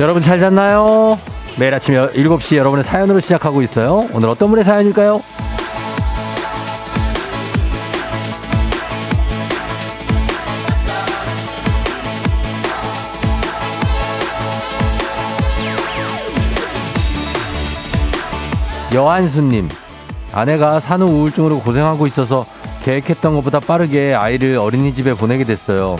여러분 0.00 0.22
잘 0.22 0.38
잤나요? 0.38 1.18
매일 1.58 1.74
아침 1.74 1.94
7시 1.94 2.56
여러분의 2.56 2.82
사연으로 2.84 3.20
시작하고 3.20 3.60
있어요. 3.60 4.08
오늘 4.14 4.30
어떤 4.30 4.48
분의 4.48 4.64
사연일까요? 4.64 5.20
여한수님, 18.94 19.68
아내가 20.32 20.80
산후 20.80 21.04
우울증으로 21.04 21.60
고생하고 21.60 22.06
있어서 22.06 22.46
계획했던 22.84 23.34
것보다 23.34 23.60
빠르게 23.60 24.14
아이를 24.14 24.56
어린이집에 24.56 25.12
보내게 25.12 25.44
됐어요. 25.44 25.98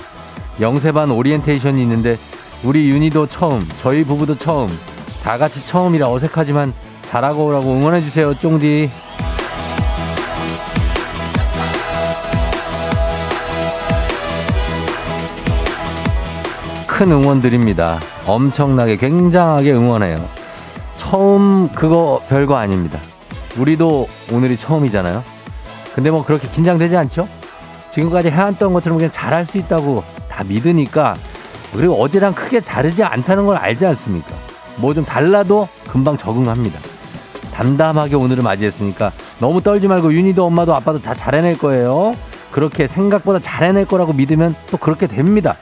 영세반 0.58 1.10
오리엔테이션이 1.10 1.82
있는데 1.82 2.16
우리 2.62 2.90
윤희도 2.90 3.26
처음, 3.26 3.66
저희 3.80 4.04
부부도 4.04 4.36
처음, 4.36 4.68
다 5.22 5.38
같이 5.38 5.64
처음이라 5.64 6.10
어색하지만 6.10 6.74
잘하고 7.02 7.46
오라고 7.46 7.72
응원해주세요, 7.72 8.38
쫑디. 8.38 8.90
큰 16.86 17.12
응원 17.12 17.40
드립니다. 17.40 17.98
엄청나게, 18.26 18.96
굉장하게 18.96 19.72
응원해요. 19.72 20.22
처음, 20.98 21.70
그거 21.72 22.20
별거 22.28 22.56
아닙니다. 22.56 23.00
우리도 23.56 24.06
오늘이 24.32 24.58
처음이잖아요. 24.58 25.24
근데 25.94 26.10
뭐 26.10 26.22
그렇게 26.22 26.46
긴장되지 26.46 26.94
않죠? 26.94 27.26
지금까지 27.90 28.30
해왔던 28.30 28.74
것처럼 28.74 28.98
그냥 28.98 29.10
잘할 29.10 29.46
수 29.46 29.56
있다고 29.56 30.04
다 30.28 30.44
믿으니까 30.44 31.16
그리고 31.74 31.94
어제랑 32.02 32.34
크게 32.34 32.60
다르지 32.60 33.02
않다는 33.04 33.46
걸 33.46 33.56
알지 33.56 33.86
않습니까? 33.86 34.34
뭐 34.76 34.94
좀 34.94 35.04
달라도 35.04 35.68
금방 35.88 36.16
적응합니다. 36.16 36.78
담담하게 37.52 38.16
오늘을 38.16 38.42
맞이했으니까 38.42 39.12
너무 39.38 39.62
떨지 39.62 39.86
말고 39.88 40.12
윤희도 40.14 40.44
엄마도 40.44 40.74
아빠도 40.74 41.00
다 41.00 41.14
잘해낼 41.14 41.58
거예요. 41.58 42.14
그렇게 42.50 42.86
생각보다 42.86 43.38
잘해낼 43.38 43.84
거라고 43.84 44.12
믿으면 44.12 44.54
또 44.70 44.76
그렇게 44.78 45.06
됩니다. 45.06 45.56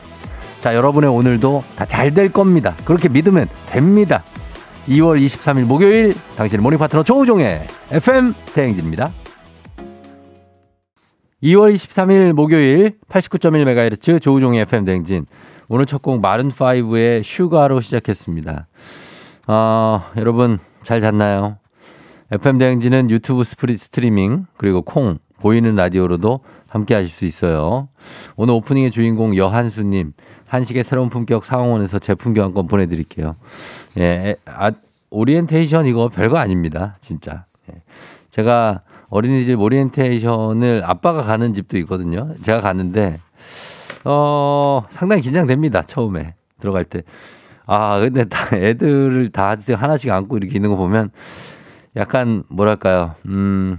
자, 0.60 0.74
여러분의 0.74 1.10
오늘도 1.10 1.62
다 1.76 1.84
잘 1.84 2.12
될 2.14 2.32
겁니다. 2.32 2.74
그렇게 2.84 3.08
믿으면 3.08 3.48
됩니다. 3.66 4.22
2월 4.88 5.24
23일 5.24 5.64
목요일 5.64 6.14
당신의 6.36 6.62
morning 6.62 6.78
파트너 6.78 7.02
조우종의 7.02 7.66
FM 7.90 8.34
대행진입니다. 8.54 9.10
2월 11.42 11.72
23일 11.74 12.32
목요일 12.32 12.98
89.1MHz 13.08 14.20
조우종의 14.20 14.62
FM 14.62 14.84
대행진. 14.84 15.26
오늘 15.68 15.84
첫 15.86 16.00
곡 16.02 16.22
마룬5의 16.22 17.22
Sugar로 17.22 17.80
시작했습니다. 17.80 18.66
어, 19.48 20.00
여러분 20.16 20.58
잘 20.82 21.00
잤나요? 21.00 21.58
FM 22.30 22.58
대행진은 22.58 23.10
유튜브 23.10 23.44
스트리밍 23.44 24.46
그리고 24.56 24.82
콩 24.82 25.18
보이는 25.40 25.74
라디오로도 25.74 26.40
함께 26.68 26.94
하실 26.94 27.08
수 27.10 27.24
있어요. 27.24 27.88
오늘 28.36 28.54
오프닝의 28.54 28.90
주인공 28.90 29.36
여한수님 29.36 30.12
한식의 30.46 30.84
새로운 30.84 31.10
품격 31.10 31.44
상황원에서 31.44 31.98
제품 31.98 32.34
교환권 32.34 32.66
보내드릴게요. 32.66 33.36
예, 33.98 34.36
아, 34.46 34.72
오리엔테이션 35.10 35.86
이거 35.86 36.08
별거 36.08 36.38
아닙니다. 36.38 36.96
진짜. 37.00 37.44
예. 37.70 37.82
제가 38.30 38.80
어린이집 39.10 39.58
오리엔테이션을 39.60 40.82
아빠가 40.84 41.22
가는 41.22 41.54
집도 41.54 41.78
있거든요. 41.78 42.34
제가 42.42 42.60
갔는데 42.60 43.18
어, 44.04 44.84
상당히 44.90 45.22
긴장됩니다. 45.22 45.82
처음에 45.82 46.34
들어갈 46.60 46.84
때. 46.84 47.02
아, 47.66 47.98
근데 48.00 48.24
다 48.24 48.56
애들을 48.56 49.30
다 49.30 49.54
하나씩 49.76 50.10
안고 50.10 50.38
이렇게 50.38 50.56
있는 50.56 50.70
거 50.70 50.76
보면 50.76 51.10
약간 51.96 52.42
뭐랄까요. 52.48 53.14
음, 53.26 53.78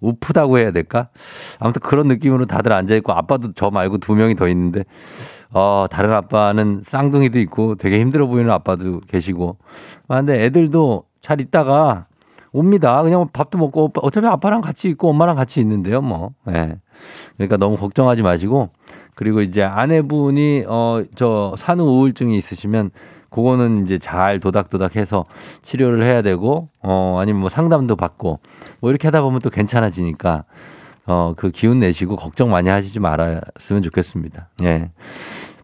우프다고 0.00 0.58
해야 0.58 0.70
될까? 0.70 1.08
아무튼 1.58 1.80
그런 1.82 2.08
느낌으로 2.08 2.46
다들 2.46 2.72
앉아있고 2.72 3.12
아빠도 3.12 3.52
저 3.52 3.70
말고 3.70 3.98
두 3.98 4.14
명이 4.14 4.34
더 4.34 4.48
있는데 4.48 4.84
어, 5.52 5.86
다른 5.90 6.12
아빠는 6.12 6.82
쌍둥이도 6.84 7.38
있고 7.40 7.74
되게 7.74 8.00
힘들어 8.00 8.26
보이는 8.26 8.50
아빠도 8.50 9.00
계시고. 9.00 9.58
아, 10.08 10.16
근데 10.16 10.44
애들도 10.44 11.04
잘 11.20 11.40
있다가 11.40 12.06
옵니다. 12.52 13.02
그냥 13.02 13.28
밥도 13.32 13.58
먹고 13.58 13.92
어차피 14.02 14.26
아빠랑 14.26 14.60
같이 14.60 14.88
있고 14.88 15.10
엄마랑 15.10 15.36
같이 15.36 15.60
있는데요, 15.60 16.00
뭐. 16.00 16.32
예. 16.48 16.52
네. 16.52 16.80
그러니까 17.36 17.56
너무 17.56 17.76
걱정하지 17.76 18.22
마시고 18.22 18.70
그리고 19.14 19.40
이제 19.42 19.62
아내분이 19.62 20.64
어 20.68 21.02
저 21.14 21.54
산후 21.58 21.84
우울증이 21.84 22.36
있으시면 22.38 22.90
그거는 23.30 23.84
이제 23.84 23.98
잘 23.98 24.40
도닥도닥 24.40 24.96
해서 24.96 25.24
치료를 25.62 26.02
해야 26.02 26.20
되고 26.22 26.68
어 26.82 27.18
아니면 27.20 27.40
뭐 27.42 27.48
상담도 27.48 27.96
받고 27.96 28.40
뭐 28.80 28.90
이렇게 28.90 29.06
하다 29.08 29.22
보면 29.22 29.40
또 29.40 29.50
괜찮아지니까 29.50 30.44
어 31.06 31.34
그 31.36 31.50
기운 31.50 31.78
내시고 31.80 32.16
걱정 32.16 32.50
많이 32.50 32.68
하시지 32.68 32.98
말았으면 33.00 33.82
좋겠습니다. 33.82 34.48
예. 34.62 34.90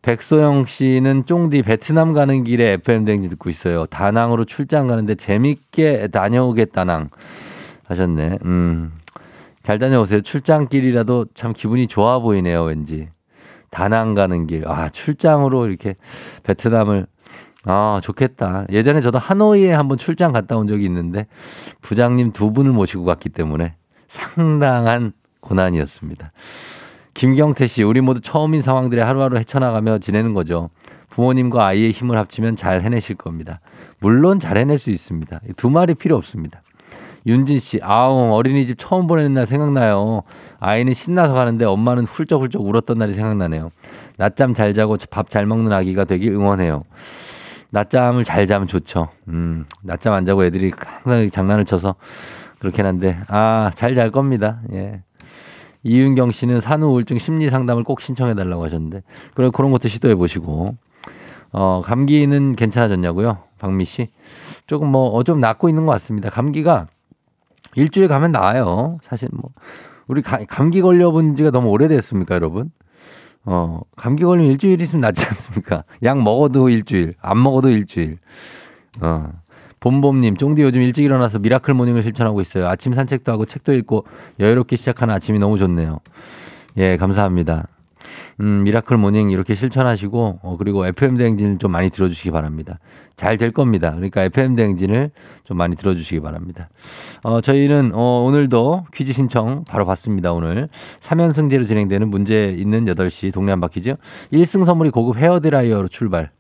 백소영 0.02 0.66
씨는 0.66 1.26
쫑디 1.26 1.62
베트남 1.62 2.12
가는 2.12 2.44
길에 2.44 2.72
FM 2.74 3.04
댕지 3.04 3.28
듣고 3.30 3.50
있어요. 3.50 3.86
다낭으로 3.86 4.44
출장 4.44 4.86
가는데 4.86 5.16
재밌게 5.16 6.08
다녀오겠다낭 6.08 7.08
하셨네. 7.88 8.38
음. 8.44 8.92
잘 9.64 9.80
다녀오세요. 9.80 10.20
출장길이라도 10.20 11.26
참 11.34 11.52
기분이 11.52 11.88
좋아 11.88 12.20
보이네요, 12.20 12.62
왠지. 12.62 13.08
다낭 13.70 14.14
가는 14.14 14.46
길. 14.46 14.66
아, 14.68 14.88
출장으로 14.88 15.66
이렇게 15.66 15.96
베트남을 16.44 17.06
아, 17.64 18.00
좋겠다. 18.02 18.66
예전에 18.70 19.00
저도 19.00 19.18
하노이에 19.18 19.72
한번 19.72 19.98
출장 19.98 20.32
갔다 20.32 20.56
온 20.56 20.68
적이 20.68 20.84
있는데 20.84 21.26
부장님 21.82 22.32
두 22.32 22.52
분을 22.52 22.72
모시고 22.72 23.04
갔기 23.04 23.28
때문에 23.28 23.74
상당한 24.08 25.12
고난이었습니다. 25.40 26.32
김경태 27.14 27.66
씨, 27.66 27.82
우리 27.82 28.00
모두 28.00 28.20
처음인 28.20 28.62
상황들에 28.62 29.02
하루하루 29.02 29.38
헤쳐나가며 29.38 29.98
지내는 29.98 30.34
거죠. 30.34 30.70
부모님과 31.08 31.66
아이의 31.66 31.92
힘을 31.92 32.18
합치면 32.18 32.56
잘 32.56 32.82
해내실 32.82 33.16
겁니다. 33.16 33.60
물론 34.00 34.38
잘 34.38 34.58
해낼 34.58 34.78
수 34.78 34.90
있습니다. 34.90 35.40
두 35.56 35.70
말이 35.70 35.94
필요 35.94 36.14
없습니다. 36.16 36.62
윤진 37.26 37.58
씨, 37.58 37.80
아우, 37.82 38.32
어린이집 38.32 38.76
처음 38.78 39.06
보내는 39.06 39.34
날 39.34 39.46
생각나요. 39.46 40.22
아이는 40.60 40.94
신나서 40.94 41.34
가는데 41.34 41.64
엄마는 41.64 42.04
훌쩍훌쩍 42.04 42.62
울었던 42.62 42.98
날이 42.98 43.12
생각나네요. 43.14 43.70
낮잠 44.16 44.54
잘 44.54 44.74
자고 44.74 44.96
밥 45.10 45.28
잘 45.28 45.44
먹는 45.46 45.72
아기가 45.72 46.04
되길 46.04 46.32
응원해요. 46.32 46.84
낮잠을 47.70 48.24
잘 48.24 48.46
자면 48.46 48.68
좋죠. 48.68 49.08
음, 49.28 49.66
낮잠 49.82 50.14
안 50.14 50.24
자고 50.24 50.44
애들이 50.44 50.70
항상 51.02 51.28
장난을 51.28 51.64
쳐서 51.64 51.96
그렇긴 52.60 52.86
한데, 52.86 53.18
아, 53.28 53.70
잘 53.74 53.94
잘 53.94 54.10
겁니다. 54.10 54.60
예. 54.72 55.02
이윤경 55.82 56.32
씨는 56.32 56.60
산후 56.60 56.88
우울증 56.88 57.16
심리 57.18 57.48
상담을 57.48 57.84
꼭 57.84 58.00
신청해 58.00 58.34
달라고 58.34 58.64
하셨는데 58.64 59.02
그런 59.34 59.52
그런 59.52 59.70
것도 59.70 59.86
시도해 59.86 60.16
보시고 60.16 60.74
어 61.52 61.80
감기는 61.84 62.56
괜찮아졌냐고요? 62.56 63.38
박미 63.60 63.84
씨 63.84 64.08
조금 64.66 64.88
뭐좀 64.88 65.36
어, 65.38 65.40
낫고 65.40 65.68
있는 65.68 65.86
것 65.86 65.92
같습니다. 65.92 66.28
감기가 66.28 66.88
일주일 67.76 68.08
가면 68.08 68.32
나아요. 68.32 68.98
사실 69.02 69.28
뭐 69.32 69.50
우리 70.08 70.22
가, 70.22 70.38
감기 70.48 70.82
걸려본 70.82 71.36
지가 71.36 71.50
너무 71.50 71.68
오래됐습니까, 71.68 72.34
여러분? 72.34 72.70
어 73.44 73.80
감기 73.96 74.24
걸리면 74.24 74.50
일주일 74.50 74.80
있으면 74.80 75.02
낫지 75.02 75.24
않습니까? 75.24 75.84
약 76.02 76.20
먹어도 76.20 76.68
일주일, 76.68 77.14
안 77.20 77.40
먹어도 77.42 77.68
일주일. 77.68 78.18
어 79.00 79.30
봄봄님, 79.78 80.36
쫑디 80.36 80.62
요즘 80.62 80.82
일찍 80.82 81.04
일어나서 81.04 81.38
miracle 81.38 81.74
morning을 81.74 82.02
실천하고 82.02 82.40
있어요. 82.40 82.66
아침 82.66 82.92
산책도 82.92 83.30
하고 83.30 83.44
책도 83.44 83.72
읽고 83.74 84.04
여유롭게 84.40 84.74
시작하는 84.74 85.14
아침이 85.14 85.38
너무 85.38 85.58
좋네요. 85.58 86.00
예, 86.78 86.96
감사합니다. 86.96 87.68
음, 88.40 88.64
miracle 88.64 88.96
morning 88.96 89.30
이렇게 89.30 89.54
실천하시고, 89.54 90.40
어, 90.42 90.56
그리고 90.58 90.86
FM 90.86 91.16
대행진을 91.16 91.58
좀 91.58 91.70
많이 91.72 91.90
들어주시기 91.90 92.30
바랍니다. 92.30 92.78
잘 93.16 93.36
될 93.38 93.52
겁니다. 93.52 93.92
그러니까 93.92 94.22
FM 94.24 94.56
대행진을 94.56 95.10
좀 95.44 95.56
많이 95.56 95.76
들어주시기 95.76 96.20
바랍니다. 96.20 96.68
어, 97.24 97.40
저희는, 97.40 97.92
어, 97.94 98.24
오늘도 98.26 98.86
퀴즈 98.94 99.12
신청 99.12 99.64
바로 99.64 99.84
받습니다. 99.86 100.32
오늘. 100.32 100.68
3연승제로 101.00 101.66
진행되는 101.66 102.08
문제 102.08 102.54
있는 102.56 102.84
8시 102.86 103.32
동네 103.32 103.52
한 103.52 103.60
바퀴죠. 103.60 103.96
1승 104.32 104.64
선물이 104.64 104.90
고급 104.90 105.16
헤어드라이어로 105.16 105.88
출발. 105.88 106.30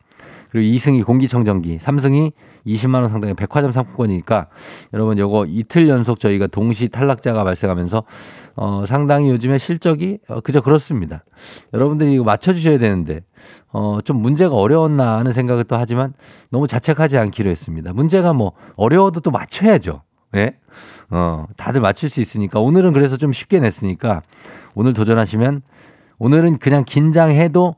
그리고 0.50 0.74
2승이 0.76 1.04
공기청정기, 1.04 1.78
3승이 1.78 2.32
20만 2.66 2.96
원 2.96 3.08
상당의 3.08 3.34
백화점 3.34 3.72
상품권이니까 3.72 4.48
여러분 4.92 5.18
요거 5.18 5.46
이틀 5.48 5.88
연속 5.88 6.18
저희가 6.18 6.46
동시 6.48 6.88
탈락자가 6.88 7.44
발생하면서 7.44 8.02
어 8.56 8.84
상당히 8.86 9.30
요즘에 9.30 9.58
실적이 9.58 10.18
어 10.28 10.40
그저 10.40 10.60
그렇습니다. 10.60 11.24
여러분들이 11.72 12.14
이거 12.14 12.24
맞춰 12.24 12.52
주셔야 12.52 12.78
되는데 12.78 13.20
어 13.72 13.98
좀 14.04 14.20
문제가 14.20 14.54
어려웠나 14.54 15.18
하는 15.18 15.32
생각을 15.32 15.64
또 15.64 15.76
하지만 15.76 16.14
너무 16.50 16.66
자책하지 16.66 17.18
않기로 17.18 17.50
했습니다. 17.50 17.92
문제가 17.92 18.32
뭐 18.32 18.52
어려워도 18.76 19.20
또 19.20 19.30
맞춰야죠. 19.30 20.02
예? 20.34 20.38
네? 20.38 20.56
어 21.10 21.44
다들 21.56 21.80
맞출 21.80 22.08
수 22.08 22.20
있으니까 22.20 22.60
오늘은 22.60 22.92
그래서 22.92 23.16
좀 23.16 23.32
쉽게 23.32 23.60
냈으니까 23.60 24.22
오늘 24.74 24.92
도전하시면 24.92 25.62
오늘은 26.18 26.58
그냥 26.58 26.84
긴장해도 26.84 27.76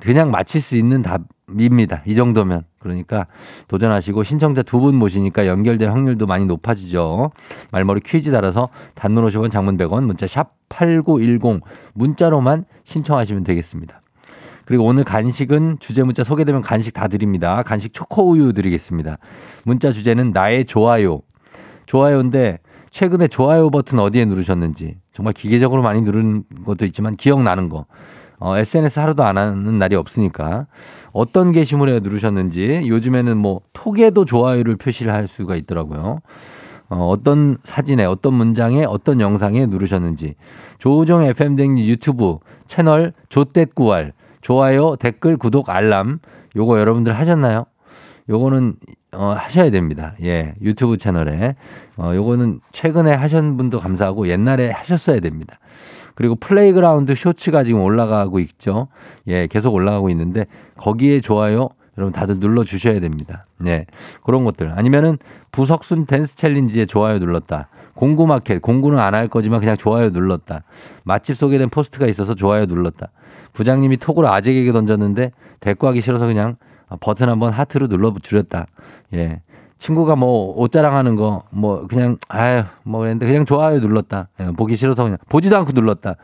그냥 0.00 0.30
맞힐 0.30 0.60
수 0.60 0.76
있는 0.76 1.02
답입니다. 1.02 2.02
이 2.06 2.14
정도면 2.14 2.64
그러니까 2.80 3.26
도전하시고 3.68 4.22
신청자 4.24 4.62
두 4.62 4.80
분 4.80 4.94
모시니까 4.96 5.46
연결될 5.46 5.90
확률도 5.90 6.26
많이 6.26 6.46
높아지죠. 6.46 7.30
말머리 7.70 8.00
퀴즈 8.00 8.32
달아서 8.32 8.68
단문 8.94 9.26
50원 9.26 9.50
장문 9.50 9.76
100원 9.76 10.04
문자 10.04 10.26
샵 10.26 10.54
8910 10.70 11.60
문자로만 11.92 12.64
신청하시면 12.84 13.44
되겠습니다. 13.44 14.00
그리고 14.64 14.84
오늘 14.84 15.04
간식은 15.04 15.78
주제 15.80 16.02
문자 16.02 16.24
소개되면 16.24 16.62
간식 16.62 16.94
다 16.94 17.08
드립니다. 17.08 17.62
간식 17.62 17.92
초코우유 17.92 18.52
드리겠습니다. 18.54 19.18
문자 19.64 19.92
주제는 19.92 20.30
나의 20.30 20.64
좋아요. 20.64 21.20
좋아요인데 21.86 22.60
최근에 22.90 23.28
좋아요 23.28 23.70
버튼 23.70 23.98
어디에 23.98 24.24
누르셨는지 24.24 24.96
정말 25.12 25.34
기계적으로 25.34 25.82
많이 25.82 26.00
누른 26.00 26.44
것도 26.64 26.84
있지만 26.86 27.16
기억나는 27.16 27.68
거. 27.68 27.84
어, 28.40 28.56
SNS 28.56 28.98
하루도 28.98 29.22
안 29.22 29.38
하는 29.38 29.78
날이 29.78 29.94
없으니까 29.94 30.66
어떤 31.12 31.52
게시물에 31.52 32.00
누르셨는지 32.00 32.84
요즘에는 32.86 33.36
뭐 33.36 33.60
톡에도 33.72 34.24
좋아요를 34.24 34.76
표시를 34.76 35.12
할 35.12 35.28
수가 35.28 35.56
있더라고요. 35.56 36.20
어, 36.88 37.06
어떤 37.08 37.58
사진에 37.62 38.04
어떤 38.04 38.34
문장에 38.34 38.84
어떤 38.84 39.20
영상에 39.20 39.66
누르셨는지 39.66 40.34
조우종 40.78 41.22
FM 41.22 41.54
등 41.54 41.78
유튜브 41.78 42.38
채널 42.66 43.12
조댓구알 43.28 44.12
좋아요 44.40 44.96
댓글 44.96 45.36
구독 45.36 45.68
알람 45.70 46.18
요거 46.56 46.80
여러분들 46.80 47.16
하셨나요? 47.16 47.66
요거는 48.28 48.74
어, 49.12 49.34
하셔야 49.36 49.70
됩니다. 49.70 50.14
예, 50.22 50.54
유튜브 50.62 50.96
채널에. 50.96 51.56
어, 51.96 52.12
요거는 52.14 52.60
최근에 52.70 53.12
하신 53.12 53.56
분도 53.56 53.78
감사하고 53.80 54.28
옛날에 54.28 54.70
하셨어야 54.70 55.20
됩니다. 55.20 55.58
그리고 56.20 56.34
플레이그라운드 56.34 57.14
쇼츠가 57.14 57.64
지금 57.64 57.80
올라가고 57.80 58.40
있죠. 58.40 58.88
예, 59.26 59.46
계속 59.46 59.72
올라가고 59.72 60.10
있는데 60.10 60.44
거기에 60.76 61.22
좋아요 61.22 61.70
여러분 61.96 62.12
다들 62.12 62.40
눌러 62.40 62.62
주셔야 62.62 63.00
됩니다. 63.00 63.46
예. 63.64 63.86
그런 64.22 64.44
것들. 64.44 64.70
아니면은 64.76 65.16
부석순 65.50 66.04
댄스 66.04 66.36
챌린지에 66.36 66.84
좋아요 66.84 67.18
눌렀다. 67.20 67.68
공구 67.94 68.26
마켓, 68.26 68.60
공구는 68.60 68.98
안 68.98 69.14
할 69.14 69.28
거지만 69.28 69.60
그냥 69.60 69.78
좋아요 69.78 70.10
눌렀다. 70.10 70.62
맛집 71.04 71.38
소개된 71.38 71.70
post가 71.70 72.06
있어서 72.06 72.34
좋아요 72.34 72.66
눌렀다. 72.66 73.12
부장님이 73.54 73.96
톡으로 73.96 74.28
아재에게 74.28 74.72
던졌는데 74.72 75.32
대꾸하기 75.60 76.02
싫어서 76.02 76.26
그냥 76.26 76.56
버튼 77.00 77.30
한번 77.30 77.50
하트로 77.54 77.88
눌러 77.88 78.12
줄였다. 78.22 78.66
예. 79.14 79.40
친구가 79.80 80.14
뭐 80.16 80.54
옷 80.60 80.70
자랑하는 80.72 81.16
거 81.16 81.42
뭐 81.50 81.86
그냥 81.86 82.16
아유 82.28 82.62
뭐 82.84 83.00
그랬는데 83.00 83.26
그냥 83.26 83.44
좋아요 83.44 83.78
눌렀다. 83.80 84.28
예, 84.40 84.44
보기 84.56 84.76
싫어서 84.76 85.04
그냥 85.04 85.18
보지도 85.28 85.56
않고 85.56 85.72
눌렀다. 85.72 86.16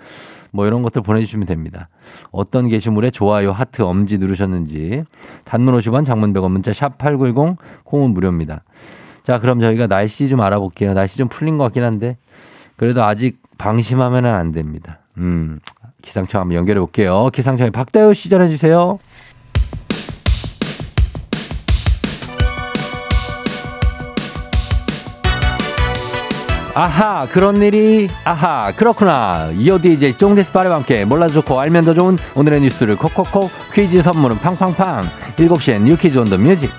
뭐 0.53 0.67
이런 0.67 0.83
것들 0.83 1.03
보내주시면 1.03 1.47
됩니다. 1.47 1.89
어떤 2.31 2.69
게시물에 2.69 3.11
좋아요 3.11 3.53
하트 3.53 3.83
엄지 3.83 4.19
누르셨는지 4.19 5.05
단문 5.45 5.77
50원 5.77 6.05
장문 6.05 6.33
100원 6.33 6.51
문자 6.51 6.73
샵 6.73 6.99
8910 6.99 7.57
콩은 7.85 8.11
무료입니다. 8.11 8.63
자 9.25 9.41
그럼 9.41 9.61
저희가 9.61 9.87
날씨 9.87 10.29
좀 10.29 10.41
알아볼게요. 10.41 10.95
날씨 10.95 11.17
좀 11.17 11.29
풀린 11.29 11.59
것 11.59 11.65
같긴 11.65 11.83
한데 11.83 12.17
그래도 12.77 13.05
아직 13.05 13.41
방심하면 13.59 14.27
안 14.27 14.53
됩니다. 14.53 15.01
음 15.19 15.61
기상청 16.03 16.43
한번 16.43 16.57
연결해 16.57 16.79
볼게요. 16.79 17.31
기상청에 17.33 17.71
박다효 17.71 18.13
씨 18.13 18.29
전해 18.29 18.49
주세요. 18.49 18.99
아하 26.77 27.27
그런 27.33 27.57
일이 27.63 28.07
아하 28.25 28.71
그렇구나. 28.77 29.49
이어 29.55 29.79
DJ 29.81 30.13
쫑데스파레와 30.19 30.77
함께 30.77 31.07
몰라도 31.07 31.33
좋고 31.33 31.59
알면 31.59 31.87
더 31.87 31.95
좋은 31.95 32.19
오늘의 32.35 32.61
뉴스를 32.61 32.97
콕콕콕 32.97 33.51
퀴즈 33.73 34.03
선물은 34.03 34.37
팡팡팡. 34.41 35.09
7시엔 35.37 35.83
뉴퀴즈 35.85 36.19
on 36.19 36.27
the 36.27 36.37
music. 36.37 36.71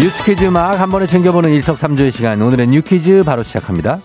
뉴스 0.00 0.22
퀴즈 0.24 0.44
막 0.44 0.78
한 0.78 0.90
번에 0.90 1.06
챙겨보는 1.06 1.50
일석삼조의 1.50 2.12
시간. 2.12 2.40
오늘의 2.40 2.68
뉴 2.68 2.82
퀴즈 2.82 3.24
바로 3.24 3.42
시작합니다 3.42 4.00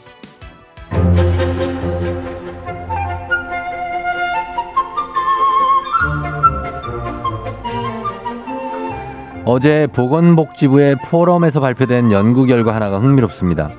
어제 9.45 9.87
보건복지부의 9.91 10.95
포럼에서 11.03 11.59
발표된 11.59 12.13
연구 12.13 12.45
결과 12.45 12.73
하나가 12.73 12.99
흥미롭습니다. 12.99 13.71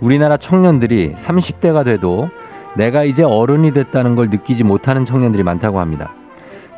우리나라 0.00 0.38
청년들이 0.38 1.14
30대가 1.14 1.84
돼도 1.84 2.30
내가 2.74 3.04
이제 3.04 3.22
어른이 3.22 3.72
됐다는 3.72 4.14
걸 4.14 4.30
느끼지 4.30 4.64
못하는 4.64 5.04
청년들이 5.04 5.42
많다고 5.42 5.78
합니다. 5.78 6.14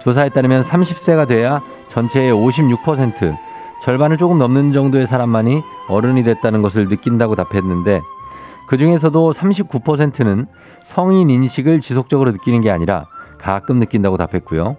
조사에 0.00 0.30
따르면 0.30 0.62
30세가 0.62 1.28
돼야 1.28 1.62
전체의 1.86 2.32
56% 2.32 3.36
절반을 3.82 4.16
조금 4.16 4.38
넘는 4.38 4.72
정도의 4.72 5.06
사람만이 5.06 5.62
어른이 5.88 6.24
됐다는 6.24 6.62
것을 6.62 6.88
느낀다고 6.88 7.36
답했는데 7.36 8.00
그 8.66 8.76
중에서도 8.76 9.32
39%는 9.32 10.46
성인 10.84 11.30
인식을 11.30 11.78
지속적으로 11.78 12.32
느끼는 12.32 12.60
게 12.60 12.72
아니라 12.72 13.06
가끔 13.38 13.78
느낀다고 13.78 14.16
답했고요. 14.16 14.76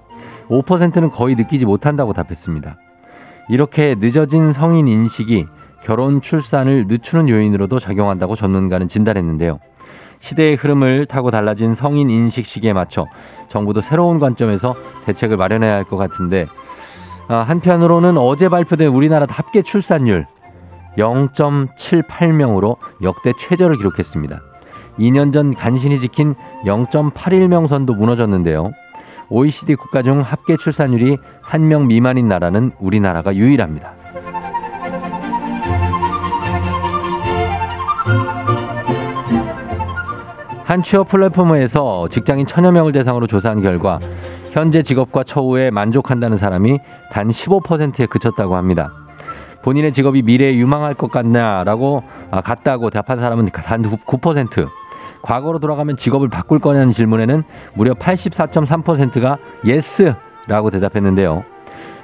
5%는 0.49 1.11
거의 1.11 1.35
느끼지 1.35 1.65
못한다고 1.65 2.11
답했습니다. 2.11 2.77
이렇게 3.49 3.95
늦어진 3.97 4.53
성인 4.53 4.88
인식이 4.88 5.45
결혼 5.83 6.21
출산을 6.21 6.85
늦추는 6.88 7.29
요인으로도 7.29 7.79
작용한다고 7.79 8.35
전문가는 8.35 8.88
진단했는데요. 8.88 9.59
시대의 10.19 10.55
흐름을 10.55 11.05
타고 11.05 11.29
달라진 11.31 11.73
성인 11.75 12.09
인식 12.09 12.45
시기에 12.45 12.73
맞춰 12.73 13.05
정부도 13.47 13.81
새로운 13.81 14.19
관점에서 14.19 14.75
대책을 15.05 15.38
마련해야 15.38 15.75
할 15.75 15.83
것 15.83 15.95
같은데 15.97 16.47
아, 17.30 17.37
한편으로는 17.37 18.18
어제 18.18 18.49
발표된 18.49 18.87
우리나라 18.89 19.27
합계 19.30 19.61
출산율 19.61 20.25
0.78명으로 20.97 22.77
역대 23.04 23.31
최저를 23.37 23.77
기록했습니다. 23.77 24.42
2년 24.99 25.31
전 25.31 25.54
간신히 25.54 25.99
지킨 25.99 26.33
0.81명 26.66 27.68
선도 27.68 27.94
무너졌는데요. 27.94 28.71
OECD 29.30 29.76
국가 29.76 30.02
중 30.04 30.22
합계 30.22 30.56
출산율이 30.57 31.18
한 31.42 31.68
명 31.68 31.88
미만인 31.88 32.28
나라는 32.28 32.72
우리나라가 32.80 33.36
유일합니다. 33.36 33.94
한 40.64 40.81
취업 40.84 41.07
플랫폼에서 41.07 42.07
직장인 42.10 42.46
천여 42.46 42.72
명을 42.72 42.92
대상으로 42.92 43.26
조사한 43.28 43.62
결과 43.62 44.00
현재 44.52 44.81
직업과 44.81 45.24
처우에 45.24 45.72
만족한다는 45.72 46.38
사람이 46.38 46.80
단 47.12 47.28
15%에 47.30 48.06
그쳤다고 48.07 48.56
합니다. 48.56 48.92
본인의 49.62 49.92
직업이 49.94 50.22
미래에 50.22 50.56
유망할 50.56 50.94
것 50.94 51.10
같냐라고 51.12 52.04
아, 52.31 52.42
같다고 52.42 52.90
답한 52.90 53.19
사람은 53.19 53.48
단 53.48 53.81
9%. 53.84 54.68
과거로 55.21 55.59
돌아가면 55.59 55.97
직업을 55.97 56.30
바꿀 56.30 56.59
거냐는 56.59 56.92
질문에는 56.92 57.44
무려 57.74 57.94
84.3%가 57.94 59.38
yes라고 59.66 60.69
대답했는데요. 60.71 61.44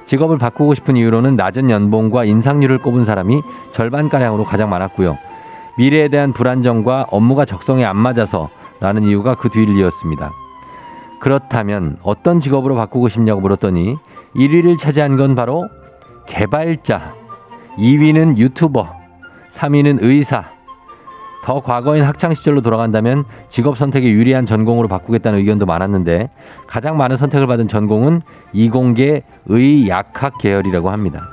직업을 0.04 0.38
바꾸고 0.38 0.74
싶은 0.74 0.96
이유로는 0.96 1.36
낮은 1.36 1.70
연봉과 1.70 2.24
인상률을 2.24 2.78
꼽은 2.78 3.04
사람이 3.04 3.40
절반가량으로 3.70 4.44
가장 4.44 4.68
많았고요. 4.68 5.16
미래에 5.78 6.08
대한 6.08 6.32
불안정과 6.32 7.06
업무가 7.10 7.44
적성에 7.44 7.84
안 7.84 7.96
맞아서 7.96 8.50
라는 8.80 9.04
이유가 9.04 9.34
그 9.34 9.48
뒤를 9.48 9.74
이었습니다. 9.76 10.30
그렇다면 11.20 11.96
어떤 12.02 12.38
직업으로 12.38 12.74
바꾸고 12.76 13.08
싶냐고 13.08 13.40
물었더니 13.40 13.96
1위를 14.36 14.76
차지한 14.76 15.16
건 15.16 15.34
바로 15.34 15.68
개발자, 16.26 17.14
2위는 17.78 18.36
유튜버, 18.36 18.94
3위는 19.52 19.98
의사, 20.02 20.53
더 21.44 21.60
과거인 21.60 22.02
학창시절로 22.04 22.62
돌아간다면 22.62 23.26
직업 23.50 23.76
선택에 23.76 24.10
유리한 24.10 24.46
전공으로 24.46 24.88
바꾸겠다는 24.88 25.40
의견도 25.40 25.66
많았는데 25.66 26.30
가장 26.66 26.96
많은 26.96 27.18
선택을 27.18 27.46
받은 27.46 27.68
전공은 27.68 28.22
이공계 28.54 29.24
의약학 29.44 30.38
계열이라고 30.38 30.88
합니다. 30.88 31.28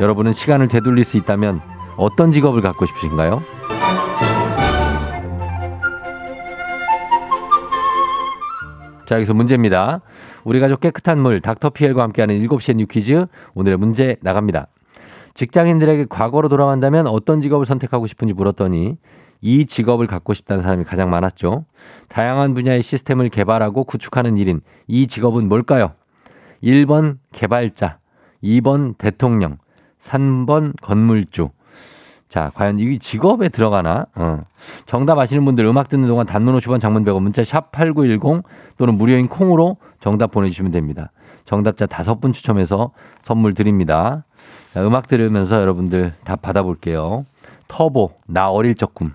여러분은 0.00 0.32
시간을 0.32 0.68
되돌릴 0.68 1.04
수 1.04 1.18
있다면 1.18 1.60
어떤 1.98 2.30
직업을 2.30 2.62
갖고 2.62 2.86
싶으신가요? 2.86 3.42
자, 9.06 9.16
여기서 9.16 9.34
문제입니다. 9.34 10.00
우리 10.44 10.60
가족 10.60 10.80
깨끗한 10.80 11.20
물 11.20 11.42
닥터피엘과 11.42 12.02
함께하는 12.04 12.40
7시의 12.40 12.76
뉴 12.76 12.86
퀴즈 12.86 13.26
오늘의 13.54 13.76
문제 13.76 14.16
나갑니다. 14.22 14.68
직장인들에게 15.34 16.06
과거로 16.08 16.48
돌아간다면 16.48 17.06
어떤 17.06 17.42
직업을 17.42 17.66
선택하고 17.66 18.06
싶은지 18.06 18.32
물었더니 18.32 18.96
이 19.46 19.64
직업을 19.64 20.08
갖고 20.08 20.34
싶다는 20.34 20.64
사람이 20.64 20.82
가장 20.82 21.08
많았죠. 21.08 21.66
다양한 22.08 22.52
분야의 22.54 22.82
시스템을 22.82 23.28
개발하고 23.28 23.84
구축하는 23.84 24.36
일인 24.38 24.60
이 24.88 25.06
직업은 25.06 25.48
뭘까요? 25.48 25.92
1번 26.64 27.18
개발자, 27.30 27.98
2번 28.42 28.98
대통령, 28.98 29.58
3번 30.00 30.72
건물주. 30.82 31.50
자, 32.28 32.50
과연 32.56 32.80
이 32.80 32.98
직업에 32.98 33.48
들어가나? 33.48 34.06
어. 34.16 34.40
정답 34.84 35.16
아시는 35.20 35.44
분들 35.44 35.64
음악 35.64 35.88
듣는 35.88 36.08
동안 36.08 36.26
단문 36.26 36.58
50원 36.58 36.80
장문 36.80 37.04
100원 37.04 37.22
문자 37.22 37.44
샵 37.44 37.70
8910 37.70 38.42
또는 38.76 38.94
무료인 38.94 39.28
콩으로 39.28 39.76
정답 40.00 40.32
보내주시면 40.32 40.72
됩니다. 40.72 41.12
정답자 41.44 41.86
다섯 41.86 42.20
분 42.20 42.32
추첨해서 42.32 42.90
선물 43.22 43.54
드립니다. 43.54 44.24
자, 44.72 44.84
음악 44.84 45.06
들으면서 45.06 45.60
여러분들 45.60 46.14
다 46.24 46.34
받아볼게요. 46.34 47.24
터보, 47.68 48.10
나 48.26 48.50
어릴 48.50 48.74
적 48.74 48.92
꿈. 48.92 49.14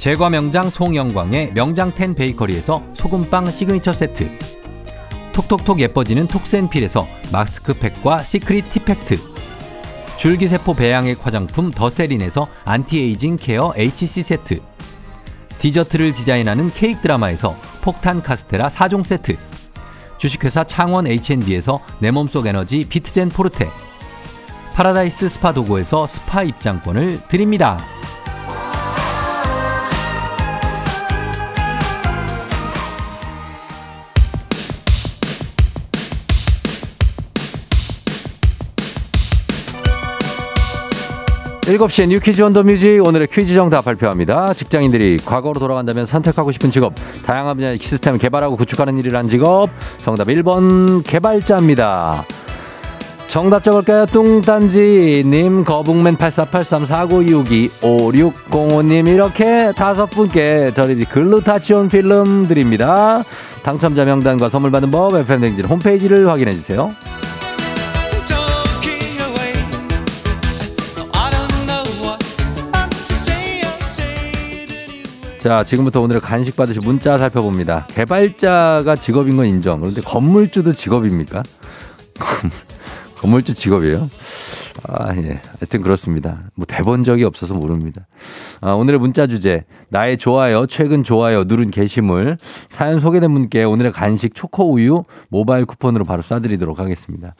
제과 0.00 0.30
명장 0.30 0.70
송영광의 0.70 1.52
명장텐 1.52 2.14
베이커리에서 2.14 2.82
소금빵 2.94 3.50
시그니처 3.50 3.92
세트. 3.92 4.30
톡톡톡 5.34 5.78
예뻐지는 5.78 6.26
톡센필에서 6.26 7.06
마스크팩과 7.30 8.22
시크릿 8.22 8.70
티팩트. 8.70 9.18
줄기세포 10.16 10.72
배양액 10.72 11.18
화장품 11.26 11.70
더세린에서 11.70 12.48
안티에이징 12.64 13.36
케어 13.36 13.74
HC 13.76 14.22
세트. 14.22 14.62
디저트를 15.58 16.14
디자인하는 16.14 16.68
케이크 16.68 17.02
드라마에서 17.02 17.54
폭탄 17.82 18.22
카스테라 18.22 18.68
4종 18.68 19.04
세트. 19.04 19.36
주식회사 20.16 20.64
창원 20.64 21.08
H&B에서 21.08 21.80
내 21.98 22.10
몸속 22.10 22.46
에너지 22.46 22.86
비트젠 22.88 23.28
포르테. 23.28 23.68
파라다이스 24.72 25.28
스파 25.28 25.52
도고에서 25.52 26.06
스파 26.06 26.42
입장권을 26.42 27.28
드립니다. 27.28 27.84
7시에 41.70 42.06
new 42.08 42.18
quiz 42.18 42.42
on 42.42 42.52
the 42.52 42.64
music 42.64 43.00
오늘의 43.06 43.28
퀴즈 43.28 43.54
정답 43.54 43.84
발표합니다. 43.84 44.52
직장인들이 44.54 45.18
과거로 45.24 45.60
돌아간다면 45.60 46.04
선택하고 46.04 46.50
싶은 46.50 46.70
직업 46.72 46.94
다양한 47.24 47.56
분야의 47.56 47.78
시스템을 47.80 48.18
개발하고 48.18 48.56
구축하는 48.56 48.98
일이란 48.98 49.28
직업 49.28 49.70
정답 50.02 50.26
1번 50.26 51.04
개발자입니다. 51.06 52.24
정답 53.28 53.62
적을까요? 53.62 54.06
뚱딴지님, 54.06 55.62
거북맨 55.62 56.16
84834962 56.16 57.70
5605님 57.80 59.06
이렇게 59.06 59.72
다섯 59.76 60.06
분께 60.06 60.72
저희 60.74 61.04
글루타치온 61.04 61.88
필름 61.88 62.48
드립니다. 62.48 63.22
당첨자 63.62 64.04
명단과 64.04 64.48
선물 64.48 64.72
받은 64.72 64.90
법 64.90 65.14
FM댕진 65.14 65.66
홈페이지를 65.66 66.28
확인해 66.28 66.50
주세요. 66.50 66.92
자, 75.40 75.64
지금부터 75.64 76.00
오늘의 76.02 76.20
간식 76.20 76.54
받으실 76.54 76.82
문자 76.84 77.16
살펴봅니다. 77.16 77.86
개발자가 77.88 78.94
직업인 78.96 79.38
건 79.38 79.46
인정. 79.46 79.80
그런데 79.80 80.02
건물주도 80.02 80.74
직업입니까? 80.74 81.42
건물주 83.16 83.54
직업이에요? 83.54 84.10
아, 84.86 85.16
예. 85.16 85.40
하여튼 85.58 85.80
그렇습니다. 85.80 86.42
뭐 86.54 86.66
대본 86.66 87.04
적이 87.04 87.24
없어서 87.24 87.54
모릅니다. 87.54 88.06
아, 88.60 88.72
오늘의 88.72 89.00
문자 89.00 89.26
주제. 89.26 89.64
나의 89.88 90.18
좋아요, 90.18 90.66
최근 90.66 91.02
좋아요, 91.02 91.44
누른 91.44 91.70
게시물. 91.70 92.36
사연 92.68 93.00
소개된 93.00 93.32
분께 93.32 93.64
오늘의 93.64 93.92
간식 93.92 94.34
초코 94.34 94.70
우유 94.70 95.04
모바일 95.30 95.64
쿠폰으로 95.64 96.04
바로 96.04 96.20
쏴드리도록 96.20 96.76
하겠습니다. 96.76 97.34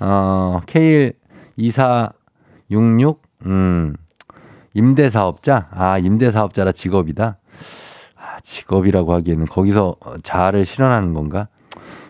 어, 0.00 0.60
K12466, 0.66 3.18
음, 3.46 3.94
임대사업자? 4.74 5.68
아, 5.70 5.98
임대사업자라 5.98 6.72
직업이다. 6.72 7.38
직업이라고 8.42 9.12
하기에는 9.14 9.46
거기서 9.46 9.96
자아를 10.22 10.64
실현하는 10.64 11.14
건가? 11.14 11.48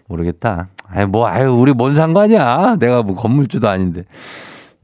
모르겠다. 0.06 0.68
아유, 0.88 1.06
뭐, 1.06 1.26
아유, 1.26 1.52
우리 1.52 1.72
뭔 1.72 1.94
상관이야. 1.94 2.76
내가 2.78 3.02
뭐 3.02 3.14
건물주도 3.14 3.68
아닌데. 3.68 4.04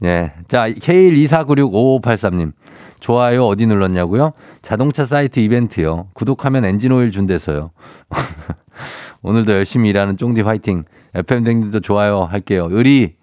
예. 0.03 0.31
자, 0.47 0.67
K124965583님. 0.67 2.53
좋아요. 2.99 3.47
어디 3.47 3.65
눌렀냐고요? 3.65 4.33
자동차 4.61 5.05
사이트 5.05 5.39
이벤트요. 5.39 6.07
구독하면 6.13 6.65
엔진 6.65 6.91
오일 6.91 7.11
준대서요. 7.11 7.71
오늘도 9.21 9.53
열심히 9.53 9.89
일하는 9.89 10.17
쫑디 10.17 10.41
화이팅. 10.41 10.83
FM 11.13 11.43
댕들도 11.43 11.79
좋아요. 11.81 12.23
할게요. 12.23 12.67
의리. 12.71 13.15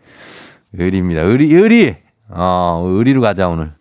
의리입니다. 0.72 1.22
의리, 1.22 1.52
의리! 1.54 1.96
어, 2.28 2.82
의리로 2.86 3.20
가자, 3.22 3.48
오늘. 3.48 3.72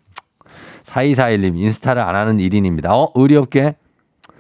4241님, 0.87 1.57
인스타를 1.57 2.01
안 2.01 2.15
하는 2.15 2.37
1인입니다. 2.37 2.87
어, 2.89 3.11
의리 3.15 3.35
없게? 3.35 3.75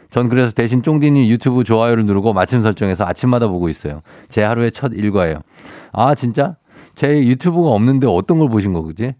전 0.09 0.29
그래서 0.29 0.51
대신 0.53 0.81
쫑디님 0.81 1.27
유튜브 1.27 1.63
좋아요를 1.63 2.05
누르고 2.05 2.31
마침 2.33 2.61
설정해서 2.61 3.05
아침마다 3.05 3.47
보고 3.47 3.67
있어요. 3.67 4.01
제 4.29 4.41
하루의 4.43 4.71
첫 4.71 4.93
일과예요. 4.93 5.41
아, 5.91 6.15
진짜? 6.15 6.55
제 6.95 7.09
유튜브가 7.25 7.71
없는데 7.71 8.07
어떤 8.07 8.39
걸 8.39 8.49
보신 8.49 8.73
거지? 8.73 9.13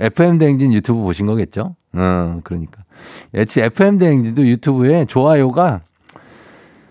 FM 0.00 0.38
대행진 0.38 0.72
유튜브 0.72 1.00
보신 1.02 1.26
거겠죠? 1.26 1.76
음, 1.94 2.40
그러니까. 2.42 2.82
FM 3.34 3.98
대행진도 3.98 4.46
유튜브에 4.46 5.04
좋아요가, 5.04 5.82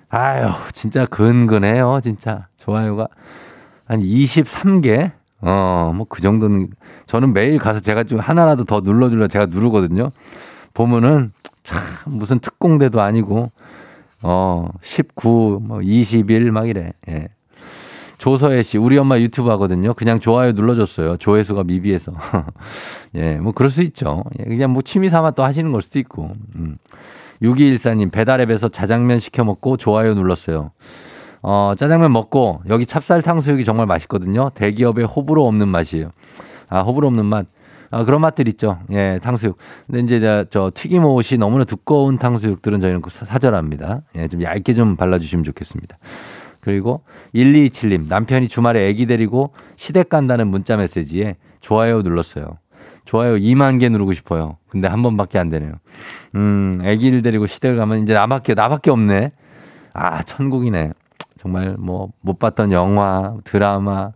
아유, 0.09 0.49
진짜 0.71 1.05
근근해요, 1.05 1.99
진짜. 2.01 2.47
좋아요가 2.57 3.07
한 3.85 3.99
23개? 3.99 5.11
어, 5.41 5.91
뭐 5.95 6.05
그 6.09 6.21
정도는 6.21 6.69
저는 7.05 7.33
매일 7.33 7.59
가서 7.59 7.79
제가 7.79 8.03
좀 8.03 8.19
하나라도 8.19 8.63
더 8.65 8.81
눌러주려 8.81 9.27
제가 9.27 9.47
누르거든요. 9.47 10.09
보면은 10.73 11.31
참 11.63 11.79
무슨 12.05 12.39
특공대도 12.39 13.01
아니고 13.01 13.51
어 14.23 14.67
19, 14.81 15.59
뭐 15.61 15.81
21, 15.81 16.51
막 16.51 16.67
이래. 16.67 16.93
예. 17.09 17.27
조서혜 18.17 18.63
씨, 18.63 18.79
우리 18.79 18.97
엄마 18.97 19.19
유튜브 19.19 19.49
하거든요. 19.51 19.93
그냥 19.93 20.19
좋아요 20.19 20.53
눌러줬어요. 20.53 21.17
조회수가 21.17 21.65
미비해서. 21.65 22.13
예, 23.15 23.35
뭐 23.35 23.51
그럴 23.51 23.69
수 23.69 23.83
있죠. 23.83 24.23
예, 24.39 24.43
그냥 24.45 24.71
뭐 24.71 24.81
취미 24.81 25.09
삼아 25.09 25.31
또 25.31 25.43
하시는 25.43 25.71
걸 25.71 25.81
수도 25.83 25.99
있고. 25.99 26.31
음. 26.55 26.77
6214님, 27.43 28.11
배달앱에서 28.11 28.69
자장면 28.69 29.19
시켜 29.19 29.43
먹고 29.43 29.77
좋아요 29.77 30.15
눌렀어요. 30.15 30.71
어, 31.49 31.75
짜장면 31.77 32.11
먹고 32.11 32.59
여기 32.67 32.85
찹쌀 32.85 33.21
탕수육이 33.21 33.63
정말 33.63 33.85
맛있거든요. 33.85 34.49
대기업의 34.49 35.05
호불호 35.05 35.47
없는 35.47 35.69
맛이에요. 35.69 36.11
아, 36.67 36.81
호불호 36.81 37.07
없는 37.07 37.25
맛. 37.25 37.45
아, 37.89 38.03
그런 38.03 38.19
맛들 38.19 38.49
있죠. 38.49 38.79
예, 38.91 39.17
탕수육. 39.23 39.57
근데 39.85 40.01
이제 40.01 40.19
저, 40.19 40.43
저 40.49 40.71
튀김옷이 40.73 41.39
너무나 41.39 41.63
두꺼운 41.63 42.17
탕수육들은 42.17 42.81
저희는 42.81 43.01
사절합니다. 43.07 44.01
예, 44.17 44.27
좀 44.27 44.43
얇게 44.43 44.73
좀 44.73 44.97
발라주시면 44.97 45.45
좋겠습니다. 45.45 45.97
그리고 46.59 47.03
1227님, 47.33 48.09
남편이 48.09 48.49
주말에 48.49 48.85
애기 48.89 49.05
데리고 49.05 49.53
시댁 49.77 50.09
간다는 50.09 50.49
문자 50.49 50.75
메시지에 50.75 51.37
좋아요 51.61 52.01
눌렀어요. 52.01 52.57
좋아요 53.05 53.35
2만 53.35 53.79
개 53.79 53.87
누르고 53.87 54.11
싶어요. 54.11 54.57
근데 54.67 54.89
한 54.89 55.01
번밖에 55.01 55.39
안 55.39 55.47
되네요. 55.47 55.75
음, 56.35 56.81
애기를 56.83 57.21
데리고 57.21 57.47
시댁을 57.47 57.77
가면 57.77 58.03
이제 58.03 58.13
나밖에, 58.13 58.53
나밖에 58.53 58.91
없네. 58.91 59.31
아, 59.93 60.23
천국이네. 60.23 60.91
정말 61.37 61.75
뭐 61.77 62.09
못 62.21 62.39
봤던 62.39 62.71
영화, 62.71 63.35
드라마, 63.43 64.11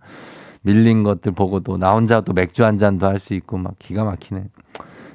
밀린 0.63 1.04
것들 1.04 1.32
보고도 1.32 1.78
나 1.78 1.92
혼자 1.94 2.22
도 2.22 2.34
맥주 2.34 2.63
한 2.66 2.78
잔도 2.78 3.08
할 3.08 3.20
수 3.20 3.34
있고 3.34 3.58
막 3.58 3.74
기가 3.80 4.04
막히네. 4.04 4.46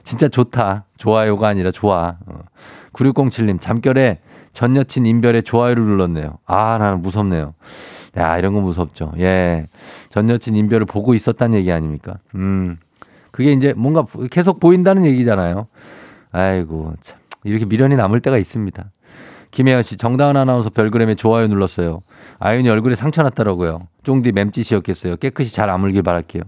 진짜 0.03 0.29
좋다. 0.29 0.85
좋아요가 0.97 1.49
아니라 1.49 1.71
좋아. 1.71 2.17
어. 2.27 2.39
9607님, 2.93 3.61
잠결에 3.61 4.21
전 4.53 4.77
여친 4.77 5.05
인별에 5.05 5.43
좋아요를 5.43 5.83
눌렀네요. 5.85 6.39
아, 6.47 6.79
나는 6.79 7.03
무섭네요. 7.03 7.55
야, 8.17 8.39
이런 8.39 8.55
거 8.55 8.61
무섭죠. 8.61 9.13
예. 9.19 9.67
전 10.09 10.31
여친 10.31 10.57
인별을 10.57 10.87
보고 10.87 11.13
있었다는 11.13 11.59
얘기 11.59 11.71
아닙니까? 11.73 12.15
음. 12.35 12.79
그게 13.33 13.53
이제 13.53 13.75
뭔가 13.77 14.07
계속 14.31 14.61
보인다는 14.61 15.05
얘기잖아요. 15.05 15.67
아이고, 16.33 16.95
참. 17.03 17.19
이렇게 17.45 17.67
미련이 17.67 17.97
남을 17.97 18.21
때가 18.21 18.39
있습니다. 18.39 18.91
김혜연 19.57 19.83
씨, 19.85 19.97
정다은 19.97 20.37
아나운서 20.37 20.69
별그램에 20.69 21.15
좋아요 21.15 21.47
눌렀어요. 21.47 22.01
아윤이 22.41 22.69
얼굴에 22.69 22.95
상처 22.95 23.23
났더라고요. 23.23 23.89
쫑디 24.03 24.33
맴짓이었겠어요. 24.33 25.17
깨끗이 25.17 25.55
잘 25.55 25.71
아물길 25.71 26.03
바랄게요. 26.03 26.43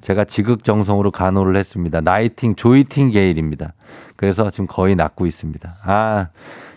제가 0.00 0.24
지극정성으로 0.24 1.12
간호를 1.12 1.54
했습니다. 1.54 2.00
나이팅 2.00 2.56
조이팅 2.56 3.12
게일입니다. 3.12 3.74
그래서 4.16 4.50
지금 4.50 4.66
거의 4.66 4.96
낫고 4.96 5.26
있습니다. 5.26 5.76
아, 5.84 6.30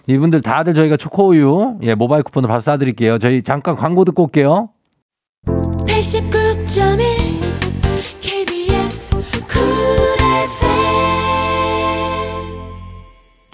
이분들 0.06 0.44
다들 0.44 0.76
저희가 0.76 0.98
초코우유, 0.98 1.80
예, 1.82 1.96
모바일 1.96 2.22
쿠폰을 2.22 2.48
바로 2.48 2.62
쏴드릴게요. 2.62 3.20
저희 3.20 3.42
잠깐 3.42 3.76
광고 3.76 4.06
듣고 4.06 4.26
올게요. 4.26 4.70
89.1 5.48 8.22
KBS 8.22 9.16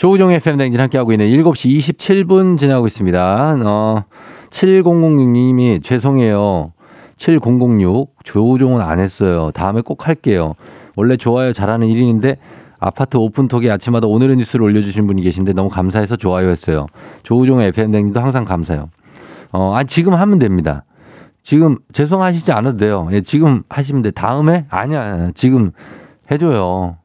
조우종의 0.01 0.39
팬댕진 0.39 0.81
함께하고 0.81 1.11
있는 1.11 1.27
7시 1.27 1.77
27분 1.77 2.57
지나고 2.57 2.87
있습니다. 2.87 3.57
어, 3.63 4.03
7006님이 4.49 5.83
죄송해요. 5.83 6.73
7006 7.17 8.11
조우종은 8.23 8.81
안 8.81 8.99
했어요. 8.99 9.51
다음에 9.53 9.81
꼭 9.81 10.07
할게요. 10.07 10.55
원래 10.95 11.17
좋아요 11.17 11.53
잘하는 11.53 11.87
1인인데 11.87 12.37
아파트 12.79 13.17
오픈톡에 13.17 13.69
아침마다 13.69 14.07
오늘의 14.07 14.37
뉴스를 14.37 14.63
올려주신 14.63 15.05
분이 15.05 15.21
계신데 15.21 15.53
너무 15.53 15.69
감사해서 15.69 16.15
좋아요 16.15 16.49
했어요. 16.49 16.87
조우종의 17.21 17.67
FM댕님도 17.67 18.19
항상 18.19 18.43
감사해요. 18.43 18.89
어, 19.51 19.75
아, 19.75 19.83
지금 19.83 20.15
하면 20.15 20.39
됩니다. 20.39 20.83
지금 21.43 21.77
죄송하시지 21.93 22.51
않아도 22.51 22.77
돼요. 22.77 23.07
예, 23.11 23.21
지금 23.21 23.61
하시면 23.69 24.01
돼. 24.01 24.09
다음에? 24.09 24.65
아니야. 24.71 25.29
지금 25.35 25.73
해줘요. 26.31 26.97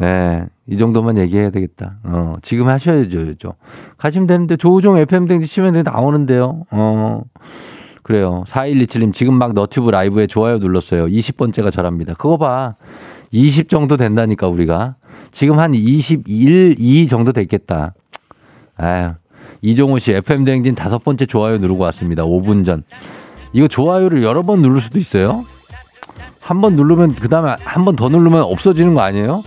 예, 0.00 0.46
이 0.68 0.76
정도만 0.76 1.16
얘기해야 1.18 1.50
되겠다. 1.50 1.96
어, 2.04 2.34
지금 2.42 2.68
하셔야죠. 2.68 3.54
가시면 3.98 4.26
되는데 4.26 4.56
조우종 4.56 4.96
FM댕지 4.98 5.46
치면 5.46 5.82
나오는데요. 5.84 6.64
어, 6.70 7.22
그래요. 8.02 8.44
4127님 8.48 9.12
지금 9.12 9.34
막 9.34 9.52
너튜브 9.52 9.90
라이브에 9.90 10.26
좋아요 10.26 10.58
눌렀어요. 10.58 11.06
20번째가 11.06 11.72
저랍니다. 11.72 12.14
그거 12.14 12.36
봐. 12.36 12.74
20 13.30 13.68
정도 13.68 13.96
된다니까 13.96 14.48
우리가. 14.48 14.96
지금 15.32 15.58
한 15.58 15.74
21, 15.74 16.76
2 16.78 17.06
정도 17.08 17.32
됐겠다. 17.32 17.94
아유. 18.76 19.10
이종호 19.62 19.98
씨 19.98 20.12
FM대행진 20.12 20.74
다섯 20.74 21.02
번째 21.02 21.26
좋아요 21.26 21.58
누르고 21.58 21.82
왔습니다. 21.84 22.24
5분 22.24 22.64
전. 22.64 22.82
이거 23.52 23.68
좋아요를 23.68 24.22
여러 24.22 24.42
번 24.42 24.62
누를 24.62 24.80
수도 24.80 24.98
있어요. 24.98 25.44
한 26.40 26.60
번 26.60 26.76
누르면 26.76 27.16
그 27.16 27.28
다음에 27.28 27.56
한 27.64 27.84
번 27.84 27.96
더 27.96 28.08
누르면 28.08 28.42
없어지는 28.42 28.94
거 28.94 29.00
아니에요? 29.00 29.42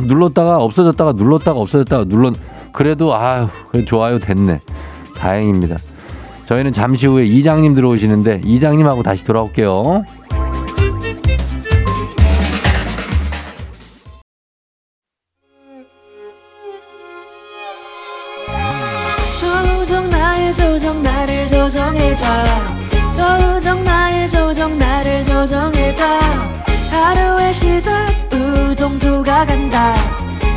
눌렀다가 0.00 0.58
없어졌다가 0.58 1.12
눌렀다가 1.12 1.58
없어졌다가 1.60 2.04
눌렀 2.04 2.34
그래도 2.72 3.14
아유 3.16 3.48
좋아요 3.86 4.18
됐네. 4.18 4.60
다행입니다. 5.16 5.76
저희는 6.46 6.72
잠시 6.72 7.06
후에 7.06 7.24
이장님 7.24 7.72
들어오시는데 7.72 8.42
이장님하고 8.44 9.02
다시 9.02 9.24
돌아올게요. 9.24 10.04
조정 19.40 20.10
나의 20.10 20.52
조정 20.52 21.02
나를 21.02 21.46
조정해줘. 21.46 22.24
조정 23.12 23.84
나의 23.84 24.28
조정 24.28 24.76
나를 24.76 25.24
조정해줘 25.24 26.04
하루의 26.94 27.52
시절 27.52 28.06
우정조가 28.32 29.46
간다 29.46 29.94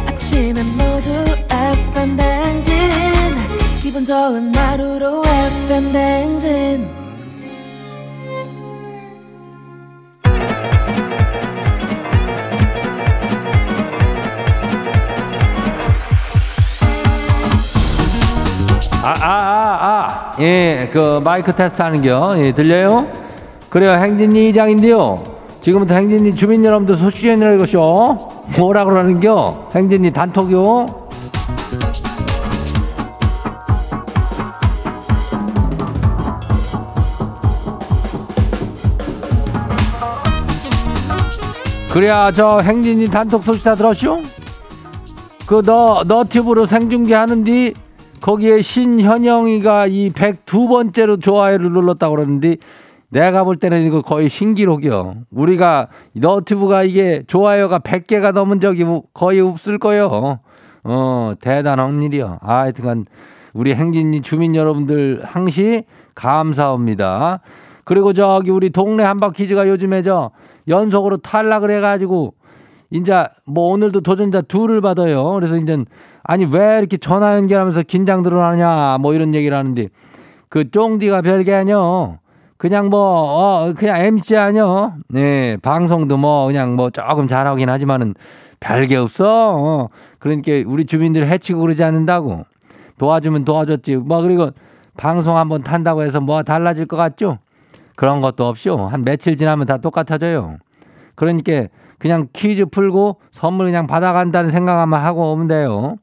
아침엔 0.05 0.67
모두 0.67 1.25
FM 1.49 2.15
댕진 2.15 2.73
기분 3.81 4.05
좋은 4.05 4.55
하루로 4.55 5.23
FM 5.25 5.91
댕진 5.91 6.87
아, 19.03 19.09
아, 19.09 19.13
아, 19.23 20.31
아. 20.35 20.41
예, 20.41 20.89
그 20.91 21.21
마이크 21.23 21.55
테스트 21.55 21.81
하는 21.81 22.01
겨. 22.01 22.35
예, 22.39 22.51
들려요? 22.51 23.07
그래요. 23.69 23.93
행진이 23.93 24.49
이장인데요. 24.49 25.36
지금부터 25.67 25.95
행진이 25.95 26.33
주민 26.33 26.63
여러분들 26.63 26.95
소식전이라 26.95 27.55
이것이요. 27.55 28.17
뭐라 28.57 28.85
그러는겨? 28.85 29.67
행진이 29.75 30.11
단톡요. 30.11 30.85
그래야 41.91 42.31
저 42.31 42.59
행진이 42.59 43.07
단톡 43.07 43.43
소식 43.43 43.65
다 43.65 43.75
들었쇼? 43.75 44.21
그너 45.47 46.05
너튜브로 46.07 46.65
생중계 46.65 47.13
하는디 47.13 47.73
거기에 48.21 48.61
신현영이가 48.61 49.87
이 49.87 50.11
102번째로 50.11 51.21
좋아요를 51.21 51.71
눌렀다고 51.71 52.15
그러는데 52.15 52.55
내가 53.09 53.43
볼 53.43 53.55
때는 53.55 53.83
이거 53.83 54.01
거의 54.01 54.29
신기록이요. 54.29 55.15
우리가 55.31 55.87
너튜브가 56.13 56.83
이게 56.83 57.23
좋아요가 57.27 57.79
100개가 57.79 58.33
넘은 58.33 58.59
적이 58.59 58.85
거의 59.13 59.39
없을 59.39 59.77
거예요. 59.77 60.39
어, 60.83 61.33
대단한 61.39 62.01
일이요. 62.01 62.39
아, 62.41 62.59
하여튼간 62.59 63.05
우리 63.53 63.73
행진이 63.73 64.21
주민 64.21 64.55
여러분들 64.55 65.21
항시 65.23 65.83
감사합니다. 66.15 67.39
그리고 67.85 68.11
저기 68.11 68.51
우리 68.51 68.69
동네 68.69 69.03
한바퀴즈가 69.03 69.69
요즘에 69.69 70.01
저 70.01 70.31
연속으로 70.67 71.17
탈락을 71.17 71.71
해가지고 71.71 72.33
이제 72.89 73.25
뭐 73.45 73.69
오늘도 73.69 74.01
도전자 74.01 74.41
둘을 74.41 74.81
받아요. 74.81 75.31
그래서 75.33 75.55
이제 75.57 75.77
아니 76.23 76.45
왜 76.45 76.77
이렇게 76.77 76.97
전화 76.97 77.35
연결하면서 77.35 77.83
긴장 77.83 78.23
들어 78.23 78.43
하냐 78.43 78.97
뭐 78.99 79.13
이런 79.13 79.33
얘기를 79.33 79.57
하는데 79.57 79.87
그 80.49 80.69
쫑디가 80.69 81.21
별게 81.21 81.53
아니요. 81.53 82.19
그냥 82.57 82.89
뭐, 82.89 82.99
어, 82.99 83.73
그냥 83.73 84.01
MC 84.01 84.35
아니요. 84.35 84.93
네, 85.09 85.57
방송도 85.57 86.17
뭐 86.17 86.47
그냥 86.47 86.75
뭐 86.75 86.89
조금 86.89 87.27
잘하긴 87.27 87.69
하지만은 87.69 88.15
별게 88.59 88.95
없어. 88.95 89.55
어. 89.55 89.89
그러니까 90.19 90.51
우리 90.65 90.85
주민들 90.85 91.27
해치고 91.27 91.61
그러지 91.61 91.83
않는다고. 91.83 92.45
도와주면 92.97 93.45
도와줬지. 93.45 93.97
뭐 93.97 94.21
그리고 94.21 94.49
방송 94.97 95.37
한번 95.37 95.61
탄다고 95.61 96.01
해서 96.01 96.19
뭐 96.19 96.41
달라질 96.41 96.87
것 96.87 96.97
같죠? 96.97 97.37
그런 97.95 98.21
것도 98.21 98.45
없이요. 98.45 98.77
한 98.77 99.03
며칠 99.03 99.37
지나면 99.37 99.67
다 99.67 99.77
똑같아져요. 99.77 100.57
그러니까 101.15 101.67
그냥 101.99 102.27
퀴즈 102.33 102.65
풀고 102.65 103.19
선물 103.31 103.67
그냥 103.67 103.87
받아간다는 103.87 104.49
생각만 104.49 105.03
하고 105.03 105.31
오면 105.31 105.47
돼요. 105.47 105.97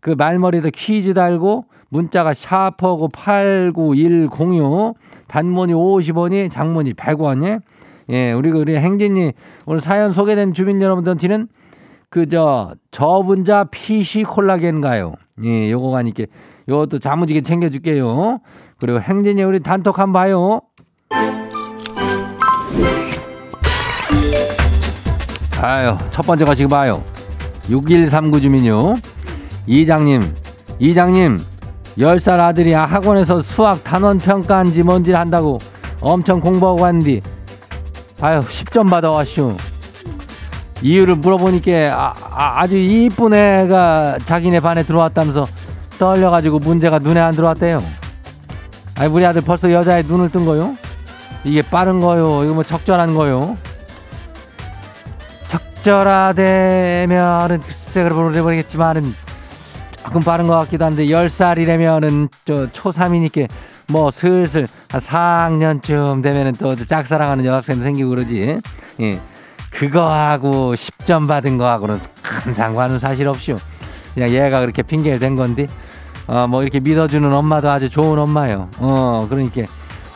그 0.00 0.10
말머리도 0.10 0.70
퀴즈 0.72 1.14
달고 1.14 1.66
문자가 1.90 2.32
샤퍼고 2.32 3.08
89106 3.08 4.94
단문이 5.32 5.72
50원이 5.72 6.50
장문이 6.50 6.92
100원이 6.92 7.62
예, 8.10 8.32
우리 8.32 8.50
우리 8.50 8.76
행진이 8.76 9.32
오늘 9.64 9.80
사연 9.80 10.12
소개된 10.12 10.52
주민 10.52 10.82
여러분들한테는 10.82 11.48
그저 12.10 12.74
저분자 12.90 13.64
PC 13.70 14.24
콜라겐가요. 14.24 15.14
예, 15.44 15.70
요거가 15.70 16.00
아니께 16.00 16.26
요것도 16.68 16.98
자무지게 16.98 17.40
챙겨 17.40 17.70
줄게요. 17.70 18.40
그리고 18.78 19.00
행진이 19.00 19.42
우리 19.42 19.60
단톡 19.60 19.98
한번 19.98 20.20
봐요. 20.20 20.60
아유, 25.62 25.96
첫 26.10 26.26
번째가 26.26 26.54
지금 26.54 26.68
봐요. 26.68 27.02
6139 27.70 28.40
주민요. 28.40 28.94
이장님, 29.66 30.34
이장님, 30.78 31.38
10살 31.98 32.40
아들이 32.40 32.72
학원에서 32.72 33.42
수학 33.42 33.84
단원 33.84 34.18
평가한지 34.18 34.82
뭔지 34.82 35.12
한다고 35.12 35.58
엄청 36.00 36.40
공부하고 36.40 36.80
왔는데, 36.80 37.20
아유, 38.20 38.40
10점 38.40 38.90
받아왔슈. 38.90 39.56
이유를 40.82 41.16
물어보니까 41.16 42.14
아, 42.32 42.66
주 42.66 42.76
이쁜 42.76 43.34
애가 43.34 44.18
자기네 44.24 44.58
반에 44.60 44.82
들어왔다면서 44.82 45.46
떨려가지고 45.98 46.58
문제가 46.58 46.98
눈에 46.98 47.20
안 47.20 47.34
들어왔대요. 47.34 47.80
아니, 48.96 49.12
우리 49.12 49.24
아들 49.24 49.42
벌써 49.42 49.70
여자의 49.70 50.02
눈을 50.02 50.30
뜬 50.30 50.44
거요? 50.44 50.76
이게 51.44 51.62
빠른 51.62 52.00
거요? 52.00 52.42
이거 52.44 52.54
뭐 52.54 52.64
적절한 52.64 53.14
거요? 53.14 53.56
적절하대면은 55.82 57.60
글쎄 57.60 58.02
그래 58.02 58.42
버리겠지만은 58.42 59.14
조금 60.04 60.20
빠른 60.20 60.46
것 60.46 60.54
같기도 60.56 60.84
한데 60.84 61.06
10살이라면은 61.06 62.28
저 62.44 62.66
초3이니까 62.68 63.48
뭐 63.88 64.10
슬슬 64.10 64.66
한 64.88 65.00
4학년쯤 65.00 66.22
되면은 66.22 66.52
또 66.54 66.74
짝사랑하는 66.76 67.44
여학생도 67.44 67.82
생기고 67.82 68.10
그러지. 68.10 68.58
예. 69.00 69.20
그거하고 69.70 70.74
10점 70.74 71.26
받은 71.26 71.56
거하고는 71.58 72.00
큰 72.22 72.54
상관은 72.54 72.98
사실 72.98 73.26
없슈. 73.26 73.56
그냥 74.14 74.30
얘가 74.30 74.60
그렇게 74.60 74.82
핑계를 74.82 75.18
댄 75.18 75.34
건데, 75.34 75.66
어, 76.26 76.46
뭐 76.46 76.62
이렇게 76.62 76.78
믿어주는 76.80 77.32
엄마도 77.32 77.70
아주 77.70 77.88
좋은 77.88 78.18
엄마예요. 78.18 78.68
어, 78.78 79.26
그러니까 79.30 79.62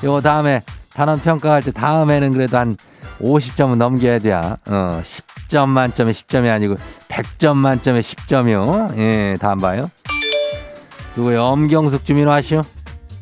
요 0.05 0.21
다음에 0.21 0.63
단원 0.93 1.21
평가할 1.21 1.63
때 1.63 1.71
다음에는 1.73 2.33
그래도 2.33 2.59
한 2.59 2.77
50점은 3.21 3.77
넘겨야 3.77 4.19
돼. 4.19 4.33
어, 4.33 4.53
10점 4.67 5.69
만점에 5.69 6.13
10점이 6.13 6.53
아니고 6.53 6.77
100점 7.09 7.57
만점에 7.57 8.01
10점이요. 8.01 8.97
예, 8.99 9.37
다음 9.41 9.59
봐요. 9.59 9.83
누구요? 11.17 11.43
엄경숙 11.45 12.05
주민 12.05 12.27
와시오. 12.27 12.61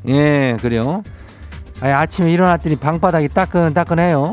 예, 0.09 0.57
그래요. 0.61 1.03
아니, 1.81 1.93
아침에 1.93 2.31
일어났더니 2.33 2.77
방바닥이 2.77 3.29
따끈따끈해요. 3.29 4.33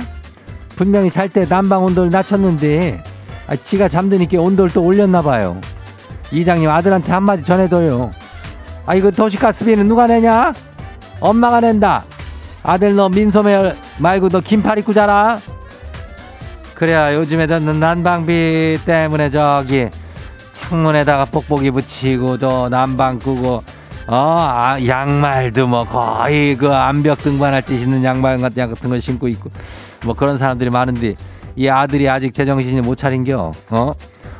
분명히 0.76 1.12
잘 1.12 1.30
때 1.30 1.46
난방 1.46 1.84
온도를 1.84 2.10
낮췄는데 2.10 3.04
아, 3.48 3.56
지가 3.56 3.88
잠드니까 3.88 4.42
온도를 4.42 4.72
또 4.74 4.84
올렸나 4.84 5.22
봐요. 5.22 5.60
이장님 6.32 6.70
아들한테 6.70 7.12
한마디 7.12 7.44
전해둬요. 7.44 8.12
아 8.86 8.96
이거 8.96 9.12
도시가스비는 9.12 9.88
누가 9.88 10.08
내냐? 10.08 10.54
엄마가 11.20 11.60
낸다. 11.60 12.04
아들 12.64 12.96
너 12.96 13.10
민소매 13.10 13.74
말고 13.98 14.30
너 14.30 14.40
긴팔 14.40 14.80
입고 14.80 14.94
자라. 14.94 15.40
그래야 16.76 17.14
요즘에 17.14 17.48
듣는 17.48 17.80
난방비 17.80 18.80
때문에 18.86 19.30
저기 19.30 19.88
창문에다가 20.54 21.26
뽁뽁이 21.26 21.72
붙이고 21.72 22.38
또 22.38 22.70
난방 22.70 23.20
끄고 23.20 23.62
어 24.08 24.16
아, 24.16 24.78
양말도 24.86 25.68
뭐 25.68 25.84
거의 25.86 26.56
그 26.56 26.74
암벽 26.74 27.22
등반할 27.22 27.62
때 27.62 27.78
신는 27.78 28.04
양말 28.04 28.40
같은 28.42 28.90
거 28.90 29.00
신고 29.00 29.28
있고 29.28 29.52
뭐 30.04 30.16
그런 30.16 30.38
사람들이 30.38 30.70
많은데 30.70 31.14
이 31.56 31.68
아들이 31.68 32.10
아직 32.10 32.34
제정신이 32.34 32.82
못 32.82 32.96
차린겨. 32.96 33.52
어? 33.70 33.92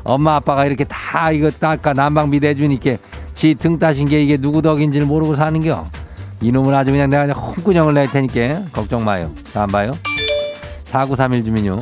엄마 0.04 0.34
아빠가 0.36 0.64
이렇게 0.66 0.84
다 0.84 1.30
이거 1.30 1.50
닦아 1.50 1.92
난방비 1.92 2.40
내주니까 2.40 2.96
지 3.34 3.54
등 3.54 3.78
따신 3.78 4.08
게 4.08 4.20
이게 4.20 4.36
누구 4.36 4.62
덕인지를 4.62 5.06
모르고 5.06 5.36
사는겨. 5.36 5.84
이놈을 6.42 6.74
아주 6.74 6.90
그냥 6.90 7.08
내가 7.08 7.24
그냥 7.24 7.38
홍구녕을 7.38 7.94
낼 7.94 8.10
테니까 8.10 8.64
걱정 8.72 9.04
마요. 9.04 9.30
다안 9.54 9.68
봐요. 9.68 9.92
4931 10.84 11.44
주민요. 11.44 11.78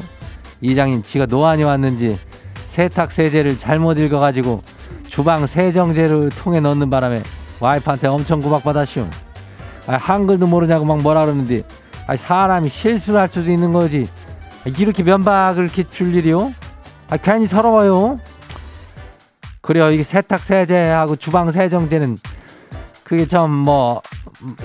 이장님 0.60 1.02
지가 1.02 1.26
노안이 1.26 1.64
왔는지 1.64 2.18
세탁 2.66 3.10
세제를 3.10 3.56
잘못 3.56 3.98
읽어가지고 3.98 4.60
주방 5.08 5.46
세정제를 5.46 6.30
통에 6.36 6.60
넣는 6.60 6.90
바람에 6.90 7.22
와이프한테 7.58 8.08
엄청 8.08 8.40
구박받았슈. 8.40 9.06
아, 9.86 9.96
한글도 9.96 10.46
모르냐고 10.46 10.84
막 10.84 10.98
뭐라 10.98 11.24
그러는데 11.24 11.62
아니, 12.06 12.18
사람이 12.18 12.68
실수를 12.68 13.18
할 13.18 13.28
수도 13.28 13.50
있는 13.50 13.72
거지. 13.72 14.06
이렇게 14.78 15.02
면박을 15.02 15.64
이렇게 15.64 15.84
줄 15.84 16.14
일이요? 16.14 16.52
아, 17.08 17.16
괜히 17.16 17.46
서러워요. 17.46 18.18
그래요. 19.62 19.90
이게 19.90 20.02
세탁 20.02 20.44
세제하고 20.44 21.16
주방 21.16 21.50
세정제는 21.50 22.18
그게 23.04 23.26
좀뭐 23.26 24.02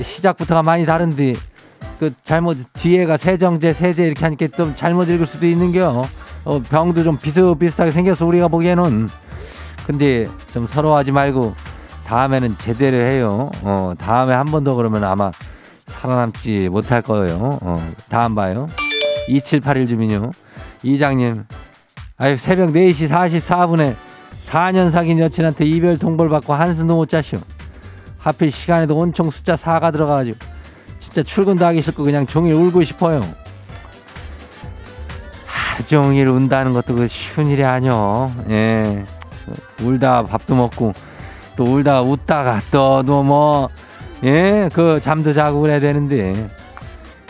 시작부터가 0.02 0.64
많이 0.64 0.86
다른데 0.86 1.36
그 2.00 2.14
잘못 2.24 2.58
뒤에가 2.74 3.18
세정제 3.18 3.74
세제 3.74 4.06
이렇게 4.06 4.24
하니까 4.26 4.48
좀 4.56 4.76
잘못 4.76 5.10
읽을 5.10 5.26
수도 5.26 5.46
있는겨. 5.48 6.06
어, 6.46 6.60
병도 6.60 7.04
좀 7.04 7.18
비슷비슷하게 7.18 7.92
생겨서 7.92 8.26
우리가 8.26 8.48
보기에는 8.50 9.08
근데 9.88 10.28
좀 10.54 10.68
서러워하지 10.68 11.12
말고 11.12 11.56
다음에는 12.06 12.56
제대로 12.58 12.98
해요. 12.98 13.50
어, 13.64 13.94
다음에 13.98 14.34
한 14.34 14.46
번 14.48 14.64
더 14.64 14.76
그러면 14.76 15.04
아마 15.04 15.32
살아남지 15.88 16.70
못할 16.70 17.02
거예요. 17.02 17.58
어, 17.62 17.90
다음 18.10 18.36
봐요. 18.36 18.68
2781 19.30 19.88
주민요. 19.88 20.32
이장님, 20.84 21.46
아유, 22.18 22.38
새벽 22.38 22.70
4시 22.72 23.10
44분에 23.10 23.96
4년 24.46 24.92
사귄 24.92 25.18
여친한테 25.18 25.66
이별 25.66 25.98
통보를 25.98 26.30
받고 26.30 26.54
한숨도 26.54 26.96
못 26.96 27.10
자시오. 27.10 27.40
하필 28.26 28.50
시간에도 28.50 28.98
온총 28.98 29.30
숫자 29.30 29.54
4가 29.56 29.92
들어가가지고 29.94 30.38
진짜 31.00 31.22
출근도 31.22 31.64
하기 31.68 31.84
싫고 31.84 32.04
그냥 32.04 32.26
종일 32.26 32.56
울고 32.56 32.84
싶어요. 32.84 33.22
하루 35.46 35.86
종일 35.86 36.28
운다는 36.28 36.74
것도 36.74 36.96
그 36.96 37.06
쉬운 37.06 37.48
일이 37.50 37.64
아니요. 37.64 38.34
예. 38.50 39.06
울다 39.80 40.24
밥도 40.24 40.56
먹고 40.56 40.94
또 41.56 41.66
울다 41.66 42.02
웃다가 42.02 42.62
또 42.72 43.04
뭐 43.04 43.70
예, 44.24 44.70
그 44.74 45.00
잠도 45.02 45.34
자고 45.34 45.62
그래야 45.62 45.80
되는데 45.80 46.48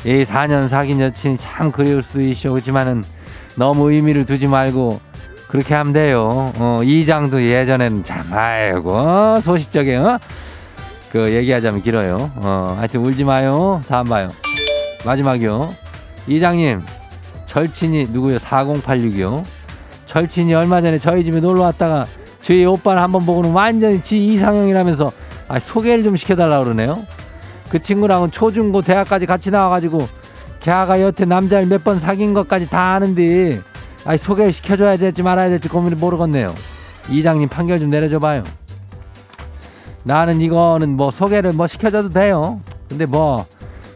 이 0.06 0.24
4년 0.24 0.70
사귄 0.70 1.02
여친이 1.02 1.38
참 1.38 1.74
그리울 1.74 2.02
수 2.04 2.22
있어 2.22 2.52
그렇지만은 2.52 3.04
너무 3.56 3.92
의미를 3.92 4.24
두지 4.24 4.48
말고 4.48 5.02
그렇게 5.50 5.76
하면 5.76 5.92
돼요. 5.92 6.54
어, 6.56 6.80
이장도 6.84 7.44
예전에는 7.44 8.06
참 8.06 8.32
아이고 8.32 9.42
소식적에 9.42 9.98
어? 9.98 10.20
그 11.16 11.32
얘기하자면 11.34 11.82
길어요. 11.82 12.30
어, 12.44 12.76
하여튼 12.78 13.00
울지 13.00 13.24
마요. 13.24 13.80
다음 13.88 14.06
봐요. 14.08 14.28
마지막이요. 15.06 15.70
이장님 16.28 16.82
절친이 17.46 18.08
누구요? 18.12 18.38
4086이요. 18.38 19.42
절친이 20.08 20.54
얼마 20.54 20.82
전에 20.82 21.00
저희 21.00 21.24
집에 21.24 21.40
놀러 21.40 21.62
왔다가 21.62 22.06
저희 22.42 22.66
오빠를 22.66 23.02
한번 23.02 23.26
보고는 23.26 23.52
완전히 23.54 24.02
지 24.02 24.28
이상형이라면서 24.28 25.10
아, 25.48 25.58
소개를 25.58 26.04
좀 26.04 26.18
시켜달라 26.18 26.62
그러네요. 26.62 27.08
그 27.70 27.80
친구랑은 27.82 28.30
초중고 28.32 28.82
대학까지 28.82 29.26
같이 29.26 29.52
나와가지고 29.52 30.10
걔가 30.60 31.00
여태 31.00 31.24
남자를 31.24 31.66
몇 31.70 31.82
번 31.86 31.98
사귄 31.98 32.34
것까지 32.34 32.68
다 32.70 32.94
아는데 32.96 33.62
아 34.04 34.18
소개 34.18 34.52
시켜줘야 34.52 34.98
될지 34.98 35.24
말아야 35.24 35.48
될지 35.48 35.70
고민을 35.70 35.96
모르겠네요. 35.96 36.54
이장님 37.10 37.48
판결 37.48 37.80
좀 37.80 37.90
내려줘봐요. 37.90 38.44
나는 40.06 40.40
이거는 40.40 40.96
뭐 40.96 41.12
소개를 41.12 41.52
뭐 41.54 41.68
시켜줘도 41.68 42.10
돼요. 42.10 42.60
근데 42.88 43.06
뭐 43.06 43.46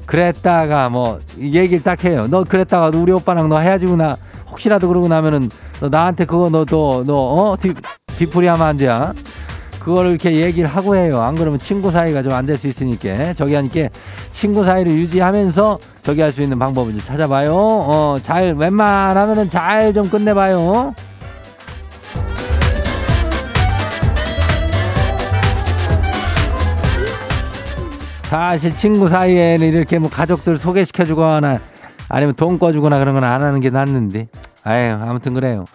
그랬다가 0.05 0.89
뭐 0.89 1.19
얘기를 1.39 1.83
딱 1.83 2.03
해요. 2.03 2.25
너 2.29 2.43
그랬다가 2.43 2.89
우리 2.93 3.11
오빠랑 3.11 3.47
너 3.47 3.59
헤어지구나. 3.59 4.17
혹시라도 4.49 4.87
그러고 4.87 5.07
나면은 5.07 5.49
너 5.79 5.87
나한테 5.89 6.25
그거 6.25 6.49
너도 6.49 7.03
너어 7.05 7.55
뒤풀이 8.17 8.47
하면 8.47 8.67
안 8.67 8.75
돼야. 8.77 9.13
그거를 9.79 10.09
이렇게 10.09 10.35
얘기를 10.35 10.67
하고 10.67 10.95
해요. 10.95 11.21
안 11.21 11.35
그러면 11.35 11.57
친구 11.59 11.89
사이가 11.91 12.21
좀 12.23 12.33
안 12.33 12.45
될 12.45 12.57
수 12.57 12.67
있으니까 12.67 13.33
저기 13.35 13.53
하니까 13.55 13.87
친구 14.31 14.65
사이를 14.65 14.91
유지하면서 14.91 15.79
저기 16.01 16.21
할 16.21 16.31
수 16.33 16.41
있는 16.41 16.57
방법을 16.59 16.91
좀 16.91 17.01
찾아봐요. 17.01 17.53
어, 17.55 18.17
잘 18.21 18.53
웬만하면은 18.57 19.49
잘 19.49 19.93
좀 19.93 20.09
끝내봐요. 20.09 20.93
사실 28.29 28.75
친구 28.75 29.09
사이에는 29.09 29.67
이렇게 29.67 29.97
뭐 29.97 30.07
가족들 30.07 30.57
소개시켜 30.57 31.03
주거나 31.03 31.59
아니면 32.09 32.35
돈 32.35 32.59
꺼주거나 32.59 32.99
그런 32.99 33.15
건 33.15 33.23
안 33.23 33.41
하는 33.41 33.59
게 33.59 33.71
낫는데. 33.71 34.27
아유, 34.63 34.93
아무튼 35.01 35.33
그래요. 35.33 35.65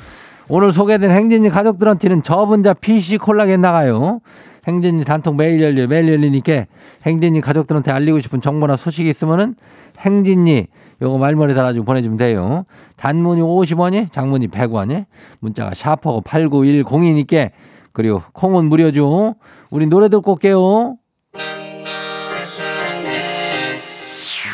오늘 0.49 0.71
소개된 0.71 1.11
행진이 1.11 1.51
가족들한테는 1.51 2.23
저분자 2.23 2.75
PC 2.75 3.19
콜라겐 3.19 3.61
나가요. 3.61 4.21
행진이 4.69 5.05
단통 5.05 5.37
매일 5.37 5.61
열려 5.63 5.89
매일 5.89 6.09
열리니까 6.13 6.67
행진이 7.05 7.41
가족들한테 7.41 7.91
알리고 7.91 8.21
싶은 8.21 8.41
정보나 8.41 8.77
소식이 8.77 9.11
있으면은 9.11 9.57
행진이 9.99 10.69
요거 11.03 11.19
말머리 11.19 11.57
달아주고 11.57 11.85
보내주면 11.85 12.19
돼요. 12.19 12.67
단문이 12.97 13.43
50원이, 13.43 14.13
장문이 14.13 14.47
100원이, 14.47 15.07
문자가 15.41 15.75
샤퍼고 15.75 16.21
89102니까 16.21 17.51
그리고 17.91 18.23
콩은 18.33 18.67
무료죠. 18.67 19.35
우리 19.71 19.87
노래 19.87 20.09
듣고 20.09 20.33
올게요. 20.35 20.95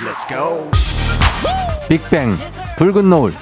Let's 0.03 0.27
go. 0.27 0.71
빅뱅 1.87 2.35
붉은 2.79 3.11
노을 3.11 3.35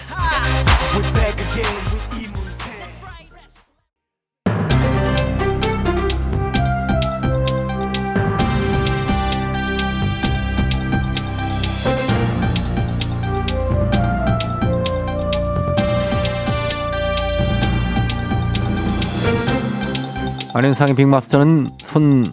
안윤상의 20.55 20.97
빅마스터는 20.97 21.71
손 21.85 22.25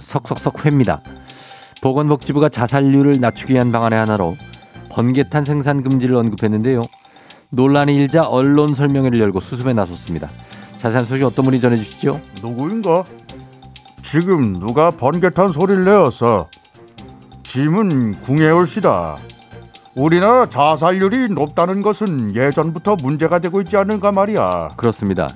석석석 0.00 0.66
회입니다. 0.66 1.00
보건복지부가 1.82 2.48
자살률을 2.48 3.20
낮추기 3.20 3.54
위한 3.54 3.70
방안의 3.72 3.98
하나로 3.98 4.36
번개탄 4.90 5.44
생산 5.44 5.82
금지를 5.82 6.16
언급했는데요. 6.16 6.82
논란이 7.50 7.94
일자 7.96 8.22
언론 8.22 8.74
설명회를 8.74 9.20
열고 9.20 9.40
수습에 9.40 9.72
나섰습니다. 9.72 10.28
자세한 10.78 11.04
소식 11.04 11.24
어떤 11.24 11.44
분이 11.44 11.60
전해주시죠? 11.60 12.20
누구인가? 12.42 13.04
지금 14.02 14.54
누가 14.58 14.90
번개탄 14.90 15.52
소리를 15.52 15.84
내었어? 15.84 16.48
짐은 17.42 18.20
궁예올시다. 18.22 19.16
우리나라 19.94 20.46
자살률이 20.46 21.30
높다는 21.30 21.82
것은 21.82 22.36
예전부터 22.36 22.96
문제가 23.02 23.38
되고 23.40 23.60
있지 23.60 23.76
않은가 23.76 24.12
말이야. 24.12 24.70
그렇습니다. 24.76 25.28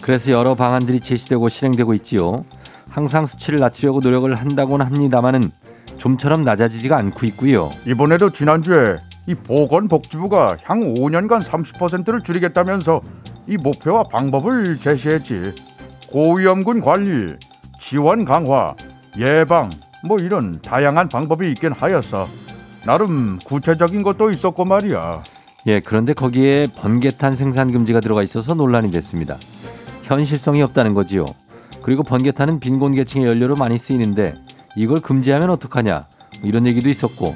그래서 0.00 0.32
여러 0.32 0.54
방안들이 0.54 1.00
제시되고 1.00 1.48
실행되고 1.48 1.94
있지요. 1.94 2.44
항상 2.88 3.26
수치를 3.26 3.60
낮추려고 3.60 4.00
노력을 4.00 4.34
한다고는 4.34 4.84
합니다마는 4.84 5.52
좀처럼 6.00 6.44
낮아지지가 6.44 6.96
않고 6.96 7.26
있고요. 7.26 7.70
이번에도 7.86 8.30
지난주에 8.30 8.96
이 9.26 9.34
보건복지부가 9.34 10.56
향후 10.64 10.94
5년간 10.94 11.42
30%를 11.42 12.22
줄이겠다면서 12.22 13.02
이 13.46 13.58
목표와 13.58 14.04
방법을 14.04 14.78
제시했지. 14.78 15.54
고위험군 16.10 16.80
관리, 16.80 17.34
지원 17.78 18.24
강화, 18.24 18.74
예방 19.18 19.68
뭐 20.02 20.16
이런 20.18 20.60
다양한 20.62 21.08
방법이 21.10 21.50
있긴 21.50 21.72
하였어. 21.72 22.26
나름 22.86 23.38
구체적인 23.44 24.02
것도 24.02 24.30
있었고 24.30 24.64
말이야. 24.64 25.22
예, 25.66 25.80
그런데 25.80 26.14
거기에 26.14 26.68
번개탄 26.74 27.36
생산 27.36 27.70
금지가 27.70 28.00
들어가 28.00 28.22
있어서 28.22 28.54
논란이 28.54 28.90
됐습니다. 28.90 29.36
현실성이 30.04 30.62
없다는 30.62 30.94
거지요. 30.94 31.26
그리고 31.82 32.02
번개탄은 32.02 32.58
빈곤 32.60 32.94
계층의 32.94 33.26
연료로 33.26 33.56
많이 33.56 33.76
쓰이는데 33.76 34.34
이걸 34.80 35.00
금지하면 35.02 35.50
어떡하냐 35.50 36.06
이런 36.42 36.66
얘기도 36.66 36.88
있었고 36.88 37.34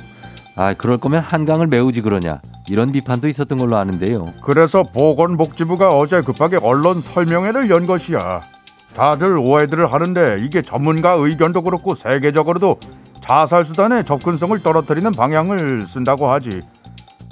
아 0.57 0.73
그럴 0.73 0.97
거면 0.97 1.21
한강을 1.21 1.67
메우지 1.67 2.01
그러냐 2.01 2.41
이런 2.71 2.91
비판도 2.91 3.29
있었던 3.29 3.59
걸로 3.59 3.77
아는데요. 3.77 4.33
그래서 4.43 4.83
보건복지부가 4.83 5.91
어제 5.91 6.23
급하게 6.23 6.57
언론 6.57 7.03
설명회를 7.03 7.69
연 7.69 7.85
것이야. 7.85 8.41
다들 8.97 9.37
오해들을 9.37 9.93
하는데 9.93 10.39
이게 10.41 10.63
전문가 10.63 11.13
의견도 11.13 11.61
그렇고 11.63 11.95
세계적으로도 11.95 12.79
자살 13.21 13.67
수단의 13.67 14.07
접근성을 14.07 14.59
떨어뜨리는 14.63 15.11
방향을 15.13 15.87
쓴다고 15.87 16.31
하지. 16.31 16.63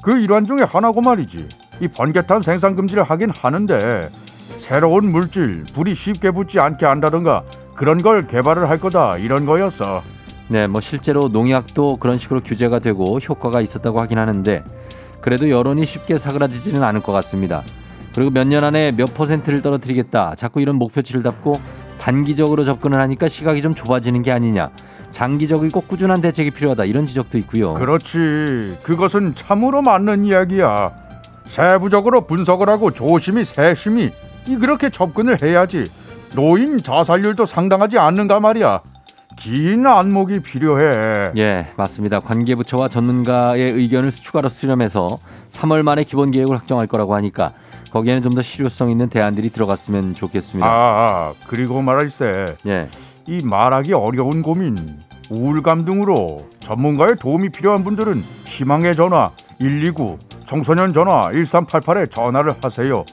그 0.03 0.18
일환 0.18 0.44
중에 0.44 0.59
하나고 0.62 1.01
말이지. 1.01 1.48
이 1.81 1.88
번개탄 1.88 2.42
생산 2.42 2.77
금지를 2.77 3.03
하긴 3.05 3.31
하는데 3.31 4.11
새로운 4.59 5.11
물질, 5.11 5.64
불이 5.72 5.94
쉽게 5.94 6.33
붙지 6.33 6.61
않게 6.61 6.85
한다든가 6.85 7.44
그런 7.74 8.02
걸 8.02 8.26
개발을 8.26 8.68
할 8.68 8.78
거다 8.78 9.18
이런 9.18 9.46
거였어. 9.46 10.02
네, 10.48 10.66
뭐 10.66 10.80
실제로 10.80 11.28
농약도 11.28 11.96
그런 11.96 12.18
식으로 12.18 12.40
규제가 12.40 12.78
되고 12.80 13.18
효과가 13.18 13.61
있었다고 13.61 14.00
하긴 14.00 14.18
하는데 14.18 14.64
그래도 15.20 15.48
여론이 15.48 15.85
쉽게 15.85 16.18
사그라지지는 16.18 16.82
않을 16.82 17.00
것 17.00 17.12
같습니다. 17.12 17.62
그리고 18.14 18.30
몇 18.30 18.46
년 18.46 18.62
안에 18.64 18.92
몇 18.92 19.14
퍼센트를 19.14 19.62
떨어뜨리겠다. 19.62 20.35
자꾸 20.37 20.61
이런 20.61 20.76
목표치를 20.76 21.22
잡고 21.22 21.61
단기적으로 21.98 22.64
접근을 22.64 23.00
하니까 23.00 23.28
시각이 23.28 23.62
좀 23.62 23.74
좁아지는 23.74 24.22
게 24.22 24.32
아니냐. 24.32 24.70
장기적이고 25.12 25.82
꾸준한 25.82 26.20
대책이 26.20 26.50
필요하다. 26.50 26.85
이런 26.85 27.06
지적도 27.06 27.38
있고요. 27.38 27.74
그렇지. 27.74 28.78
그것은 28.82 29.35
참으로 29.35 29.80
맞는 29.82 30.24
이야기야. 30.24 30.90
세부적으로 31.46 32.26
분석을 32.26 32.68
하고 32.68 32.90
조심히 32.90 33.44
세심히 33.44 34.11
이 34.46 34.56
그렇게 34.56 34.90
접근을 34.90 35.42
해야지. 35.42 35.87
노인 36.35 36.79
자살률도 36.79 37.45
상당하지 37.47 37.99
않는가 37.99 38.40
말이야. 38.40 38.81
긴 39.37 39.87
안목이 39.87 40.40
필요해. 40.40 41.33
예, 41.37 41.66
맞습니다. 41.77 42.21
관계부처와 42.21 42.88
전문가의 42.88 43.73
의견을 43.73 44.11
추가로 44.11 44.49
수렴해서 44.49 45.18
3월 45.53 45.83
말에 45.83 46.05
기본 46.05 46.31
계획을 46.31 46.57
확정할 46.57 46.87
거라고 46.87 47.14
하니까 47.16 47.53
거기에는 47.90 48.23
좀 48.23 48.33
더 48.35 48.40
실효성 48.40 48.90
있는 48.90 49.09
대안들이 49.09 49.51
들어갔으면 49.51 50.14
좋겠습니다. 50.14 50.66
아, 50.66 50.71
아 50.71 51.35
그리고 51.47 51.83
말할세. 51.83 52.57
예. 52.66 52.88
이 53.27 53.42
말하기 53.45 53.92
어려운 53.92 54.42
고민, 54.42 54.99
우울감 55.31 55.85
등으로 55.85 56.38
전문가의 56.61 57.16
도움이 57.16 57.51
필요한 57.51 57.85
분들은 57.85 58.23
희망의 58.47 58.97
전화 58.97 59.31
129, 59.59 60.18
청소년 60.47 60.92
전화 60.92 61.31
1388에 61.31 62.11
전화를 62.11 62.55
하세요. 62.62 63.05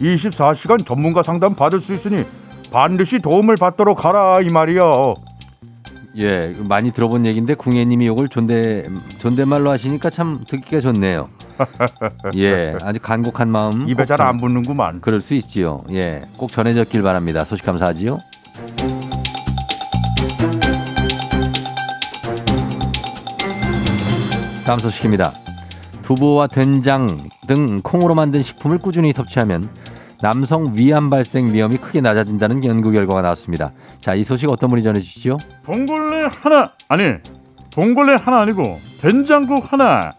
24시간 0.00 0.84
전문가 0.84 1.22
상담 1.22 1.54
받을 1.54 1.80
수 1.80 1.94
있으니 1.94 2.24
반드시 2.74 3.20
도움을 3.20 3.54
받도록 3.54 4.04
하라 4.04 4.40
이 4.40 4.48
말이요. 4.48 5.14
예, 6.16 6.52
많이 6.58 6.90
들어본 6.92 7.24
얘기인데 7.24 7.54
궁예님이 7.54 8.06
이걸 8.06 8.28
존대 8.28 8.84
존댓말로 9.20 9.70
하시니까 9.70 10.10
참 10.10 10.44
듣기가 10.48 10.80
좋네요. 10.80 11.28
예, 12.36 12.74
아주 12.82 12.98
간곡한 13.00 13.48
마음. 13.48 13.88
입에 13.88 14.04
잘 14.06 14.20
안 14.20 14.40
붙는구만. 14.40 15.00
그럴 15.00 15.20
수 15.20 15.34
있지요. 15.34 15.82
예, 15.92 16.22
꼭 16.36 16.50
전해졌길 16.50 17.00
바랍니다. 17.02 17.44
소식 17.44 17.64
감사하지요. 17.64 18.18
다음 24.66 24.78
소식입니다. 24.80 25.32
두부와 26.02 26.48
된장 26.48 27.06
등 27.46 27.80
콩으로 27.82 28.16
만든 28.16 28.42
식품을 28.42 28.78
꾸준히 28.78 29.12
섭취하면 29.12 29.68
남성 30.22 30.72
위암 30.74 31.10
발생 31.10 31.52
위험이 31.52 31.76
크게 31.76 32.00
낮아진다는 32.00 32.64
연구 32.64 32.90
결과가 32.92 33.22
나왔습니다. 33.22 33.72
자, 34.00 34.14
이 34.14 34.24
소식 34.24 34.50
어떤 34.50 34.70
분이 34.70 34.82
전해 34.82 35.00
주시죠? 35.00 35.38
봉골레 35.64 36.28
하나 36.40 36.70
아니 36.88 37.14
봉골레 37.74 38.16
하나 38.16 38.40
아니고 38.40 38.78
된장국 39.00 39.72
하나 39.72 40.12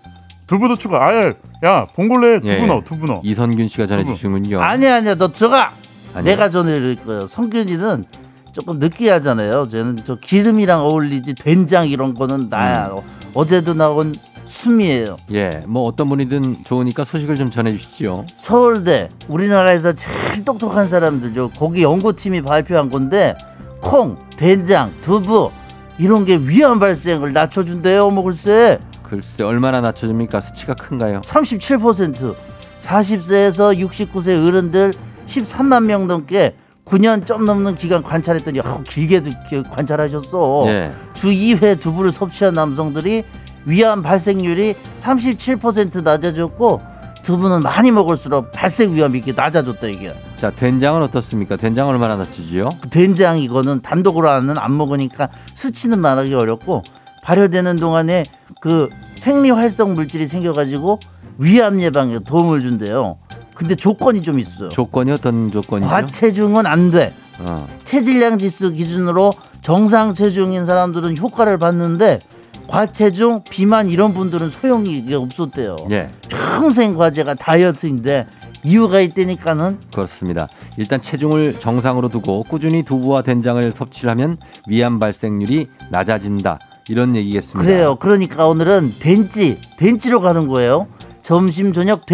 두부도 0.47 0.75
추가. 0.75 1.07
아예 1.07 1.33
야 1.63 1.85
봉골레 1.95 2.41
두부 2.41 2.51
예. 2.51 2.65
넣어 2.65 2.81
두부 2.83 3.05
넣어. 3.05 3.21
이선균 3.23 3.67
씨가 3.67 3.87
전해 3.87 4.03
주시는군요. 4.03 4.61
아니야 4.61 4.95
아니야 4.97 5.15
너 5.15 5.31
들어가 5.31 5.71
아니요. 6.13 6.23
내가 6.31 6.49
전해드릴 6.49 6.97
거예요 6.97 7.21
성균이는 7.27 8.05
조금 8.53 8.79
느끼하잖아요 8.79 9.67
저는 9.67 9.97
저 10.05 10.15
기름이랑 10.15 10.81
어울리지 10.81 11.33
된장 11.35 11.89
이런 11.89 12.13
거는 12.13 12.47
나야 12.49 12.89
음. 12.91 13.01
어제도 13.33 13.73
나온 13.73 14.13
숨이에요 14.55 15.17
예, 15.33 15.61
뭐 15.67 15.83
어떤 15.83 16.07
분이든 16.09 16.63
좋으니까 16.63 17.03
소식을 17.03 17.35
좀 17.35 17.51
전해주시죠. 17.51 18.25
서울대 18.37 19.09
우리나라에서 19.27 19.91
제일 19.93 20.45
똑똑한 20.45 20.87
사람들죠 20.87 21.51
거기 21.57 21.83
연구팀이 21.83 22.41
발표한 22.41 22.89
건데 22.89 23.35
콩 23.81 24.17
된장 24.37 24.91
두부 25.01 25.51
이런 25.99 26.23
게 26.25 26.37
위암 26.37 26.79
발생을 26.79 27.33
낮춰준대요 27.33 28.09
뭐 28.11 28.23
글쎄 28.23 28.79
글쎄 29.03 29.43
얼마나 29.43 29.81
낮춰줍니까? 29.81 30.39
수치가 30.41 30.73
큰가요? 30.73 31.21
37% 31.21 32.33
40세에서 32.81 33.77
69세 33.87 34.47
어른들 34.47 34.93
13만 35.27 35.83
명 35.83 36.07
넘게 36.07 36.55
9년 36.85 37.25
좀 37.25 37.45
넘는 37.45 37.75
기간 37.75 38.03
관찰했더니 38.03 38.59
어, 38.59 38.83
길게도 38.87 39.31
기- 39.49 39.63
관찰하셨어. 39.63 40.65
예. 40.67 40.91
주 41.15 41.29
2회 41.31 41.79
두부를 41.79 42.11
섭취한 42.11 42.53
남성들이 42.53 43.23
위암 43.65 44.01
발생률이 44.01 44.75
37% 45.01 46.03
낮아졌고 46.03 46.81
두부는 47.23 47.61
많이 47.61 47.89
먹을수록 47.89 48.51
발생 48.51 48.93
위험이 48.93 49.17
이렇게 49.17 49.33
낮아졌다 49.33 49.87
이게. 49.87 50.13
자, 50.37 50.51
된장은 50.51 51.01
어떻습니까? 51.01 51.55
된장 51.55 51.87
얼마나 51.87 52.15
낮추지요? 52.17 52.69
된장 52.91 53.39
이거는 53.39 53.81
단독으로는 53.81 54.57
안 54.59 54.77
먹으니까 54.77 55.29
수치는 55.55 55.99
말하기 55.99 56.33
어렵고 56.35 56.83
발효되는 57.23 57.77
동안에 57.77 58.23
그 58.61 58.89
생리 59.15 59.49
활성 59.49 59.95
물질이 59.95 60.27
생겨가지고 60.27 60.99
위암 61.39 61.81
예방에 61.81 62.19
도움을 62.19 62.61
준대요. 62.61 63.17
근데 63.55 63.75
조건이 63.75 64.21
좀 64.21 64.37
있어요. 64.37 64.69
조건이 64.69 65.11
어떤 65.11 65.49
조건이죠? 65.51 65.89
과체중은 65.89 66.67
안 66.67 66.91
돼. 66.91 67.11
어. 67.39 67.65
체질량 67.85 68.37
지수 68.37 68.71
기준으로 68.71 69.31
정상 69.61 70.13
체중인 70.13 70.65
사람들은 70.67 71.17
효과를 71.17 71.57
받는데 71.57 72.19
과체중, 72.67 73.43
비만 73.49 73.87
이런 73.89 74.13
분들은 74.13 74.49
소용이 74.49 75.05
없었대요. 75.13 75.75
예, 75.91 76.09
평생 76.29 76.95
과제가 76.95 77.35
다이어트인데 77.35 78.27
이유가 78.63 78.99
있다니까는 78.99 79.79
그렇습니다. 79.93 80.47
일단 80.77 81.01
체중을 81.01 81.59
정상으로 81.59 82.09
두고 82.09 82.43
꾸준히 82.43 82.83
두부와 82.83 83.21
된장을 83.21 83.71
섭취를 83.71 84.09
하면 84.11 84.37
위암 84.67 84.97
발생률이 84.99 85.67
낮아진다. 85.91 86.59
이런 86.89 87.15
얘기겠습니다. 87.15 87.63
그래요. 87.65 87.95
그러니까 87.99 88.47
오늘은 88.47 88.93
된찌, 88.99 89.59
된찌로 89.77 90.21
가는 90.21 90.47
거예요. 90.47 90.87
점심 91.23 91.73
저녁 91.73 92.05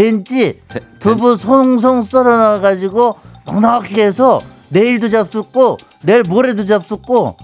데- 0.69 0.79
두부 0.99 1.35
송송 1.35 2.03
썰어놔 2.03 2.59
가지고 2.61 3.15
넉넉하게 3.45 4.03
해서 4.03 4.39
내일도 4.69 5.09
잡숫고 5.09 5.77
내일 6.03 6.23
모레도 6.23 6.65
잡숫고 6.65 7.35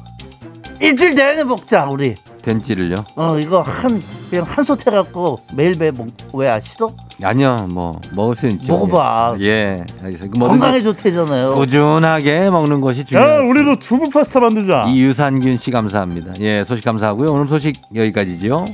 일주일 0.80 1.16
내내 1.16 1.44
먹자 1.44 1.86
우리. 1.90 2.16
벤찌를요? 2.48 2.96
어 3.18 3.38
이거 3.38 3.62
한 3.62 4.02
그냥 4.30 4.46
한솥 4.48 4.88
해갖고 4.88 5.40
매일 5.54 5.76
매왜 5.78 6.48
아시죠? 6.50 6.96
아니요, 7.22 7.68
뭐 7.70 8.00
먹을 8.14 8.36
수 8.36 8.48
있죠. 8.48 8.72
먹어봐. 8.72 9.36
예, 9.42 9.84
알겠습니다. 10.02 10.40
뭐든지 10.40 10.60
건강에 10.62 10.82
좋대잖아요. 10.82 11.56
꾸준하게 11.56 12.50
먹는 12.50 12.80
것이 12.80 13.02
야, 13.02 13.04
중요해요. 13.04 13.50
우리도 13.50 13.80
두부 13.80 14.10
파스타 14.10 14.40
만들자. 14.40 14.86
이유산균 14.88 15.58
씨 15.58 15.72
감사합니다. 15.72 16.34
예, 16.40 16.64
소식 16.64 16.86
감사하고요. 16.86 17.34
오늘 17.34 17.48
소식 17.48 17.76
여기까지지요. 17.94 18.66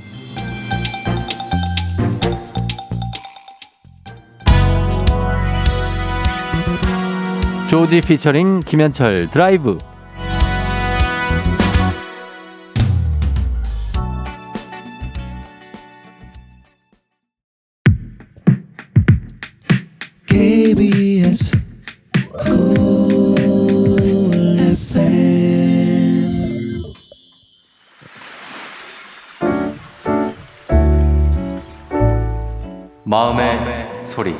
조지 7.72 8.02
피처링 8.02 8.62
김현철 8.62 9.30
드라이브. 9.32 9.80
KBS 20.74 21.56
마음의 33.04 34.06
소리. 34.06 34.34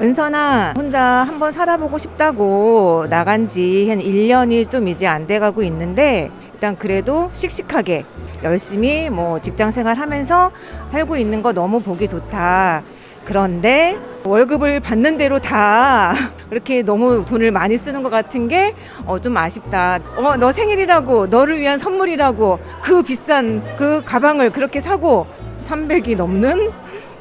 은선아, 0.00 0.74
혼자 0.76 1.02
한번 1.02 1.52
살아보고 1.52 1.98
싶다고 1.98 3.06
나간 3.10 3.48
지 3.48 3.88
한 3.90 3.98
1년이 3.98 4.70
좀 4.70 4.86
이제 4.86 5.06
안 5.08 5.26
돼가고 5.26 5.64
있는데, 5.64 6.30
일단 6.60 6.76
그래도 6.76 7.30
씩씩하게 7.32 8.04
열심히 8.44 9.08
뭐 9.08 9.40
직장 9.40 9.70
생활 9.70 9.96
하면서 9.96 10.50
살고 10.90 11.16
있는 11.16 11.40
거 11.40 11.54
너무 11.54 11.80
보기 11.80 12.06
좋다. 12.06 12.82
그런데 13.24 13.98
월급을 14.24 14.80
받는 14.80 15.16
대로 15.16 15.38
다 15.38 16.12
그렇게 16.50 16.82
너무 16.82 17.24
돈을 17.24 17.50
많이 17.50 17.78
쓰는 17.78 18.02
것 18.02 18.10
같은 18.10 18.46
게 18.46 18.74
어, 19.06 19.18
좀 19.18 19.38
아쉽다. 19.38 20.00
어, 20.16 20.36
너 20.36 20.52
생일이라고, 20.52 21.28
너를 21.28 21.58
위한 21.58 21.78
선물이라고 21.78 22.58
그 22.82 23.02
비싼 23.02 23.62
그 23.78 24.02
가방을 24.04 24.50
그렇게 24.50 24.82
사고 24.82 25.26
300이 25.62 26.14
넘는 26.14 26.70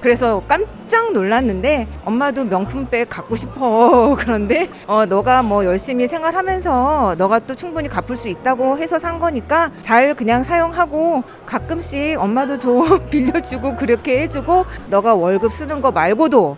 그래서 0.02 0.42
깜짝 0.48 1.12
놀랐는데 1.12 1.88
엄마도 2.06 2.44
명품백 2.46 3.10
갖고 3.10 3.36
싶어 3.36 4.16
그런데 4.20 4.70
어 4.88 5.06
너가 5.06 5.44
뭐 5.44 5.66
열심히 5.66 6.08
생활하면서 6.08 7.16
너가 7.18 7.40
또 7.40 7.56
충분히 7.56 7.90
갚을 7.90 8.16
수 8.16 8.30
있다고 8.30 8.78
해서 8.78 9.00
산 9.00 9.20
거니까 9.20 9.72
잘 9.82 10.14
그냥 10.14 10.44
사용하고 10.44 11.24
가끔씩 11.46 12.20
엄마도 12.20 12.58
좀 12.58 13.06
빌려주고 13.10 13.76
그렇게 13.76 14.22
해주고 14.22 14.66
너가 14.90 15.16
월급 15.16 15.52
쓰는 15.52 15.82
거 15.82 15.92
말고도 15.92 16.58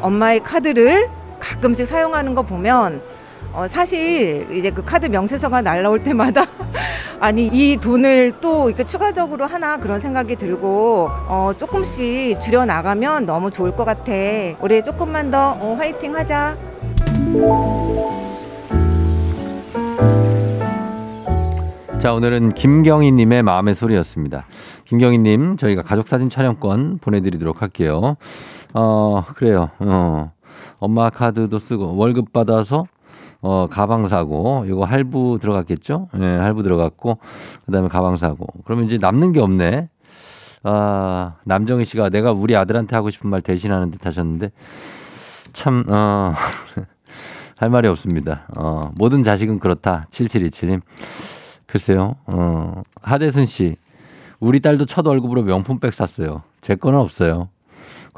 엄마의 0.00 0.40
카드를 0.40 1.08
가끔씩 1.40 1.86
사용하는 1.86 2.34
거 2.34 2.42
보면 2.42 3.02
어 3.52 3.66
사실 3.66 4.46
이제 4.52 4.70
그 4.70 4.84
카드 4.84 5.06
명세서가 5.06 5.62
날라올 5.62 6.02
때마다 6.02 6.44
아니 7.20 7.48
이 7.52 7.76
돈을 7.76 8.34
또 8.40 8.68
이렇게 8.68 8.84
추가적으로 8.84 9.44
하나 9.44 9.78
그런 9.78 9.98
생각이 9.98 10.36
들고 10.36 11.08
어 11.28 11.52
조금씩 11.58 12.40
줄여 12.40 12.64
나가면 12.64 13.26
너무 13.26 13.50
좋을 13.50 13.74
것 13.74 13.84
같아. 13.84 14.12
우리 14.60 14.82
조금만 14.82 15.30
더 15.30 15.56
어, 15.60 15.74
화이팅 15.76 16.14
하자. 16.14 16.56
자, 21.98 22.14
오늘은 22.14 22.52
김경희님의 22.54 23.42
마음의 23.42 23.74
소리였습니다. 23.74 24.44
김경희님, 24.84 25.56
저희가 25.56 25.82
가족 25.82 26.06
사진 26.06 26.30
촬영권 26.30 26.98
보내드리도록 27.00 27.60
할게요. 27.60 28.16
어, 28.72 29.24
그래요. 29.34 29.70
어, 29.80 30.30
엄마 30.78 31.10
카드도 31.10 31.58
쓰고, 31.58 31.96
월급 31.96 32.32
받아서, 32.32 32.84
어, 33.40 33.68
가방 33.70 34.08
사고, 34.08 34.64
이거 34.66 34.84
할부 34.84 35.38
들어갔겠죠? 35.40 36.08
예, 36.20 36.24
할부 36.24 36.62
들어갔고, 36.62 37.18
그 37.64 37.72
다음에 37.72 37.88
가방 37.88 38.16
사고. 38.16 38.46
그러면 38.64 38.84
이제 38.86 38.98
남는 38.98 39.32
게 39.32 39.40
없네. 39.40 39.88
아, 40.64 41.34
남정희 41.44 41.84
씨가 41.84 42.08
내가 42.10 42.32
우리 42.32 42.56
아들한테 42.56 42.96
하고 42.96 43.10
싶은 43.10 43.30
말 43.30 43.40
대신하는 43.40 43.90
듯 43.90 44.06
하셨는데, 44.06 44.50
참, 45.52 45.84
어, 45.88 46.34
할 47.56 47.70
말이 47.70 47.88
없습니다. 47.88 48.46
어, 48.56 48.92
모든 48.96 49.22
자식은 49.22 49.58
그렇다. 49.58 50.06
7727님. 50.10 50.80
글쎄요. 51.66 52.16
어, 52.26 52.82
하대순 53.02 53.46
씨. 53.46 53.76
우리 54.40 54.60
딸도 54.60 54.86
첫 54.86 55.04
월급으로 55.06 55.42
명품백 55.42 55.92
샀어요. 55.92 56.42
제 56.60 56.76
거는 56.76 56.98
없어요. 56.98 57.48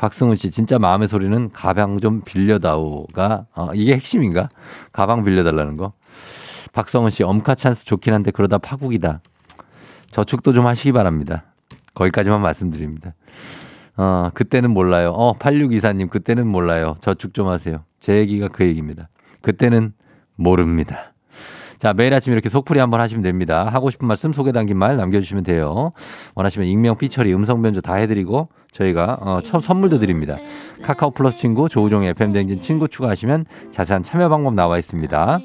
곽승훈 0.01 0.37
씨, 0.37 0.51
진짜 0.51 0.79
마음의 0.79 1.09
소리는 1.09 1.51
가방 1.53 2.01
좀 2.01 2.23
빌려다오가, 2.23 3.45
어, 3.55 3.69
이게 3.75 3.93
핵심인가? 3.93 4.49
가방 4.93 5.25
빌려달라는 5.25 5.77
거. 5.77 5.93
박성훈 6.73 7.11
씨, 7.11 7.23
엄카 7.23 7.55
찬스 7.55 7.85
좋긴 7.85 8.15
한데 8.15 8.31
그러다 8.31 8.57
파국이다. 8.57 9.21
저축도 10.11 10.55
좀 10.55 10.67
하시기 10.67 10.93
바랍니다. 10.93 11.45
거기까지만 11.93 12.41
말씀드립니다. 12.41 13.13
어, 13.99 14.31
그때는 14.33 14.71
몰라요. 14.71 15.11
어, 15.11 15.37
8624님, 15.39 16.09
그때는 16.09 16.47
몰라요. 16.47 16.97
저축 17.01 17.35
좀 17.35 17.49
하세요. 17.49 17.85
제 18.01 18.17
얘기가 18.17 18.49
그 18.49 18.65
얘기입니다. 18.65 19.11
그때는 19.43 19.93
모릅니다. 20.35 21.13
자, 21.81 21.95
매일 21.95 22.13
아침 22.13 22.35
이렇게 22.35 22.51
속풀이 22.51 22.79
한번 22.79 23.01
하시면 23.01 23.23
됩니다. 23.23 23.67
하고 23.73 23.91
싶은 23.91 24.07
말씀, 24.07 24.35
소개 24.35 24.53
담긴 24.53 24.77
말 24.77 24.99
남겨주시면 24.99 25.45
돼요. 25.45 25.93
원하시면 26.35 26.69
익명, 26.69 26.99
삐처리, 26.99 27.33
음성 27.33 27.63
변조 27.63 27.81
다 27.81 27.95
해드리고 27.95 28.51
저희가 28.71 29.17
어, 29.23 29.41
첫 29.43 29.61
선물도 29.61 29.99
드립니다. 29.99 30.37
카카오 30.83 31.11
플러스 31.13 31.39
친구, 31.39 31.71
조우종의 31.71 32.11
FM댕진 32.11 32.61
친구 32.61 32.87
추가하시면 32.87 33.47
자세한 33.71 34.03
참여 34.03 34.29
방법 34.29 34.53
나와 34.53 34.79
있습니다. 34.79 35.39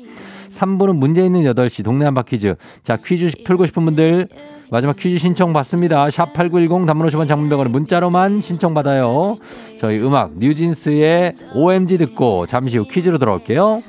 3부는 0.52 0.98
문제 0.98 1.24
있는 1.24 1.44
8시 1.44 1.86
동네 1.86 2.04
한바 2.04 2.24
퀴즈. 2.24 2.56
자, 2.84 2.98
퀴즈 2.98 3.32
풀고 3.46 3.66
싶은 3.68 3.86
분들 3.86 4.28
마지막 4.72 4.98
퀴즈 4.98 5.18
신청 5.18 5.54
받습니다. 5.54 6.10
샵 6.10 6.34
8910 6.34 6.86
단문 6.86 7.08
50원 7.08 7.30
장문병원에 7.30 7.70
문자로만 7.70 8.42
신청 8.42 8.74
받아요. 8.74 9.38
저희 9.80 10.00
음악 10.00 10.38
뉴진스의 10.38 11.34
OMG 11.54 11.98
듣고 11.98 12.46
잠시 12.46 12.78
후 12.78 12.86
퀴즈로 12.86 13.20
돌아올게요. 13.20 13.82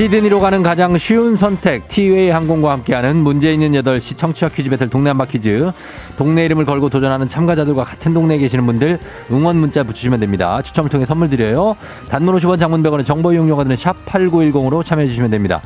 시드니로 0.00 0.40
가는 0.40 0.62
가장 0.62 0.96
쉬운 0.96 1.36
선택 1.36 1.86
티웨이 1.88 2.30
항공과 2.30 2.72
함께하는 2.72 3.16
문제 3.16 3.52
있는 3.52 3.72
8시 3.72 4.16
청취자 4.16 4.48
퀴즈 4.48 4.70
배틀 4.70 4.88
동네 4.88 5.10
한바 5.10 5.26
퀴즈 5.26 5.72
동네 6.16 6.46
이름을 6.46 6.64
걸고 6.64 6.88
도전하는 6.88 7.28
참가자들과 7.28 7.84
같은 7.84 8.14
동네에 8.14 8.38
계시는 8.38 8.64
분들 8.64 8.98
응원 9.30 9.58
문자 9.58 9.82
붙이시면 9.82 10.20
됩니다 10.20 10.62
추첨을 10.62 10.88
통해 10.88 11.04
선물 11.04 11.28
드려요 11.28 11.76
단문 12.08 12.34
50원 12.34 12.58
장문 12.58 12.82
100원의 12.82 13.04
정보 13.04 13.34
이용료가 13.34 13.64
드는 13.64 13.76
샵 13.76 14.06
8910으로 14.06 14.82
참여해 14.82 15.06
주시면 15.06 15.32
됩니다 15.32 15.60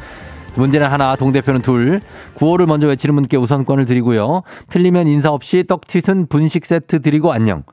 문제는 0.56 0.86
하나, 0.86 1.16
동대표는 1.16 1.62
둘. 1.62 2.00
구호를 2.34 2.66
먼저 2.66 2.86
외치는 2.86 3.16
분께 3.16 3.36
우선권을 3.36 3.86
드리고요. 3.86 4.42
틀리면 4.68 5.08
인사 5.08 5.32
없이 5.32 5.64
떡튀순 5.66 6.28
분식 6.28 6.64
세트 6.64 7.02
드리고 7.02 7.32
안녕. 7.32 7.64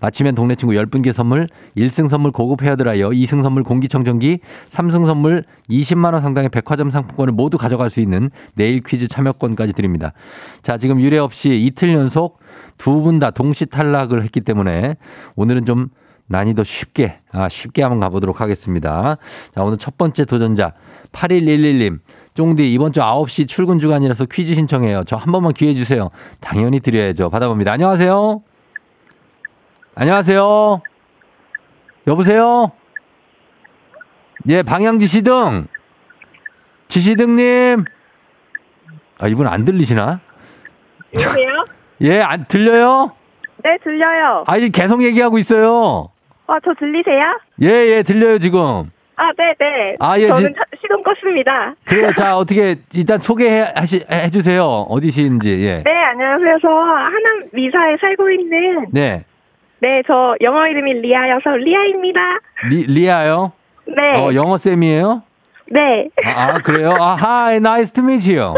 마치면 0.00 0.34
동네 0.34 0.54
친구 0.54 0.74
10분께 0.74 1.12
선물, 1.12 1.48
1승 1.76 2.08
선물 2.08 2.32
고급 2.32 2.62
헤어드라이어, 2.62 3.10
2승 3.10 3.42
선물 3.42 3.62
공기청정기, 3.62 4.40
3승 4.68 5.06
선물 5.06 5.44
20만 5.70 6.12
원 6.12 6.22
상당의 6.22 6.48
백화점 6.50 6.90
상품권을 6.90 7.32
모두 7.32 7.58
가져갈 7.58 7.90
수 7.90 8.00
있는 8.00 8.30
내일 8.54 8.80
퀴즈 8.82 9.08
참여권까지 9.08 9.72
드립니다. 9.72 10.12
자, 10.62 10.78
지금 10.78 11.00
유례 11.00 11.18
없이 11.18 11.56
이틀 11.56 11.92
연속 11.94 12.38
두 12.78 13.02
분 13.02 13.18
다 13.20 13.30
동시 13.30 13.66
탈락을 13.66 14.22
했기 14.22 14.40
때문에 14.40 14.96
오늘은 15.36 15.64
좀 15.64 15.88
난이도 16.28 16.64
쉽게, 16.64 17.18
아, 17.30 17.48
쉽게 17.48 17.82
한번 17.82 18.00
가보도록 18.00 18.40
하겠습니다. 18.40 19.16
자, 19.54 19.62
오늘 19.62 19.78
첫 19.78 19.96
번째 19.96 20.24
도전자 20.24 20.72
8111님. 21.12 22.00
쫑디 22.34 22.70
이번 22.72 22.92
주 22.92 23.00
9시 23.00 23.48
출근 23.48 23.78
주간이라서 23.78 24.26
퀴즈 24.26 24.54
신청해요. 24.54 25.04
저 25.04 25.16
한 25.16 25.32
번만 25.32 25.52
기회 25.52 25.72
주세요. 25.72 26.10
당연히 26.40 26.80
드려야죠. 26.80 27.30
받아봅니다. 27.30 27.72
안녕하세요. 27.72 28.42
안녕하세요. 30.06 30.82
여보세요? 32.06 32.70
예, 34.48 34.62
방향 34.62 34.98
지시등. 34.98 35.66
지시등님. 36.88 37.84
아, 39.18 39.26
이분 39.26 39.46
안 39.46 39.64
들리시나? 39.64 40.20
여보세요? 41.18 41.48
예, 42.02 42.20
안 42.20 42.44
들려요? 42.46 43.12
네, 43.64 43.78
들려요. 43.82 44.44
아, 44.46 44.58
이 44.58 44.68
계속 44.68 45.02
얘기하고 45.02 45.38
있어요. 45.38 46.10
아, 46.46 46.58
저 46.62 46.74
들리세요? 46.78 47.22
예, 47.62 47.68
예, 47.96 48.02
들려요, 48.02 48.38
지금. 48.38 48.90
아, 49.16 49.30
네, 49.38 49.54
네. 49.58 49.96
아, 49.98 50.18
예, 50.18 50.28
저는 50.28 50.50
지- 50.50 50.54
차- 50.54 50.64
시동 50.78 51.02
껐습니다. 51.02 51.74
그래요. 51.86 52.12
자, 52.12 52.36
어떻게, 52.36 52.76
일단 52.94 53.18
소개해, 53.18 53.72
하시, 53.74 54.04
해 54.12 54.28
주세요. 54.28 54.62
어디신지, 54.90 55.64
예. 55.64 55.82
네, 55.82 55.90
안녕하세요. 55.90 56.58
저 56.60 56.68
하남 56.68 57.48
미사에 57.54 57.96
살고 57.98 58.30
있는, 58.30 58.86
네. 58.92 59.24
네, 59.80 60.02
저 60.06 60.34
영어 60.40 60.66
이름이 60.66 60.94
리아여서 61.00 61.50
리아입니다. 61.56 62.20
리, 62.70 62.84
리아요? 62.86 63.52
네. 63.86 64.16
어, 64.18 64.34
영어 64.34 64.56
쌤이에요? 64.56 65.22
네. 65.70 66.08
아, 66.24 66.30
아, 66.54 66.58
그래요? 66.58 66.96
아, 66.98 67.16
hi, 67.20 67.56
nice 67.56 67.92
to 67.92 68.02
meet 68.02 68.26
you. 68.34 68.54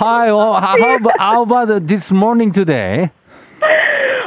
Hi, 0.00 0.30
oh, 0.30 0.56
how, 0.56 0.76
about, 0.78 1.12
how 1.20 1.42
about 1.42 1.86
this 1.86 2.12
morning 2.14 2.52
today? 2.52 3.10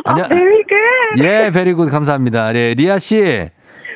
안녕- 0.05 0.28
Very 0.30 0.64
good. 0.68 1.24
예, 1.24 1.49
very 1.51 1.73
good, 1.73 1.89
감사합니다. 1.89 2.51
네, 2.53 2.74
리아 2.76 2.99
씨. 2.99 3.16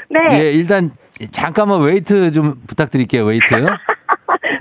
네. 0.09 0.19
예, 0.31 0.51
일단, 0.53 0.91
잠깐만 1.31 1.81
wait 1.81 2.31
좀 2.31 2.55
부탁드릴게요, 2.67 3.25
wait. 3.25 3.45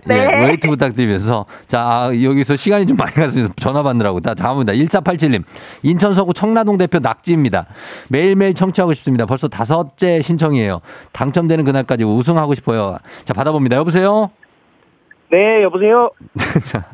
네. 0.07 0.29
예, 0.31 0.45
웨이트 0.47 0.69
부탁드리면서. 0.69 1.47
자, 1.67 1.83
아, 1.83 2.07
여기서 2.09 2.57
시간이 2.57 2.87
좀 2.87 2.97
많이 2.97 3.13
가서 3.13 3.49
전화 3.57 3.83
받느라고. 3.83 4.21
다 4.21 4.35
다음입니다. 4.35 4.73
1487님. 4.73 5.43
인천 5.83 6.13
서구 6.15 6.33
청라동 6.33 6.79
대표 6.79 6.99
낙지입니다. 6.99 7.67
매일매일 8.09 8.55
청취하고 8.55 8.93
싶습니다. 8.95 9.27
벌써 9.27 9.49
다섯째 9.49 10.23
신청이에요. 10.23 10.81
당첨되는 11.13 11.65
그날까지 11.65 12.05
우승하고 12.05 12.55
싶어요. 12.55 12.99
자, 13.25 13.35
받아봅니다. 13.35 13.77
여보세요? 13.77 14.31
네, 15.31 15.63
여보세요? 15.65 16.11
자, 16.65 16.85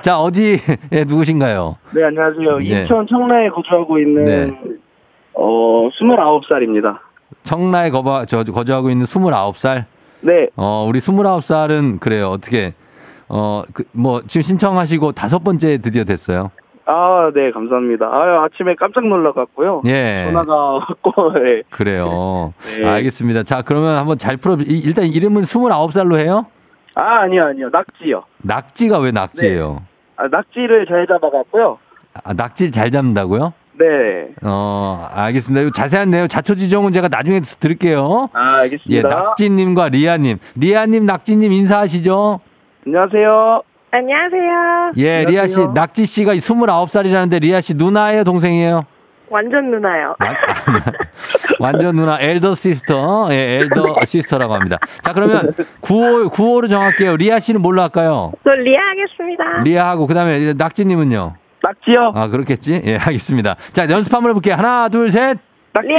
자, 0.00 0.18
어디에 0.18 0.58
누구신가요? 1.06 1.76
네, 1.94 2.04
안녕하세요. 2.04 2.58
네. 2.58 2.82
인천 2.82 3.06
청라에 3.06 3.48
거주하고 3.50 3.98
있는, 3.98 4.24
네. 4.24 4.60
어, 5.34 5.88
29살입니다. 5.90 6.98
청라에 7.44 7.90
거바, 7.90 8.24
저, 8.26 8.42
거주하고 8.42 8.90
있는 8.90 9.06
29살? 9.06 9.84
네, 10.20 10.48
어, 10.56 10.84
우리 10.88 10.98
29살은 10.98 12.00
그래요. 12.00 12.30
어떻게, 12.30 12.74
어, 13.28 13.62
그, 13.72 13.84
뭐, 13.92 14.22
지금 14.26 14.42
신청하시고 14.42 15.12
다섯 15.12 15.42
번째 15.44 15.78
드디어 15.78 16.04
됐어요. 16.04 16.50
아, 16.88 17.30
네, 17.34 17.50
감사합니다. 17.50 18.06
아, 18.06 18.44
아침에 18.44 18.74
깜짝 18.78 19.04
놀라갖고요. 19.06 19.82
예. 19.86 20.24
전화가 20.26 20.54
왔고, 20.54 21.32
네. 21.34 21.62
그래요. 21.70 22.54
네. 22.78 22.86
알겠습니다. 22.86 23.42
자, 23.42 23.62
그러면 23.62 23.96
한번 23.96 24.18
잘 24.18 24.36
풀어, 24.36 24.56
이- 24.60 24.78
일단 24.84 25.04
이름은 25.06 25.42
29살로 25.42 26.16
해요? 26.18 26.46
아, 26.94 27.22
아니요, 27.22 27.44
아니요. 27.46 27.68
낙지요. 27.72 28.22
낙지가 28.38 28.98
왜 29.00 29.10
낙지예요? 29.10 29.82
아, 30.16 30.28
낙지를 30.28 30.86
잘 30.86 31.06
잡아갖고요. 31.06 31.78
아, 32.24 32.32
낙지를 32.32 32.70
잘 32.72 32.90
잡는다고요? 32.90 33.52
네. 33.78 34.28
어, 34.42 35.06
알겠습니다. 35.12 35.60
이거 35.62 35.70
자세한 35.70 36.10
내용, 36.10 36.28
자초지종은 36.28 36.92
제가 36.92 37.08
나중에 37.08 37.40
드릴게요. 37.60 38.28
아, 38.32 38.58
예, 38.58 38.62
알겠습니다. 38.62 39.08
낙지님과 39.08 39.88
리아님. 39.88 40.38
리아님, 40.54 41.04
낙지님 41.06 41.52
인사하시죠? 41.52 42.40
안녕하세요. 42.86 43.62
안녕하세요. 43.90 44.92
예, 44.96 45.24
리아 45.24 45.46
씨, 45.46 45.54
안녕하세요. 45.56 45.72
낙지 45.74 46.06
씨가 46.06 46.34
29살이라는데 46.34 47.40
리아 47.40 47.60
씨 47.60 47.74
누나예요, 47.74 48.24
동생이에요? 48.24 48.84
완전 49.28 49.70
누나요. 49.72 50.14
완- 50.20 50.36
완전 51.58 51.96
누나 51.96 52.16
elder 52.20 52.54
sister. 52.54 53.28
예, 53.32 53.58
elder 53.58 54.04
sister라고 54.04 54.54
합니다. 54.54 54.78
자, 55.02 55.12
그러면 55.12 55.52
9호 55.82 56.30
9호로 56.32 56.68
정할게요. 56.68 57.16
리아 57.16 57.40
씨는 57.40 57.60
뭘로 57.60 57.82
할까요? 57.82 58.32
저 58.44 58.50
리아 58.52 58.80
하겠습니다. 58.90 59.62
리아하고 59.64 60.06
그 60.06 60.14
다음에 60.14 60.52
낙지 60.54 60.84
님은요? 60.84 61.34
낙지요. 61.70 62.12
아, 62.14 62.28
그렇겠지? 62.28 62.80
예, 62.84 62.96
알겠습니다. 62.96 63.56
자, 63.72 63.88
연습 63.90 64.14
한번 64.14 64.30
해 64.30 64.32
볼게요. 64.34 64.54
하나, 64.54 64.88
둘, 64.88 65.10
셋. 65.10 65.38
낙지. 65.72 65.88
리아. 65.88 65.98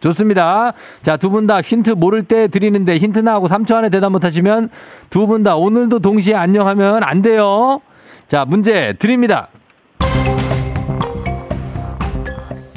좋습니다. 0.00 0.72
자, 1.02 1.16
두 1.18 1.28
분 1.30 1.46
다 1.46 1.60
힌트 1.60 1.90
모를 1.90 2.22
때 2.22 2.48
드리는데 2.48 2.96
힌트 2.96 3.18
나하고 3.18 3.48
3초 3.48 3.74
안에 3.76 3.90
대답 3.90 4.10
못 4.12 4.24
하시면 4.24 4.70
두 5.10 5.26
분 5.26 5.42
다 5.42 5.56
오늘도 5.56 5.98
동시에 5.98 6.34
안녕하면 6.34 7.02
안 7.04 7.20
돼요. 7.20 7.80
자, 8.26 8.44
문제 8.46 8.94
드립니다. 8.98 9.48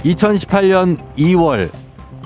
2018년 0.04 0.98
2월 1.18 1.70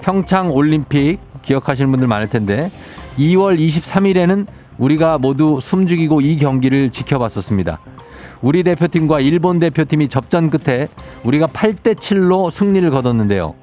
평창 0.01 0.51
올림픽 0.51 1.19
기억하시는 1.43 1.91
분들 1.91 2.07
많을 2.07 2.27
텐데 2.29 2.71
2월 3.19 3.59
23일에는 3.59 4.47
우리가 4.79 5.17
모두 5.19 5.59
숨죽이고 5.61 6.21
이 6.21 6.37
경기를 6.37 6.89
지켜봤었습니다. 6.89 7.79
우리 8.41 8.63
대표팀과 8.63 9.19
일본 9.19 9.59
대표팀이 9.59 10.07
접전 10.09 10.49
끝에 10.49 10.87
우리가 11.23 11.47
8대 11.47 11.95
7로 11.95 12.51
승리를 12.51 12.89
거뒀는데요. 12.89 13.55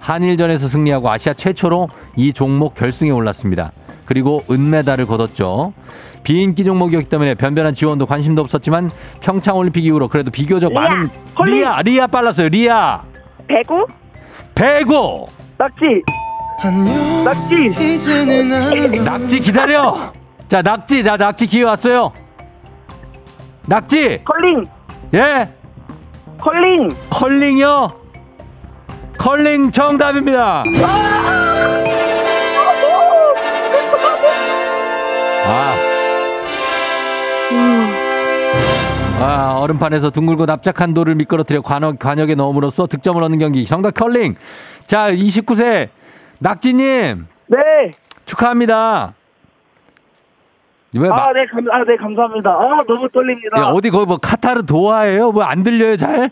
한일전에서 0.00 0.68
승리하고 0.68 1.10
아시아 1.10 1.34
최초로 1.34 1.88
이 2.16 2.32
종목 2.32 2.74
결승에 2.74 3.10
올랐습니다. 3.10 3.72
그리고 4.04 4.42
은메달을 4.50 5.06
거뒀죠. 5.06 5.72
비인기 6.22 6.64
종목이었기 6.64 7.08
때문에 7.08 7.34
변변한 7.34 7.74
지원도 7.74 8.06
관심도 8.06 8.42
없었지만 8.42 8.90
평창 9.20 9.56
올림픽 9.56 9.84
이후로 9.84 10.08
그래도 10.08 10.30
비교적 10.30 10.72
리아, 10.72 10.80
많은 10.82 11.08
콜린. 11.34 11.54
리아 11.54 11.82
리아 11.82 12.06
빨랐어요. 12.06 12.48
리아 12.48 13.02
배구? 13.46 13.86
배구 14.54 15.26
낙지. 15.56 16.02
낙지. 17.24 18.98
낙지 19.04 19.40
기다려. 19.40 20.12
자 20.48 20.62
낙지 20.62 21.02
자 21.04 21.16
낙지 21.16 21.46
기회 21.46 21.64
왔어요. 21.64 22.12
낙지 23.68 24.22
컬링. 24.24 24.66
예 25.14 25.52
컬링. 26.38 26.94
컬링이요. 27.10 27.92
컬링 29.18 29.70
정답입니다. 29.70 30.62
아. 35.46 35.74
아, 39.20 39.56
얼음판에서 39.58 40.10
둥글고 40.10 40.46
납작한 40.46 40.94
돌을 40.94 41.16
미끄러뜨려 41.16 41.60
관역, 41.62 41.98
관역에 41.98 42.36
넣음으로써 42.36 42.86
득점을 42.86 43.20
얻는 43.22 43.38
경기. 43.40 43.66
정답 43.66 43.94
컬링. 43.94 44.36
자, 44.86 45.10
29세 45.10 45.88
낙지님 46.38 47.26
네. 47.48 47.58
축하합니다. 48.24 49.14
왜 50.96 51.08
마, 51.08 51.16
아, 51.16 51.32
네, 51.32 51.44
감, 51.46 51.64
아, 51.70 51.84
네, 51.84 51.96
감사합니다. 51.96 52.50
아, 52.50 52.78
너무 52.86 53.08
떨립니다. 53.10 53.58
야, 53.60 53.64
어디 53.66 53.90
거기 53.90 54.06
뭐 54.06 54.16
카타르 54.16 54.62
도하예요? 54.64 55.32
뭐 55.32 55.44
안 55.44 55.62
들려요 55.62 55.96
잘? 55.96 56.30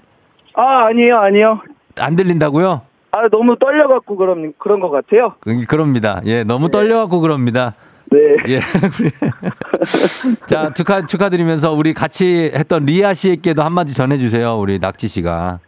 아, 0.55 0.87
아니에요, 0.89 1.19
아니요. 1.19 1.61
안 1.99 2.17
들린다고요? 2.17 2.81
아, 3.13 3.29
너무 3.31 3.57
떨려갖고 3.59 4.17
그런, 4.17 4.53
그런 4.59 4.81
것 4.81 4.91
같아요. 4.91 5.35
그- 5.41 5.65
그럽니다. 5.67 6.21
예, 6.25 6.45
너무 6.45 6.71
떨려갖고 6.71 7.21
그럽니다. 7.21 7.75
네. 8.11 8.19
예. 8.49 8.61
자, 10.47 10.73
축하, 10.73 11.05
축하드리면서 11.05 11.73
우리 11.73 11.93
같이 11.93 12.51
했던 12.55 12.85
리아 12.85 13.15
씨에게도 13.15 13.63
한마디 13.63 13.95
전해주세요. 13.95 14.55
우리 14.59 14.79
낙지 14.79 15.09
씨가. 15.09 15.59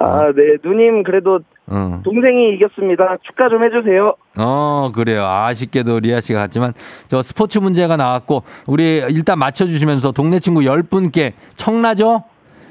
아, 0.00 0.32
네, 0.36 0.56
누님, 0.62 1.02
그래도 1.02 1.40
응. 1.70 2.00
동생이 2.02 2.54
이겼습니다. 2.54 3.14
축하 3.22 3.48
좀 3.48 3.62
해주세요. 3.64 4.14
어, 4.38 4.90
그래요. 4.94 5.26
아쉽게도 5.26 6.00
리아 6.00 6.20
씨가 6.20 6.40
갔지만, 6.40 6.72
저 7.08 7.22
스포츠 7.22 7.58
문제가 7.58 7.96
나왔고, 7.96 8.42
우리 8.66 9.04
일단 9.10 9.38
맞춰주시면서 9.38 10.12
동네 10.12 10.38
친구 10.40 10.60
10분께 10.60 11.32
청라죠? 11.56 12.24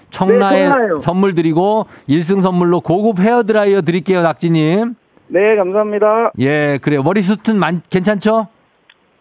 청라에 0.09 0.69
네. 0.69 0.75
선물 1.01 1.35
드리고, 1.35 1.85
1승 2.09 2.41
선물로 2.41 2.79
고급 2.81 3.19
헤어 3.19 3.43
드라이어 3.43 3.81
드릴게요, 3.81 4.21
낙지님. 4.23 4.95
네, 5.27 5.55
감사합니다. 5.57 6.31
예, 6.39 6.79
그래요. 6.81 7.03
머리 7.03 7.21
숱은 7.21 7.59
많, 7.59 7.81
괜찮죠? 7.89 8.47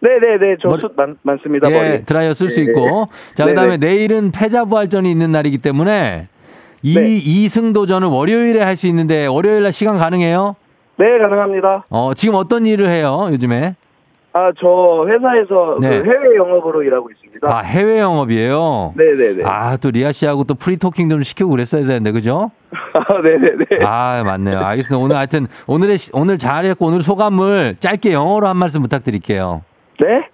네네네, 0.01 0.57
저 0.63 0.69
머리- 0.69 0.81
숱 0.81 0.95
많, 0.97 1.17
많습니다, 1.23 1.71
예, 1.71 1.75
머리. 1.75 2.05
드라이어 2.05 2.33
쓸수 2.35 2.61
네. 2.61 2.67
있고. 2.67 3.09
자, 3.35 3.45
네네. 3.45 3.55
그 3.55 3.61
다음에 3.61 3.77
내일은 3.79 4.31
패자부활전이 4.31 5.11
있는 5.11 5.33
날이기 5.33 5.59
때문에 5.59 6.29
이 6.83 6.95
네. 6.95 7.07
이승 7.17 7.73
도전은 7.73 8.09
월요일에 8.09 8.63
할 8.63 8.77
수 8.77 8.87
있는데 8.89 9.27
월요일 9.27 9.63
날 9.63 9.73
시간 9.73 9.97
가능해요? 9.97 10.55
네, 10.99 11.19
가능합니다. 11.19 11.85
어, 11.91 12.15
지금 12.15 12.35
어떤 12.37 12.67
일을 12.67 12.89
해요, 12.89 13.29
요즘에? 13.31 13.75
아, 14.33 14.51
저 14.61 15.07
회사에서 15.09 15.79
네. 15.81 16.03
그 16.03 16.05
해외 16.11 16.37
영업으로 16.37 16.83
일하고 16.83 17.11
있습니다. 17.11 17.49
아, 17.51 17.61
해외 17.61 18.01
영업이에요? 18.01 18.93
네네네. 18.95 19.45
아, 19.47 19.77
또 19.79 19.91
리아 19.91 20.13
씨하고 20.13 20.45
또 20.45 20.55
프리토킹 20.55 21.09
좀 21.09 21.23
시키고 21.23 21.49
그랬어야 21.51 21.87
되는데, 21.87 22.13
그죠? 22.13 22.51
아, 22.93 23.19
네네네. 23.25 23.85
아, 23.85 24.23
맞네요. 24.27 24.59
알겠습니다. 24.59 25.03
오늘 25.03 25.17
하여튼, 25.17 25.47
오늘의, 25.67 25.97
시- 25.97 26.11
오늘 26.13 26.37
잘했고, 26.37 26.87
오늘 26.87 27.01
소감을 27.03 27.77
짧게 27.81 28.13
영어로 28.13 28.47
한 28.47 28.59
말씀 28.59 28.83
부탁드릴게요. 28.83 29.63
네? 30.01 30.29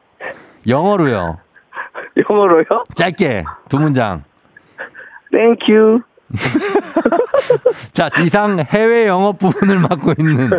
영어로요. 0.66 1.38
영어로요? 2.28 2.64
짧게, 2.96 3.44
두 3.68 3.78
문장. 3.78 4.24
Thank 5.32 5.72
you. 5.74 6.00
자, 7.92 8.08
이상 8.24 8.58
해외 8.60 9.06
영업 9.06 9.38
부분을 9.38 9.78
맡고 9.78 10.14
있는 10.18 10.50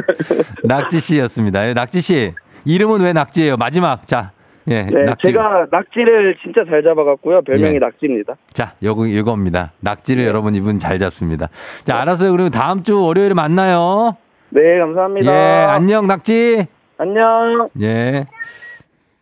낙지 0.63 0.99
씨였습니다. 0.99 1.67
예, 1.69 1.74
낙지 1.74 2.01
씨, 2.01 2.34
이름은 2.65 3.01
왜 3.01 3.13
낙지예요? 3.13 3.57
마지막. 3.57 4.07
자, 4.07 4.32
예, 4.67 4.84
네, 4.84 5.03
낙지. 5.03 5.28
제가 5.28 5.67
낙지를 5.71 6.38
진짜 6.41 6.63
잘 6.69 6.84
잡아갖고요. 6.84 7.41
별명이 7.41 7.76
예. 7.76 7.80
낙지입니다. 7.80 8.36
자, 8.53 8.74
요거, 8.82 9.07
이겁니다. 9.07 9.71
낙지를 9.82 10.24
네. 10.24 10.28
여러분 10.30 10.55
이분 10.55 10.80
잘 10.80 10.97
잡습니다. 10.97 11.49
자, 11.84 11.99
알았어요. 11.99 12.32
그리고 12.32 12.49
다음 12.49 12.84
주 12.84 13.01
월요일에 13.03 13.34
만나요. 13.34 14.15
네, 14.49 14.80
감사합니다. 14.80 15.34
예, 15.34 15.65
안녕, 15.65 16.07
낙지. 16.07 16.67
안녕. 16.97 17.69
예. 17.82 18.26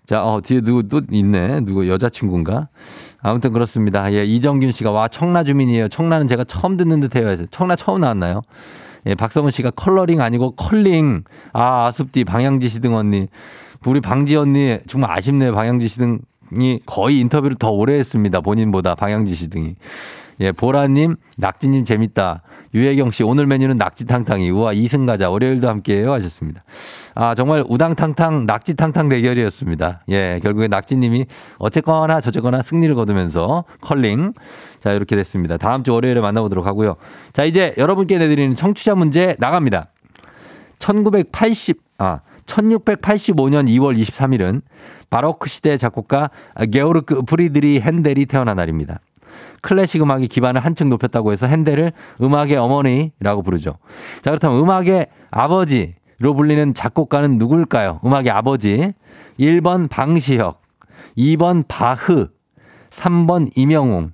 자, 0.05 0.23
어, 0.23 0.41
뒤에 0.41 0.61
누구 0.61 0.87
또 0.87 1.01
있네. 1.09 1.61
누구 1.61 1.87
여자친구인가? 1.87 2.67
아무튼 3.21 3.53
그렇습니다. 3.53 4.11
예, 4.13 4.25
이정균 4.25 4.71
씨가 4.71 4.91
와, 4.91 5.07
청라 5.07 5.43
주민이에요. 5.43 5.87
청라는 5.89 6.27
제가 6.27 6.43
처음 6.43 6.75
듣는 6.75 6.99
듯 6.99 7.15
해요. 7.15 7.27
해서 7.27 7.45
청라 7.51 7.75
처음 7.75 8.01
나왔나요? 8.01 8.41
예, 9.05 9.15
박성은 9.15 9.51
씨가 9.51 9.71
컬러링 9.71 10.21
아니고 10.21 10.55
컬링. 10.55 11.23
아, 11.53 11.87
아숲디, 11.87 12.23
방향지 12.23 12.69
시등 12.69 12.95
언니. 12.95 13.27
우리 13.85 13.99
방지 14.01 14.35
언니 14.35 14.77
정말 14.87 15.17
아쉽네요. 15.17 15.53
방향지 15.53 15.87
시등이 15.87 16.79
거의 16.85 17.19
인터뷰를 17.19 17.55
더 17.57 17.69
오래 17.69 17.97
했습니다. 17.97 18.41
본인보다 18.41 18.95
방향지 18.95 19.33
시등이. 19.33 19.75
예, 20.41 20.51
보라님, 20.51 21.17
낙지님 21.37 21.85
재밌다. 21.85 22.41
유혜경 22.73 23.11
씨, 23.11 23.23
오늘 23.23 23.45
메뉴는 23.45 23.77
낙지탕탕이. 23.77 24.49
우와, 24.49 24.73
이승 24.73 25.05
가자. 25.05 25.29
월요일도 25.29 25.69
함께해요. 25.69 26.11
하셨습니다. 26.13 26.63
아, 27.13 27.35
정말 27.35 27.63
우당탕탕, 27.69 28.47
낙지탕탕 28.47 29.07
대결이었습니다. 29.09 30.01
예, 30.09 30.39
결국에 30.41 30.67
낙지님이 30.67 31.27
어쨌거나 31.59 32.21
저쨌거나 32.21 32.63
승리를 32.63 32.93
거두면서 32.95 33.65
컬링. 33.81 34.33
자, 34.79 34.91
이렇게 34.93 35.15
됐습니다. 35.15 35.57
다음 35.57 35.83
주 35.83 35.93
월요일에 35.93 36.19
만나보도록 36.21 36.65
하고요. 36.65 36.95
자, 37.33 37.43
이제 37.43 37.75
여러분께 37.77 38.17
내드리는 38.17 38.55
청취자 38.55 38.95
문제 38.95 39.35
나갑니다. 39.37 39.89
1980, 40.79 41.79
아, 41.99 42.21
1685년 42.47 43.67
2월 43.69 43.95
23일은 44.01 44.61
바로크 45.11 45.47
시대 45.49 45.77
작곡가 45.77 46.31
게오르크 46.71 47.23
프리드리히 47.23 47.79
헨델이 47.81 48.25
태어난 48.25 48.55
날입니다. 48.55 48.99
클래식 49.61 50.01
음악의 50.01 50.27
기반을 50.27 50.63
한층 50.63 50.89
높였다고 50.89 51.31
해서 51.31 51.47
헨델을 51.47 51.91
음악의 52.21 52.57
어머니라고 52.57 53.41
부르죠. 53.43 53.77
자, 54.21 54.31
그렇다면 54.31 54.59
음악의 54.59 55.07
아버지로 55.29 56.33
불리는 56.35 56.73
작곡가는 56.73 57.37
누굴까요? 57.37 57.99
음악의 58.03 58.31
아버지. 58.31 58.93
1번 59.39 59.89
방시혁, 59.89 60.61
2번 61.17 61.65
바흐, 61.67 62.27
3번 62.89 63.49
임영웅. 63.55 64.11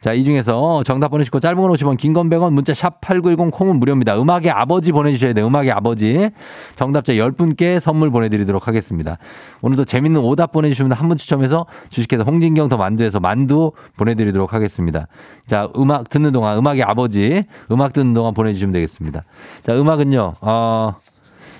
자, 0.00 0.14
이 0.14 0.24
중에서 0.24 0.82
정답 0.82 1.08
보내주시고 1.08 1.40
짧은 1.40 1.60
건 1.60 1.70
50원, 1.72 1.98
긴 1.98 2.14
건 2.14 2.30
100원, 2.30 2.52
문자 2.52 2.72
샵 2.72 3.02
8910 3.02 3.50
콩은 3.52 3.78
무료입니다. 3.78 4.18
음악의 4.18 4.50
아버지 4.50 4.92
보내주셔야 4.92 5.34
돼요. 5.34 5.46
음악의 5.46 5.72
아버지. 5.72 6.30
정답자 6.74 7.12
10분께 7.12 7.80
선물 7.80 8.10
보내드리도록 8.10 8.66
하겠습니다. 8.66 9.18
오늘도 9.60 9.84
재밌는 9.84 10.22
오답 10.22 10.52
보내주시면 10.52 10.92
한 10.92 11.08
분 11.10 11.18
추첨해서 11.18 11.66
주식회사 11.90 12.22
홍진경 12.22 12.68
더 12.70 12.76
만두에서 12.78 13.20
만두 13.20 13.72
보내드리도록 13.98 14.54
하겠습니다. 14.54 15.06
자, 15.46 15.68
음악 15.76 16.08
듣는 16.08 16.32
동안 16.32 16.56
음악의 16.56 16.82
아버지, 16.84 17.44
음악 17.70 17.92
듣는 17.92 18.14
동안 18.14 18.32
보내주시면 18.32 18.72
되겠습니다. 18.72 19.22
자, 19.64 19.74
음악은요, 19.78 20.34
어, 20.40 20.94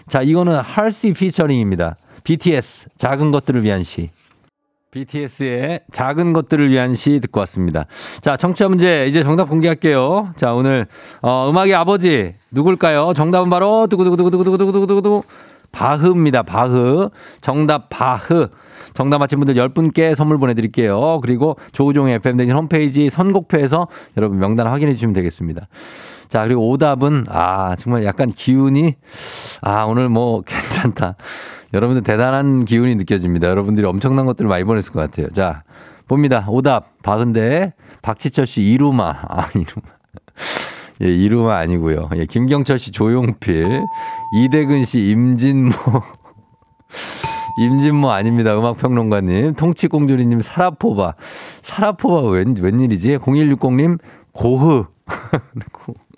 자, 0.08 0.22
이거는 0.22 0.56
할시 0.60 1.12
피처링입니다. 1.12 1.96
BTS, 2.24 2.88
작은 2.96 3.32
것들을 3.32 3.62
위한 3.64 3.82
시. 3.82 4.08
BTS의 4.90 5.80
작은 5.92 6.32
것들을 6.32 6.68
위한 6.70 6.94
시 6.94 7.20
듣고 7.20 7.40
왔습니다. 7.40 7.86
자, 8.20 8.36
청취자 8.36 8.68
문제 8.68 9.06
이제 9.06 9.22
정답 9.22 9.48
공개할게요. 9.48 10.32
자, 10.36 10.52
오늘 10.52 10.86
어, 11.22 11.48
음악의 11.48 11.74
아버지 11.74 12.32
누굴까요? 12.50 13.12
정답은 13.14 13.50
바로 13.50 13.86
두구두구두구두구두구두구두구 13.86 15.22
바흐입니다. 15.70 16.42
바흐. 16.42 17.10
정답 17.40 17.88
바흐. 17.88 18.48
정답 18.92 19.18
맞힌 19.18 19.38
분들 19.38 19.54
10분께 19.54 20.16
선물 20.16 20.38
보내드릴게요. 20.38 21.20
그리고 21.20 21.56
조우종의 21.70 22.14
FM대진 22.16 22.56
홈페이지 22.56 23.08
선곡표에서 23.08 23.86
여러분 24.16 24.40
명단 24.40 24.66
확인해 24.66 24.92
주시면 24.92 25.12
되겠습니다. 25.12 25.68
자, 26.28 26.44
그리고 26.44 26.68
오답은, 26.70 27.26
아, 27.28 27.76
정말 27.76 28.04
약간 28.04 28.30
기운이, 28.32 28.94
아, 29.62 29.84
오늘 29.84 30.08
뭐 30.08 30.42
괜찮다. 30.46 31.16
여러분들 31.72 32.02
대단한 32.02 32.64
기운이 32.64 32.96
느껴집니다. 32.96 33.48
여러분들이 33.48 33.86
엄청난 33.86 34.26
것들을 34.26 34.48
많이 34.48 34.64
보냈을 34.64 34.92
것 34.92 35.00
같아요. 35.00 35.28
자, 35.30 35.62
봅니다. 36.08 36.44
오답, 36.48 37.02
박은대, 37.02 37.74
박지철 38.02 38.46
씨, 38.46 38.62
이루마. 38.62 39.10
아, 39.28 39.48
이루마. 39.54 40.00
예, 41.02 41.06
이루마 41.06 41.56
아니고요. 41.58 42.10
예, 42.16 42.26
김경철 42.26 42.78
씨, 42.78 42.90
조용필, 42.90 43.84
이대근 44.34 44.84
씨, 44.84 45.10
임진모. 45.10 45.72
임진모 47.58 48.10
아닙니다. 48.10 48.58
음악평론가님. 48.58 49.54
통치공주리님, 49.54 50.40
사라포바. 50.40 51.14
사라포바 51.62 52.28
웬, 52.28 52.56
웬일이지? 52.56 53.18
0160님, 53.18 53.98
고흐. 54.32 54.84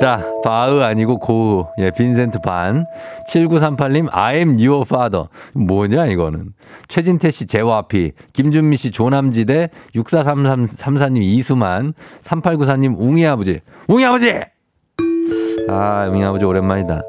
자, 0.00 0.24
바흐 0.42 0.82
아니고 0.82 1.18
고흐. 1.18 1.64
예, 1.78 1.90
빈센트 1.96 2.40
반. 2.40 2.86
7938님, 3.28 4.08
I 4.10 4.36
am 4.36 4.58
your 4.58 4.84
father. 4.86 5.26
뭐냐, 5.54 6.06
이거는. 6.06 6.54
최진태 6.88 7.30
씨, 7.30 7.46
제와피. 7.46 8.12
김준미 8.32 8.76
씨, 8.78 8.90
조남지대. 8.90 9.70
643334님, 9.94 11.22
이수만. 11.22 11.94
3894님, 12.24 12.96
웅이 12.98 13.26
아버지. 13.26 13.60
웅이 13.88 14.04
아버지! 14.04 14.40
아, 15.68 16.08
웅이 16.10 16.24
아버지 16.24 16.44
오랜만이다. 16.44 17.02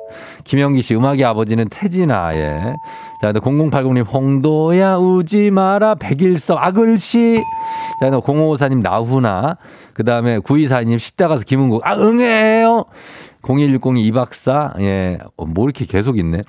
김영기 0.43 0.81
씨, 0.81 0.95
음악의 0.95 1.23
아버지는 1.25 1.67
태진아, 1.69 2.35
예. 2.35 2.75
자, 3.21 3.31
0080님, 3.31 4.05
홍도야, 4.05 4.97
우지 4.97 5.49
마라, 5.49 5.95
백일섭, 5.95 6.57
아글씨. 6.61 7.41
자, 7.99 8.11
0554님, 8.11 8.81
나훈아. 8.81 9.57
그 9.93 10.03
다음에 10.03 10.39
9242님, 10.39 10.99
십대 10.99 11.27
가서 11.27 11.43
김은국, 11.43 11.85
아, 11.85 11.95
응해요! 11.95 12.85
0160님, 13.43 13.97
이박사, 13.99 14.73
예, 14.79 15.19
어, 15.35 15.45
뭐 15.45 15.65
이렇게 15.65 15.85
계속 15.85 16.17
있네. 16.17 16.41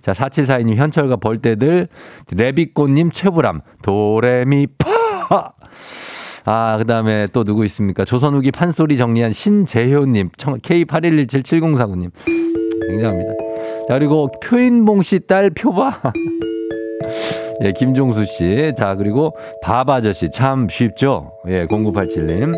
자, 0.00 0.12
4742님, 0.12 0.76
현철과 0.76 1.16
벌떼들, 1.16 1.88
레비꽃님, 2.32 3.10
최불암, 3.10 3.60
도레미파! 3.82 4.88
아, 6.46 6.76
그 6.78 6.86
다음에 6.86 7.26
또 7.32 7.44
누구 7.44 7.64
있습니까? 7.66 8.04
조선후기 8.06 8.50
판소리 8.52 8.96
정리한 8.96 9.32
신재효님, 9.34 10.30
K81177049님. 10.30 12.10
굉장합니다. 12.88 13.32
자, 13.86 13.94
그리고 13.94 14.28
표인봉 14.42 15.02
씨 15.02 15.20
딸 15.26 15.50
표바. 15.50 16.00
예, 17.64 17.72
김종수 17.72 18.24
씨. 18.24 18.72
자, 18.76 18.94
그리고 18.94 19.36
밥 19.62 19.88
아저씨. 19.90 20.30
참 20.30 20.68
쉽죠? 20.68 21.32
예, 21.48 21.66
0987님. 21.66 22.54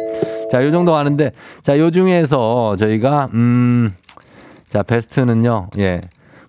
자, 0.50 0.64
요 0.64 0.70
정도 0.70 0.92
가는데, 0.92 1.32
자, 1.62 1.78
요 1.78 1.90
중에서 1.90 2.76
저희가, 2.76 3.30
음, 3.34 3.94
자, 4.68 4.82
베스트는요, 4.82 5.68
예. 5.78 6.00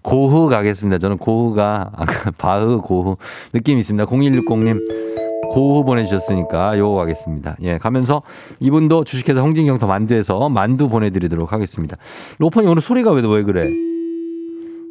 고흐 0.03 0.49
가겠습니다. 0.49 0.97
저는 0.97 1.17
고흐가, 1.17 1.91
아까 1.95 2.31
바흐, 2.37 2.81
고흐. 2.81 3.15
느낌 3.53 3.77
있습니다. 3.77 4.05
0160님. 4.05 5.11
고흐 5.51 5.83
보내주셨으니까 5.83 6.77
요거 6.77 6.95
가겠습니다. 6.95 7.57
예, 7.63 7.77
가면서 7.77 8.21
이분도 8.61 9.03
주식회사 9.03 9.41
홍진경 9.41 9.79
더 9.79 9.87
만두에서 9.87 10.47
만두 10.47 10.87
보내드리도록 10.87 11.51
하겠습니다. 11.51 11.97
로퍼니 12.39 12.67
오늘 12.67 12.81
소리가 12.81 13.11
왜, 13.11 13.21
왜 13.21 13.43
그래? 13.43 13.67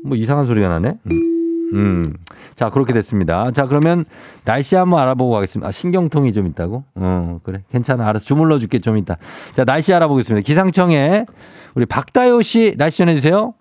뭐 0.05 0.17
이상한 0.17 0.45
소리가 0.47 0.69
나네? 0.69 0.95
음. 1.11 1.40
음. 1.75 2.13
자, 2.55 2.69
그렇게 2.71 2.93
됐습니다. 2.93 3.51
자, 3.53 3.67
그러면 3.67 4.05
날씨 4.45 4.77
한번 4.77 5.01
알아보고 5.01 5.33
가겠습니다. 5.33 5.69
아, 5.69 5.73
신경통이 5.73 6.33
좀 6.33 6.47
있다고? 6.47 6.85
어, 6.95 7.39
그래. 7.43 7.63
괜찮아. 7.71 8.07
알아서 8.09 8.25
주물러 8.25 8.59
줄게 8.59 8.79
좀 8.81 8.97
있다. 8.97 9.17
자, 9.53 9.65
날씨 9.65 9.95
알아보겠습니다. 9.95 10.45
기상청에 10.47 11.27
우리 11.75 11.87
박다요 11.87 12.43
씨 12.43 12.75
날씨 12.77 12.99
전해 12.99 13.15
주세요. 13.15 13.55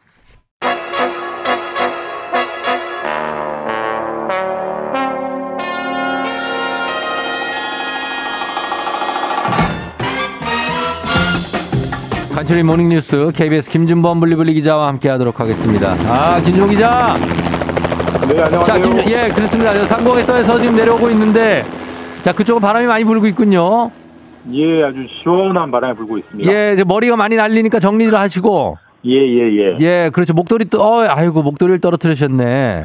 간추린 12.40 12.66
모닝뉴스 12.66 13.32
KBS 13.36 13.70
김준범 13.70 14.22
블리블리 14.22 14.54
기자와 14.54 14.88
함께하도록 14.88 15.40
하겠습니다. 15.42 15.92
아 16.08 16.40
김준호 16.42 16.68
기자. 16.68 17.18
네, 18.30 18.44
안녕하세요. 18.44 18.64
자, 18.64 18.78
김, 18.78 18.96
예, 19.12 19.28
그렇습니다. 19.30 19.74
저 19.74 19.86
상공에 19.86 20.24
떠서 20.24 20.60
지금 20.60 20.76
내려오고 20.76 21.10
있는데, 21.10 21.64
자, 22.22 22.32
그쪽은 22.32 22.62
바람이 22.62 22.86
많이 22.86 23.04
불고 23.04 23.26
있군요. 23.26 23.90
예, 24.54 24.84
아주 24.84 25.04
시원한 25.24 25.72
바람이 25.72 25.96
불고 25.96 26.20
있습니다. 26.20 26.52
예, 26.52 26.74
이제 26.74 26.84
머리가 26.84 27.16
많이 27.16 27.36
날리니까 27.36 27.80
정리를 27.80 28.14
하시고, 28.16 28.78
예, 29.06 29.14
예, 29.14 29.58
예. 29.58 29.76
예, 29.80 30.12
그렇죠. 30.14 30.36
목도리 30.36 30.66
또, 30.66 30.80
어, 30.80 31.08
아이고, 31.10 31.42
목도리를 31.42 31.80
떨어뜨리셨네. 31.80 32.84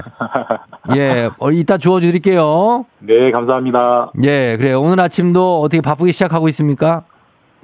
예, 0.96 1.28
어, 1.38 1.50
이따 1.50 1.76
주워드릴게요. 1.76 2.86
네, 3.00 3.30
감사합니다. 3.30 4.12
예, 4.24 4.56
그래요. 4.56 4.80
오늘 4.80 4.98
아침도 5.00 5.60
어떻게 5.60 5.82
바쁘게 5.82 6.12
시작하고 6.12 6.48
있습니까? 6.48 7.02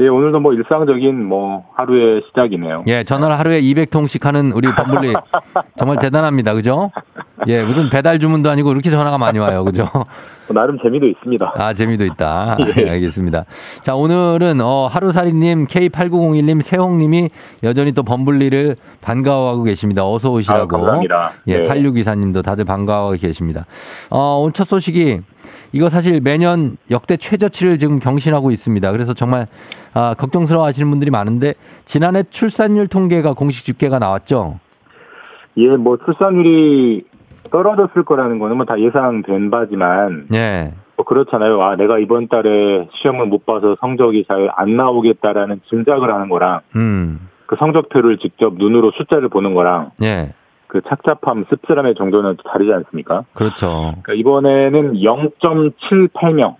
예, 0.00 0.08
오늘도 0.08 0.40
뭐 0.40 0.54
일상적인 0.54 1.26
뭐 1.26 1.66
하루의 1.74 2.22
시작이네요. 2.28 2.84
예, 2.88 3.04
전화를 3.04 3.38
하루에 3.38 3.60
200통씩 3.60 4.22
하는 4.22 4.50
우리 4.52 4.74
범블리 4.74 5.12
정말 5.76 5.98
대단합니다. 5.98 6.54
그죠? 6.54 6.90
예, 7.46 7.64
무슨 7.64 7.88
배달 7.90 8.18
주문도 8.18 8.50
아니고 8.50 8.72
이렇게 8.72 8.90
전화가 8.90 9.18
많이 9.18 9.38
와요. 9.38 9.64
그죠? 9.64 9.88
뭐 9.92 10.04
나름 10.54 10.78
재미도 10.82 11.06
있습니다. 11.06 11.54
아, 11.56 11.72
재미도 11.72 12.04
있다. 12.04 12.56
예. 12.76 12.90
알겠습니다. 12.90 13.44
자, 13.82 13.94
오늘은 13.94 14.60
어, 14.60 14.88
하루살이님, 14.90 15.66
K8901님, 15.66 16.60
세홍님이 16.60 17.30
여전히 17.62 17.92
또 17.92 18.02
범블리를 18.02 18.76
반가워하고 19.00 19.62
계십니다. 19.62 20.04
어서 20.06 20.30
오시라고. 20.30 20.60
아유, 20.60 20.68
감사합니다. 20.68 21.32
예, 21.46 21.58
네. 21.58 21.68
8624님도 21.68 22.42
다들 22.42 22.64
반가워하고 22.64 23.16
계십니다. 23.18 23.66
어, 24.10 24.40
오늘 24.40 24.52
첫 24.52 24.66
소식이 24.66 25.20
이거 25.72 25.88
사실 25.88 26.20
매년 26.20 26.76
역대 26.90 27.16
최저치를 27.16 27.78
지금 27.78 27.98
경신하고 28.00 28.50
있습니다. 28.50 28.90
그래서 28.92 29.14
정말 29.14 29.46
아, 29.94 30.14
걱정스러워 30.14 30.66
하시는 30.66 30.90
분들이 30.90 31.10
많은데 31.10 31.54
지난해 31.84 32.24
출산율 32.28 32.88
통계가 32.88 33.34
공식 33.34 33.64
집계가 33.64 33.98
나왔죠. 33.98 34.58
예, 35.58 35.68
뭐 35.76 35.96
출산율이 36.04 37.04
떨어졌을 37.50 38.04
거라는 38.04 38.38
거는 38.38 38.56
뭐 38.56 38.64
다 38.66 38.78
예상된 38.80 39.50
바지만 39.50 40.26
예. 40.34 40.72
뭐 40.96 41.04
그렇잖아요. 41.04 41.62
아, 41.62 41.76
내가 41.76 41.98
이번 41.98 42.28
달에 42.28 42.88
시험을 42.92 43.26
못 43.26 43.46
봐서 43.46 43.76
성적이 43.80 44.24
잘 44.28 44.50
안 44.54 44.76
나오겠다라는 44.76 45.60
짐작을 45.68 46.12
하는 46.12 46.28
거랑 46.28 46.60
음. 46.76 47.28
그 47.46 47.56
성적표를 47.58 48.18
직접 48.18 48.54
눈으로 48.54 48.92
숫자를 48.92 49.28
보는 49.28 49.54
거랑 49.54 49.90
예. 50.02 50.32
그 50.68 50.80
착잡함, 50.82 51.46
씁쓸함의 51.50 51.96
정도는 51.96 52.36
또 52.36 52.48
다르지 52.48 52.72
않습니까? 52.72 53.24
그렇죠. 53.32 53.94
그러니까 54.02 54.12
이번에는 54.12 54.92
0.78명. 54.94 56.54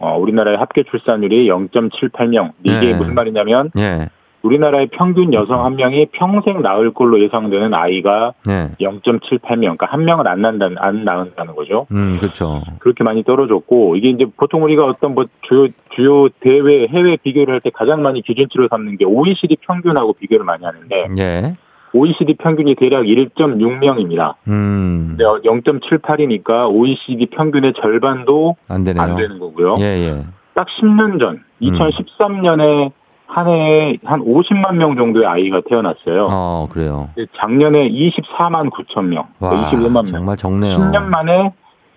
어, 0.00 0.18
우리나라의 0.18 0.56
합계 0.58 0.82
출산율이 0.82 1.46
0.78명. 1.48 2.50
이게 2.64 2.80
네. 2.80 2.94
무슨 2.94 3.14
말이냐면 3.14 3.70
예. 3.78 4.08
우리나라의 4.44 4.88
평균 4.92 5.32
여성 5.32 5.64
한 5.64 5.76
명이 5.76 6.08
평생 6.12 6.60
낳을 6.60 6.92
걸로 6.92 7.18
예상되는 7.20 7.72
아이가 7.72 8.34
예. 8.48 8.70
0.78명. 8.78 9.60
그러니까 9.60 9.86
한 9.86 10.04
명은 10.04 10.26
안 10.26 10.42
낳는다는 10.42 10.76
안 10.78 11.04
낳는다는 11.04 11.54
거죠. 11.56 11.86
음, 11.92 12.18
그렇죠. 12.20 12.62
그렇게 12.78 13.02
많이 13.04 13.24
떨어졌고 13.24 13.96
이게 13.96 14.10
이제 14.10 14.26
보통 14.36 14.62
우리가 14.64 14.84
어떤 14.84 15.14
뭐 15.14 15.24
주요 15.42 15.66
주요 15.94 16.28
대외 16.40 16.86
해외 16.86 17.16
비교를 17.16 17.54
할 17.54 17.60
때 17.64 17.70
가장 17.70 18.02
많이 18.02 18.20
기준치로 18.20 18.68
삼는 18.68 18.98
게 18.98 19.06
OECD 19.06 19.56
평균하고 19.62 20.12
비교를 20.12 20.44
많이 20.44 20.64
하는데 20.64 21.06
예. 21.18 21.52
OECD 21.94 22.34
평균이 22.34 22.74
대략 22.74 23.04
1.6명입니다. 23.04 24.34
음. 24.48 25.14
근데 25.16 25.24
0.78이니까 25.24 26.70
OECD 26.70 27.26
평균의 27.26 27.72
절반도 27.80 28.56
안 28.68 28.84
되네요. 28.84 29.02
안 29.02 29.16
되는 29.16 29.38
거고요. 29.38 29.76
예, 29.78 29.84
예. 29.84 30.22
딱 30.54 30.66
10년 30.80 31.18
전, 31.20 31.42
2013년에 31.62 32.90
한 33.34 33.48
해에 33.48 33.96
한 34.04 34.20
50만 34.20 34.76
명 34.76 34.94
정도의 34.94 35.26
아이가 35.26 35.60
태어났어요. 35.68 36.28
어, 36.30 36.68
그래요. 36.70 37.08
작년에 37.36 37.88
24만 37.90 38.70
9천 38.70 39.06
명, 39.06 39.24
와, 39.40 39.50
25만 39.50 39.92
명. 39.92 40.06
정말 40.06 40.36
적네요. 40.36 40.78
10년 40.78 41.02
만에 41.06 41.52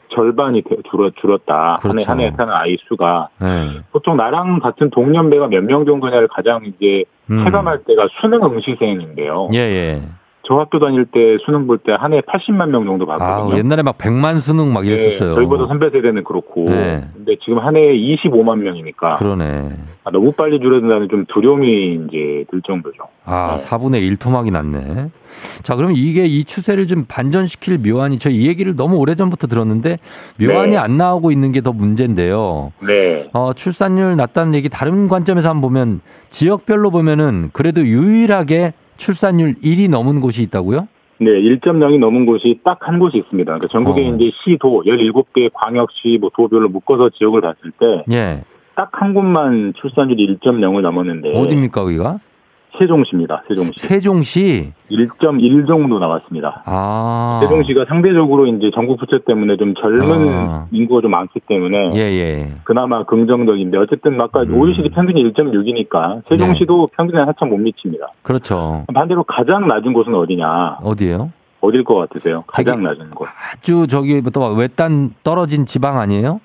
절반이 0.09 0.63
되- 0.63 0.77
줄어, 0.89 1.11
줄었다. 1.21 1.77
그렇죠. 1.81 2.09
한 2.09 2.19
해, 2.19 2.23
한해 2.25 2.35
태어난 2.37 2.55
아이 2.57 2.77
수가. 2.87 3.27
예. 3.43 3.81
보통 3.91 4.17
나랑 4.17 4.59
같은 4.61 4.89
동년배가 4.89 5.47
몇 5.47 5.61
명 5.63 5.85
정도냐를 5.85 6.27
가장 6.29 6.61
이제 6.65 7.03
음. 7.29 7.43
체감할 7.45 7.83
때가 7.83 8.07
수능 8.19 8.41
응시생인데요. 8.43 9.49
예, 9.53 9.57
예. 9.59 10.01
저 10.47 10.55
학교 10.55 10.79
다닐 10.79 11.05
때 11.05 11.37
수능 11.45 11.67
볼 11.67 11.79
때 11.79 11.91
한 11.93 12.13
해에 12.13 12.21
80만 12.21 12.69
명 12.69 12.85
정도 12.85 13.03
아, 13.11 13.17
봤거든요. 13.17 13.57
옛날에 13.59 13.81
막 13.83 13.97
100만 13.97 14.39
수능 14.39 14.71
막 14.71 14.85
이랬었어요. 14.87 15.31
예, 15.31 15.35
저희보다 15.35 15.67
선배 15.67 15.89
세대는 15.89 16.23
그렇고. 16.23 16.69
네. 16.69 17.03
근데 17.13 17.35
지금 17.43 17.59
한 17.59 17.75
해에 17.75 17.93
25만 17.93 18.59
명이니까. 18.59 19.17
그러네. 19.17 19.71
아, 20.05 20.11
너무 20.11 20.31
빨리 20.31 20.59
줄어든다는 20.59 21.09
좀 21.09 21.25
두려움이 21.27 21.99
이제 22.07 22.45
들 22.49 22.61
정도죠. 22.65 23.03
아, 23.25 23.57
4분의 23.59 24.01
1 24.03 24.15
토막이 24.17 24.51
났네. 24.51 25.09
자, 25.63 25.75
그럼 25.75 25.91
이게 25.95 26.25
이 26.25 26.43
추세를 26.45 26.87
좀 26.87 27.03
반전시킬 27.07 27.79
묘안이 27.79 28.17
저 28.17 28.29
이 28.29 28.47
얘기를 28.47 28.75
너무 28.75 28.97
오래전부터 28.97 29.47
들었는데 29.47 29.97
묘안이 30.39 30.69
네. 30.71 30.77
안 30.77 30.97
나오고 30.97 31.31
있는 31.31 31.51
게 31.51 31.61
더 31.61 31.73
문제인데요. 31.73 32.71
네. 32.85 33.29
어, 33.33 33.51
출산율 33.53 34.15
낮다는 34.15 34.53
얘기 34.55 34.69
다른 34.69 35.07
관점에서 35.09 35.49
한번 35.49 35.61
보면 35.63 36.01
지역별로 36.29 36.91
보면은 36.91 37.49
그래도 37.51 37.81
유일하게 37.81 38.73
출산율 38.97 39.55
1이 39.55 39.89
넘은 39.89 40.19
곳이 40.21 40.41
있다고요? 40.43 40.87
네, 41.19 41.31
1.0이 41.31 41.97
넘은 41.99 42.25
곳이 42.27 42.59
딱 42.63 42.77
한 42.87 42.99
곳이 42.99 43.17
있습니다. 43.17 43.45
그러니까 43.45 43.67
전국에 43.71 44.07
어. 44.07 44.15
이제 44.15 44.31
시도 44.43 44.83
17개 44.85 45.49
광역시 45.53 46.17
뭐 46.21 46.29
도별로 46.35 46.69
묶어서 46.69 47.09
지역을 47.09 47.41
봤을 47.41 47.71
때 47.79 48.03
예. 48.11 48.41
딱 48.75 48.89
한 48.93 49.13
곳만 49.15 49.73
출산율이 49.75 50.37
1.0을 50.39 50.81
넘었는데 50.81 51.33
어디입니까, 51.35 51.81
거기가? 51.81 52.17
세종시입니다. 52.77 53.43
세종시. 53.47 53.71
세종시. 53.77 54.73
1.1 54.91 55.67
정도 55.67 55.99
나왔습니다. 55.99 56.63
아. 56.65 57.39
세종시가 57.43 57.85
상대적으로 57.87 58.47
이제 58.47 58.71
전국 58.73 58.97
부채 58.97 59.19
때문에 59.25 59.57
좀 59.57 59.73
젊은 59.75 60.29
아. 60.29 60.67
인구가 60.71 61.01
좀 61.01 61.11
많기 61.11 61.39
때문에 61.41 61.91
예, 61.95 61.99
예. 61.99 62.51
그나마 62.63 63.03
긍정적인데 63.05 63.77
어쨌든 63.77 64.19
아까 64.21 64.41
음. 64.41 64.59
OECD 64.59 64.89
평균이 64.89 65.23
1.6이니까 65.31 66.21
세종시도 66.29 66.89
평균에 66.95 67.21
한참 67.21 67.49
못 67.49 67.57
미칩니다. 67.57 68.07
그렇죠. 68.21 68.85
반대로 68.93 69.23
가장 69.23 69.67
낮은 69.67 69.93
곳은 69.93 70.15
어디냐? 70.15 70.79
어디예요? 70.83 71.31
어딜 71.61 71.83
것 71.83 71.95
같으세요? 71.95 72.43
가장 72.47 72.83
낮은 72.83 73.11
곳. 73.11 73.27
아주 73.53 73.87
저기부터 73.87 74.39
막 74.39 74.57
외딴 74.57 75.15
떨어진 75.23 75.65
지방 75.65 75.99
아니에요? 75.99 76.39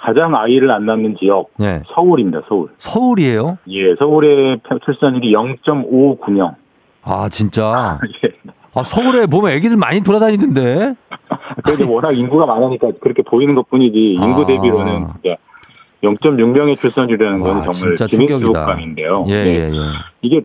가장 0.00 0.34
아이를 0.34 0.70
안 0.70 0.86
낳는 0.86 1.16
지역 1.18 1.48
예. 1.60 1.82
서울입니다. 1.94 2.42
서울. 2.48 2.68
서울이에요? 2.78 3.58
예, 3.68 3.94
서울의 3.98 4.58
평- 4.68 4.78
출산율이 4.84 5.32
0.59명. 5.32 6.54
아, 7.02 7.28
진짜. 7.30 7.98
예. 8.24 8.28
아, 8.74 8.82
서울에 8.84 9.26
보면 9.26 9.50
애기들 9.52 9.76
많이 9.76 10.00
돌아다니던데? 10.02 10.94
그래도 11.64 11.92
워낙 11.92 12.12
인구가 12.12 12.46
많으니까 12.46 12.90
그렇게 13.00 13.22
보이는 13.22 13.54
것 13.54 13.68
뿐이지 13.68 14.14
인구 14.14 14.42
아. 14.42 14.46
대비로는 14.46 15.06
진짜 15.22 15.36
0.6명의 16.02 16.78
출산율이라는 16.78 17.40
건 17.40 17.50
와, 17.56 17.62
정말 17.62 17.96
진짜 17.96 18.06
기내수 18.06 18.34
충격이다. 18.38 18.64
감인데요. 18.66 19.24
예, 19.28 19.44
네. 19.44 19.50
예, 19.50 19.70
예. 19.72 19.80
이게 20.22 20.42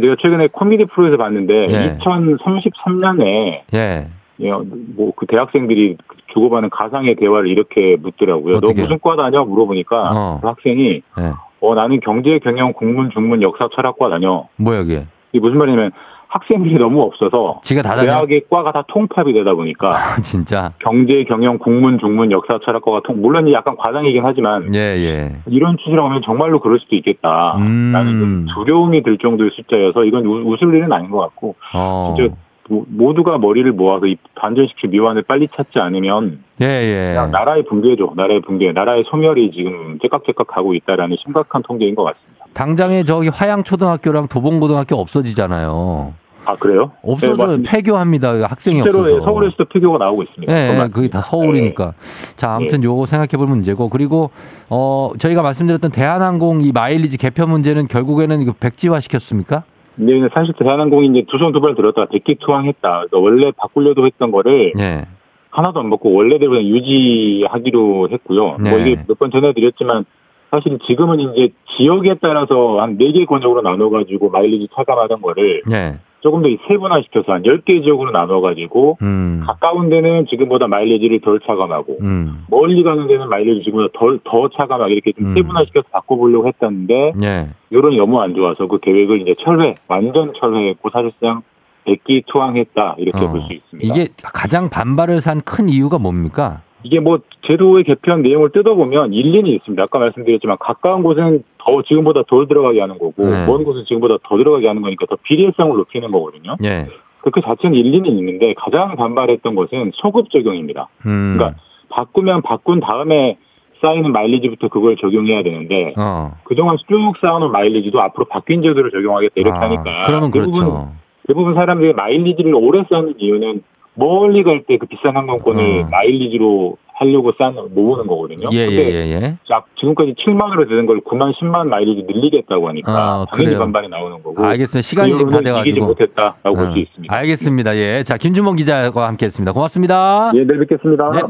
내가 0.00 0.14
최근에 0.20 0.48
코미디 0.52 0.84
프로에서 0.84 1.16
봤는데 1.16 1.68
예. 1.70 1.98
2033년에 1.98 3.62
예. 3.74 4.08
뭐 4.38 5.12
그 5.16 5.26
대학생들이 5.26 5.96
주고받는 6.32 6.70
가상의 6.70 7.14
대화를 7.16 7.48
이렇게 7.48 7.96
묻더라고요. 8.00 8.60
너 8.60 8.68
무슨 8.72 8.98
과 9.00 9.16
다녀? 9.16 9.44
물어보니까 9.44 10.10
어. 10.12 10.38
그 10.40 10.46
학생이 10.48 11.02
예. 11.18 11.32
어 11.60 11.74
나는 11.74 12.00
경제 12.00 12.38
경영 12.38 12.72
국문 12.72 13.10
중문 13.10 13.42
역사 13.42 13.68
철학과 13.74 14.08
다녀. 14.08 14.46
뭐야, 14.56 14.80
이게? 14.80 15.06
이게 15.32 15.40
무슨 15.40 15.58
말이냐면 15.58 15.92
학생들이 16.28 16.76
너무 16.78 17.02
없어서 17.02 17.60
지가 17.62 17.82
다 17.82 17.94
다녀? 17.94 18.06
대학의 18.12 18.44
과가 18.48 18.72
다 18.72 18.82
통합이 18.88 19.32
되다 19.34 19.54
보니까 19.54 19.90
아, 20.16 20.20
진짜. 20.22 20.72
경제 20.78 21.22
경영 21.24 21.58
국문 21.58 21.98
중문 21.98 22.32
역사 22.32 22.58
철학과가 22.64 23.02
통 23.04 23.20
물론 23.20 23.46
이 23.46 23.52
약간 23.52 23.76
과장이긴 23.76 24.24
하지만 24.24 24.74
예, 24.74 24.78
예. 24.78 25.32
이런 25.46 25.76
추세로 25.76 26.02
가면 26.04 26.22
정말로 26.24 26.58
그럴 26.60 26.80
수도 26.80 26.96
있겠다. 26.96 27.56
음. 27.58 27.90
라는 27.92 28.12
좀 28.18 28.46
두려움이 28.54 29.02
들 29.02 29.18
정도의 29.18 29.50
숫자여서 29.52 30.04
이건 30.04 30.24
우- 30.26 30.50
웃을 30.52 30.74
일은 30.74 30.90
아닌 30.92 31.10
것 31.10 31.18
같고 31.18 31.54
어. 31.74 32.14
진짜 32.16 32.34
모- 32.68 32.84
모두가 32.88 33.38
머리를 33.38 33.70
모아서 33.72 34.06
이 34.06 34.16
반전시킬 34.34 34.90
미완을 34.90 35.22
빨리 35.22 35.48
찾지 35.54 35.78
않으면 35.78 36.42
예, 36.60 36.66
예. 36.66 37.12
그냥 37.14 37.30
나라의 37.32 37.64
붕괴죠. 37.64 38.12
나라의 38.16 38.40
붕괴, 38.40 38.72
나라의 38.72 39.04
소멸이 39.08 39.50
지금 39.52 39.98
째깍째깍 40.00 40.46
가고 40.46 40.74
있다라는 40.74 41.16
심각한 41.22 41.62
통계인 41.62 41.94
것 41.94 42.04
같습니다. 42.04 42.44
당장에 42.54 43.02
저기 43.04 43.28
화양초등학교랑 43.28 44.28
도봉고등학교 44.28 44.96
없어지잖아요. 44.96 46.14
아 46.44 46.56
그래요? 46.56 46.90
없어져 47.02 47.46
네, 47.46 47.56
맞- 47.58 47.62
폐교합니다. 47.70 48.32
학생이 48.48 48.78
실제로 48.78 48.98
없어서. 49.00 49.16
예, 49.16 49.20
서울에서도 49.20 49.64
폐교가 49.66 49.98
나오고 49.98 50.24
있습니다. 50.24 50.52
예, 50.52 50.72
그건 50.72 50.90
그게 50.90 51.08
다 51.08 51.18
맞습니다. 51.18 51.30
서울이니까. 51.30 51.92
자, 52.36 52.54
아무튼 52.56 52.82
요거 52.82 53.06
생각해 53.06 53.36
볼 53.38 53.46
문제고. 53.46 53.88
그리고, 53.88 54.30
어, 54.68 55.10
저희가 55.18 55.42
말씀드렸던 55.42 55.92
대한항공 55.92 56.62
이 56.62 56.72
마일리지 56.72 57.16
개편 57.16 57.48
문제는 57.50 57.86
결국에는 57.86 58.42
이거 58.42 58.52
백지화 58.58 58.98
시켰습니까? 58.98 59.62
네. 59.96 60.18
근데 60.20 60.28
사실 60.34 60.54
대한항공이 60.58 61.06
이제 61.08 61.24
두 61.28 61.38
손 61.38 61.52
두 61.52 61.60
발 61.60 61.74
들었다가 61.74 62.08
백기 62.10 62.36
투항했다. 62.36 62.80
그러니까 63.08 63.18
원래 63.18 63.50
바꾸려도 63.56 64.06
했던 64.06 64.30
거를 64.30 64.72
예. 64.78 65.04
하나도 65.50 65.80
안 65.80 65.90
바꾸고 65.90 66.14
원래대로 66.14 66.52
그냥 66.52 66.64
유지하기로 66.66 68.08
했고요. 68.10 68.56
네. 68.60 68.70
뭐 68.70 68.78
이게 68.78 68.96
몇 69.06 69.18
번 69.18 69.30
전해드렸지만 69.30 70.04
사실 70.50 70.78
지금은 70.86 71.20
이제 71.20 71.48
지역에 71.76 72.14
따라서 72.20 72.80
한 72.80 72.98
4개 72.98 73.26
권역으로 73.26 73.62
나눠가지고 73.62 74.30
마일리지 74.30 74.68
차감하던 74.74 75.22
거를 75.22 75.62
네. 75.66 75.98
조금 76.22 76.42
더 76.42 76.48
세분화시켜서 76.68 77.32
한 77.32 77.42
10개 77.42 77.82
지역으로 77.82 78.12
나눠가지고 78.12 78.98
음. 79.02 79.42
가까운 79.44 79.88
데는 79.90 80.26
지금보다 80.26 80.68
마일리지를 80.68 81.20
덜 81.20 81.40
차감하고 81.40 81.98
음. 82.00 82.44
멀리 82.48 82.82
가는 82.84 83.06
데는 83.08 83.28
마일리지 83.28 83.64
지금보다 83.64 83.90
덜, 83.98 84.20
더 84.24 84.48
차감하게 84.48 84.92
이렇게 84.94 85.12
좀 85.12 85.26
음. 85.26 85.34
세분화시켜서 85.34 85.88
바꿔보려고 85.90 86.46
했었는데 86.48 87.12
예. 87.22 87.48
여론이 87.72 87.96
너무 87.96 88.20
안 88.20 88.34
좋아서 88.34 88.68
그 88.68 88.78
계획을 88.78 89.20
이제 89.22 89.34
철회, 89.40 89.74
완전 89.88 90.32
철회했고 90.34 90.90
사실상 90.90 91.42
백기 91.84 92.22
투항했다 92.28 92.94
이렇게 92.98 93.24
어. 93.24 93.30
볼수 93.30 93.52
있습니다. 93.52 93.92
이게 93.94 94.08
가장 94.22 94.70
반발을 94.70 95.20
산 95.20 95.40
큰 95.44 95.68
이유가 95.68 95.98
뭡니까? 95.98 96.60
이게 96.82 97.00
뭐 97.00 97.20
제도의 97.42 97.84
개편 97.84 98.22
내용을 98.22 98.50
뜯어보면 98.50 99.12
일리는 99.12 99.46
있습니다. 99.46 99.82
아까 99.82 99.98
말씀드렸지만 99.98 100.56
가까운 100.58 101.02
곳은 101.02 101.44
더 101.58 101.82
지금보다 101.82 102.22
덜 102.28 102.48
들어가게 102.48 102.80
하는 102.80 102.98
거고 102.98 103.28
네. 103.28 103.46
먼 103.46 103.64
곳은 103.64 103.84
지금보다 103.84 104.18
더 104.24 104.36
들어가게 104.36 104.66
하는 104.66 104.82
거니까 104.82 105.06
더 105.06 105.16
비례성을 105.22 105.76
높이는 105.76 106.10
거거든요. 106.10 106.56
예. 106.64 106.88
그 107.20 107.40
자체는 107.40 107.76
일리는 107.76 108.10
있는데 108.10 108.54
가장 108.54 108.96
반발했던 108.96 109.54
것은 109.54 109.92
소급 109.94 110.30
적용입니다. 110.30 110.88
음. 111.06 111.36
그러니까 111.36 111.60
바꾸면 111.90 112.42
바꾼 112.42 112.80
다음에 112.80 113.38
쌓이는 113.80 114.12
마일리지부터 114.12 114.68
그걸 114.68 114.96
적용해야 114.96 115.42
되는데 115.42 115.92
어. 115.96 116.32
그동안 116.44 116.76
쭉 116.88 117.12
쌓아놓은 117.20 117.50
마일리지도 117.52 118.00
앞으로 118.00 118.26
바뀐 118.26 118.62
제도를 118.62 118.90
적용하겠다 118.90 119.34
이렇게 119.36 119.56
아, 119.56 119.62
하니까 119.62 120.02
그러면 120.06 120.30
대부분, 120.30 120.52
그렇죠. 120.52 120.92
대부분 121.26 121.54
사람들이 121.54 121.92
마일리지를 121.92 122.54
오래 122.54 122.84
쌓는 122.88 123.14
이유는 123.18 123.62
멀리 123.94 124.42
갈 124.42 124.64
때 124.66 124.76
그 124.78 124.86
비싼 124.86 125.16
항공권을 125.16 125.82
어. 125.82 125.88
마일리지로 125.90 126.76
하려고 126.94 127.32
쌓는 127.36 127.74
모으는 127.74 128.06
거거든요. 128.06 128.48
예, 128.52 128.58
예, 128.58 128.66
근데 128.66 128.94
예, 128.94 129.10
예. 129.22 129.36
자, 129.48 129.64
지금까지 129.76 130.14
7만 130.14 130.42
원으로 130.42 130.68
되는 130.68 130.86
걸 130.86 131.00
9만 131.00 131.32
10만 131.34 131.66
마일리지 131.66 132.04
늘리겠다고 132.06 132.68
하니까 132.68 132.92
아, 132.92 133.26
당연히 133.30 133.46
그래요. 133.46 133.58
반발이 133.58 133.88
나오는 133.88 134.22
거고. 134.22 134.44
알겠습니다. 134.44 134.82
시간이 134.82 135.10
그 135.12 135.16
지금 135.18 135.30
다 135.32 135.38
여론을 135.38 135.60
이기지 135.66 135.74
돼가지고. 135.80 135.86
못했다라고 135.86 136.54
볼 136.56 136.66
어. 136.68 136.72
수 136.72 136.78
있습니다. 136.78 137.14
알겠습니다. 137.16 137.76
예. 137.76 138.02
자, 138.04 138.16
김준범 138.18 138.56
기자와 138.56 139.08
함께 139.08 139.24
했습니다. 139.26 139.52
고맙습니다. 139.52 140.30
예, 140.34 140.44
내일 140.44 140.60
뵙겠습니다. 140.60 141.10
네. 141.10 141.20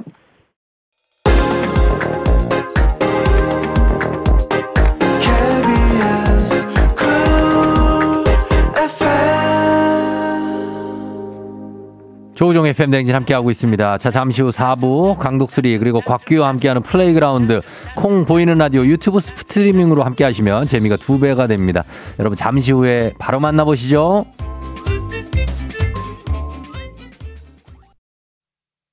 조우종 12.43 12.67
FM 12.67 12.91
대행진 12.91 13.15
함께하고 13.15 13.53
있습니다. 13.53 13.99
자, 13.99 14.11
잠시 14.11 14.43
후 14.43 14.51
4부 14.51 15.17
강독수리 15.17 15.79
그리고 15.79 16.01
곽규와 16.01 16.49
함께하는 16.49 16.83
플레이그라운드 16.83 17.61
콩 17.95 18.25
보이는 18.25 18.59
라디오 18.59 18.85
유튜브 18.85 19.21
스트리밍으로 19.21 20.03
함께하시면 20.03 20.67
재미가 20.67 20.97
두 20.97 21.21
배가 21.21 21.47
됩니다. 21.47 21.85
여러분 22.19 22.37
잠시 22.37 22.73
후에 22.73 23.13
바로 23.17 23.39
만나보시죠. 23.39 24.25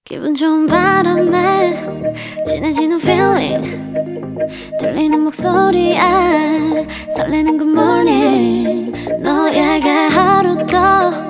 기분 0.06 0.36
좋은 0.36 0.68
바람에 0.68 1.74
진해지는 2.46 2.98
feeling 3.02 3.98
들리는 4.80 5.20
목소리에 5.22 5.98
설레는 7.16 7.58
good 7.58 7.72
morning 7.72 9.20
너에게 9.24 9.90
하루 9.90 10.68
더 10.68 11.30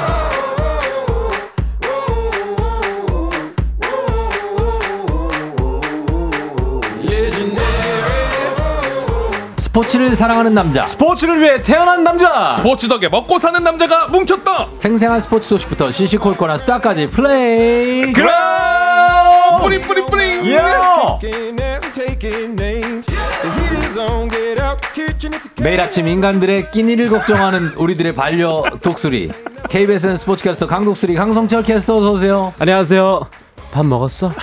스포츠를 9.71 10.13
사랑하는 10.17 10.53
남자. 10.53 10.85
스포츠를 10.85 11.39
위해 11.39 11.61
태어난 11.61 12.03
남자. 12.03 12.49
스포츠 12.49 12.89
덕에 12.89 13.07
먹고 13.07 13.39
사는 13.39 13.63
남자가 13.63 14.07
뭉쳤다. 14.07 14.67
생생한 14.75 15.21
스포츠 15.21 15.47
소식부터 15.47 15.91
시시콜콜한 15.91 16.57
스타까지 16.57 17.07
플레이. 17.07 18.11
뿌리 19.61 19.79
뿌리 19.79 20.05
뿌리. 20.07 20.51
예. 20.51 20.61
매일 25.61 25.79
아침 25.79 26.05
인간들의 26.09 26.71
끼니를 26.71 27.07
걱정하는 27.07 27.71
우리들의 27.77 28.13
반려 28.13 28.63
독수리. 28.81 29.31
KBS는 29.69 30.17
스포츠캐스터 30.17 30.67
강독수리 30.67 31.15
강성철 31.15 31.63
캐스터 31.63 31.99
어서 31.99 32.11
오세요. 32.11 32.51
안녕하세요. 32.59 33.21
밥 33.71 33.85
먹었어? 33.85 34.33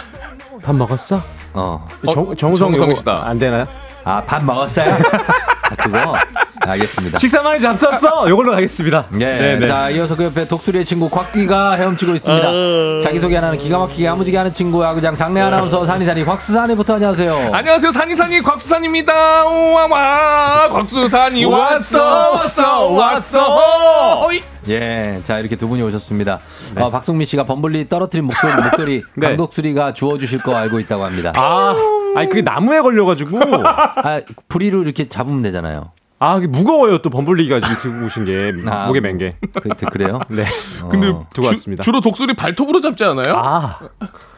밥 0.62 0.74
먹었어? 0.74 1.20
어. 1.52 1.86
정, 2.14 2.34
정성 2.34 2.70
정성 2.70 2.88
요거 2.88 2.94
씨다. 3.00 3.24
안 3.26 3.38
되나요? 3.38 3.66
아, 4.08 4.22
밥 4.24 4.42
먹었어요? 4.42 4.90
아, 4.90 5.74
그거? 5.76 6.16
알겠습니다. 6.60 7.18
식사 7.18 7.42
많이 7.42 7.60
잡섰어? 7.60 8.26
이걸로 8.26 8.52
가겠습니다. 8.52 9.04
예. 9.14 9.18
네, 9.18 9.56
네. 9.58 9.66
자, 9.66 9.90
이어서 9.90 10.16
그 10.16 10.24
옆에 10.24 10.48
독수리의 10.48 10.84
친구 10.84 11.10
곽귀가 11.10 11.72
헤엄치고 11.76 12.14
있습니다. 12.14 13.00
자기소개 13.02 13.34
하나는 13.36 13.58
기가 13.58 13.78
막히게 13.78 14.06
야무지게 14.06 14.36
하는 14.36 14.52
친구 14.52 14.82
야구장 14.82 15.14
장내 15.14 15.40
아나운서 15.42 15.84
산이산이 15.84 16.24
곽수산이부터 16.24 16.94
안녕하세요. 16.94 17.50
안녕하세요 17.52 17.92
산이산이 17.92 18.42
곽수산입니다. 18.42 19.44
우와와 19.46 20.68
곽수산이 20.70 21.44
왔어 21.44 22.32
왔어 22.32 22.86
왔어. 22.88 24.24
어이. 24.26 24.42
예. 24.68 25.20
자, 25.24 25.38
이렇게 25.38 25.56
두 25.56 25.68
분이 25.68 25.82
오셨습니다. 25.82 26.40
어, 26.76 26.90
박승민 26.90 27.26
씨가 27.26 27.44
범블리 27.44 27.88
떨어뜨린 27.88 28.24
목소리, 28.26 28.54
목도리 28.54 29.02
네. 29.16 29.26
강독수리가 29.28 29.92
주워주실 29.94 30.42
거 30.42 30.56
알고 30.56 30.80
있다고 30.80 31.04
합니다. 31.04 31.32
아, 31.36 31.74
아니 32.18 32.28
그게 32.28 32.42
나무에 32.42 32.80
걸려가지고 32.80 33.40
아, 33.64 34.20
부리로 34.48 34.82
이렇게 34.82 35.08
잡으면 35.08 35.42
되잖아요. 35.42 35.92
아, 36.20 36.36
이게 36.36 36.48
무거워요. 36.48 36.98
또 36.98 37.10
범블리가 37.10 37.60
지금 37.60 37.76
들고 37.76 38.06
오신 38.06 38.24
게 38.24 38.52
아, 38.68 38.86
목에 38.86 39.00
맨 39.00 39.18
게. 39.18 39.34
그, 39.52 39.68
그래요? 39.90 40.18
네. 40.28 40.44
근데 40.90 41.08
어, 41.08 41.26
두고 41.32 41.46
왔습니다. 41.46 41.82
주로 41.82 42.00
독수리 42.00 42.34
발톱으로 42.34 42.80
잡지 42.80 43.04
않아요? 43.04 43.36
아, 43.36 43.78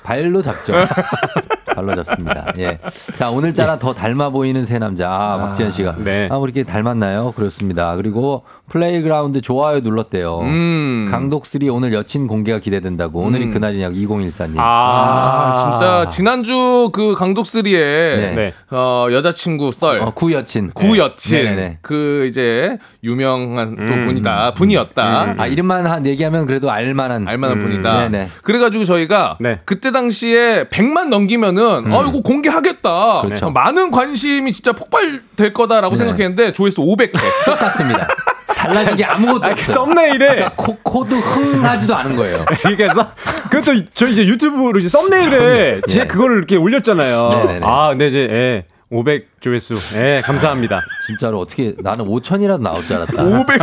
발로 0.02 0.42
잡죠. 0.42 0.74
발로 1.74 1.94
잡습니다. 1.94 2.52
예. 2.58 2.78
자, 3.16 3.30
오늘따라 3.30 3.78
더 3.78 3.94
닮아 3.94 4.30
보이는 4.30 4.64
새 4.64 4.78
남자. 4.78 5.10
아, 5.10 5.38
박지현 5.38 5.70
씨가. 5.70 5.96
네. 5.98 6.28
아, 6.30 6.36
우리 6.36 6.52
이렇게 6.52 6.70
닮았나요? 6.70 7.32
그렇습니다. 7.32 7.96
그리고 7.96 8.44
playground 8.68 9.40
좋아요 9.40 9.80
눌렀대요. 9.80 10.40
음. 10.40 11.08
강독수리 11.10 11.68
오늘 11.68 11.92
여친 11.92 12.26
공개가 12.26 12.58
기대된다고. 12.58 13.20
오늘이 13.20 13.44
음. 13.44 13.50
그날이냐고 13.50 13.94
2014님. 13.94 14.54
아, 14.58 15.54
진짜 15.56 16.08
지난주 16.08 16.90
그 16.92 17.14
강독수리에 17.14 18.16
네. 18.16 18.34
네. 18.34 18.54
어, 18.70 19.08
여자친구 19.10 19.72
썰 19.72 20.00
어, 20.00 20.10
구여친. 20.12 20.70
구 20.70 20.98
여친 20.98 21.44
네네네. 21.44 21.78
그 21.82 22.24
이제 22.28 22.78
유명한 23.02 23.76
또 23.86 23.94
음. 23.94 24.00
분이다 24.02 24.54
분이었다 24.54 25.34
아, 25.38 25.46
이름만 25.46 25.86
한 25.86 26.06
얘기하면 26.06 26.46
그래도 26.46 26.70
알만한. 26.70 27.26
알만한 27.28 27.58
음. 27.58 27.60
분이다. 27.62 28.08
네네. 28.08 28.28
그래가지고 28.42 28.84
저희가 28.84 29.36
네. 29.40 29.60
그때 29.64 29.90
당시에 29.90 30.64
100만 30.70 31.08
넘기면은 31.08 31.59
아 31.66 32.04
이거 32.08 32.20
공개하겠다. 32.22 33.22
음. 33.22 33.28
그렇죠. 33.28 33.46
어, 33.46 33.50
많은 33.50 33.90
관심이 33.90 34.52
진짜 34.52 34.72
폭발될 34.72 35.52
거다라고 35.52 35.94
네. 35.94 35.98
생각했는데 35.98 36.52
조회수 36.52 36.80
500회. 36.82 37.12
똑같습니다. 37.44 38.08
달라진 38.48 38.96
게 38.96 39.04
아무것도 39.04 39.46
아, 39.46 39.50
없어. 39.52 39.72
썸네일에 39.72 40.50
코, 40.56 40.76
코도 40.82 41.16
흥 41.16 41.64
하지도 41.64 41.94
않은 41.96 42.14
거예요. 42.16 42.44
그래서 42.62 43.10
그것도 43.50 43.86
저 43.94 44.06
이제 44.06 44.26
유튜브로 44.26 44.78
이제 44.78 44.88
썸네일에 44.88 45.80
제 45.88 46.00
예. 46.00 46.06
그거를 46.06 46.36
이렇게 46.38 46.56
올렸잖아요. 46.56 47.28
네네네. 47.28 47.58
아, 47.64 47.88
근데 47.90 48.08
이제 48.08 48.18
예. 48.30 48.64
500 48.92 49.40
조회수. 49.40 49.76
예, 49.94 50.20
감사합니다. 50.24 50.80
진짜로 51.06 51.38
어떻게 51.38 51.74
나는 51.78 52.06
5천이라도 52.06 52.60
나올 52.60 52.84
줄 52.84 52.96
알았다. 52.96 53.22
500. 53.22 53.60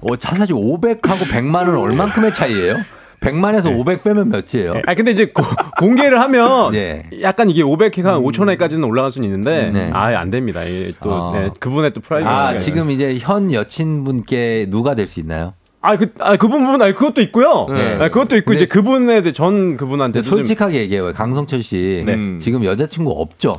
어, 0.00 0.16
차 0.16 0.34
사실 0.34 0.56
500하고 0.56 1.18
100만은 1.30 1.78
얼만큼의 1.78 2.32
차이예요? 2.32 2.76
100만에서 3.22 3.74
500 3.78 4.04
빼면 4.04 4.28
몇이에요? 4.30 4.82
아 4.86 4.94
근데 4.94 5.12
이제 5.12 5.26
고, 5.26 5.42
공개를 5.78 6.20
하면 6.20 6.74
예. 6.76 7.04
약간 7.22 7.48
이게 7.48 7.62
500회가 7.62 8.22
5천 8.22 8.50
회까지는 8.50 8.84
올라갈 8.84 9.10
수는 9.10 9.26
있는데 9.28 9.70
네. 9.72 9.90
아예 9.92 10.14
안 10.16 10.30
됩니다. 10.30 10.60
또 11.02 11.14
아. 11.14 11.32
네, 11.38 11.48
그분의 11.58 11.92
또 11.94 12.00
프라이버시가 12.00 12.48
아, 12.48 12.56
지금 12.56 12.90
이제 12.90 13.16
현 13.20 13.52
여친분께 13.52 14.66
누가 14.70 14.94
될 14.94 15.06
수 15.06 15.20
있나요? 15.20 15.54
아, 15.84 15.96
그, 15.96 16.12
아, 16.20 16.36
그분, 16.36 16.64
부분, 16.64 16.80
아니, 16.80 16.94
그것도 16.94 17.20
있고요. 17.22 17.66
네. 17.68 17.96
아, 17.96 18.08
그것도 18.08 18.36
있고, 18.36 18.52
이제 18.52 18.66
그분에 18.66 19.20
대해 19.22 19.32
전 19.32 19.76
그분한테 19.76 20.22
좀. 20.22 20.36
솔직하게 20.36 20.78
얘기해요. 20.78 21.12
강성철 21.12 21.60
씨. 21.60 22.04
네. 22.06 22.38
지금 22.38 22.64
여자친구 22.64 23.10
없죠? 23.10 23.56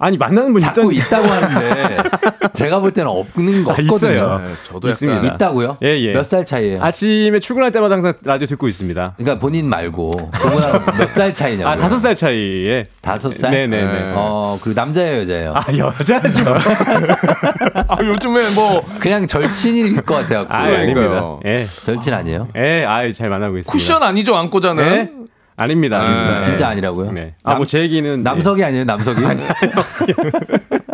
아니 0.00 0.16
만나는 0.16 0.52
분 0.52 0.60
자꾸 0.60 0.92
있다고 0.92 1.26
하는데 1.26 1.96
제가 2.54 2.78
볼 2.78 2.92
때는 2.92 3.10
없는 3.10 3.64
거 3.64 3.72
아, 3.72 3.74
없거든요. 3.74 3.96
있어요. 3.96 4.38
네, 4.38 4.52
저도 4.62 4.88
있습니다. 4.88 5.34
있다고요? 5.34 5.78
예, 5.82 5.98
예. 6.00 6.12
몇 6.12 6.24
살 6.24 6.44
차이예요? 6.44 6.80
아침에 6.82 7.40
출근할 7.40 7.72
때마다 7.72 7.94
항상 7.96 8.12
라디오 8.22 8.46
듣고 8.46 8.68
있습니다. 8.68 9.14
그러니까 9.16 9.40
본인 9.40 9.68
말고 9.68 10.10
그거랑 10.32 10.84
몇 10.98 11.08
살 11.10 11.34
차이냐고. 11.34 11.68
아 11.68 11.76
다섯 11.76 11.98
살 11.98 12.14
차이에 12.14 12.86
다섯 13.02 13.32
살? 13.34 13.50
네네 13.50 13.76
네. 13.76 14.12
어, 14.14 14.58
그 14.62 14.68
남자예요, 14.70 15.22
여자예요? 15.22 15.52
아 15.56 15.64
여자지 15.76 16.42
뭐. 16.42 16.54
아, 17.88 17.96
요즘에 18.04 18.50
뭐 18.54 18.80
그냥 19.00 19.26
절친일 19.26 20.02
것 20.02 20.14
같아요. 20.14 20.46
아 20.48 20.58
아닙니다. 20.64 21.38
예, 21.46 21.64
절친 21.64 22.14
아니에요? 22.14 22.48
예, 22.56 22.84
아이 22.84 23.12
잘 23.12 23.28
만나고 23.30 23.58
있습니다. 23.58 23.72
쿠션 23.72 24.02
아니죠 24.04 24.36
안고 24.36 24.60
자는. 24.60 24.84
예? 24.84 25.10
아닙니다. 25.58 26.00
아닙니다. 26.00 26.34
네. 26.34 26.40
진짜 26.40 26.68
아니라고요? 26.68 27.12
네. 27.12 27.34
아뭐 27.42 27.66
제 27.66 27.80
얘기는 27.80 28.22
남석이 28.22 28.62
아니에요, 28.64 28.84
남석이? 28.84 29.20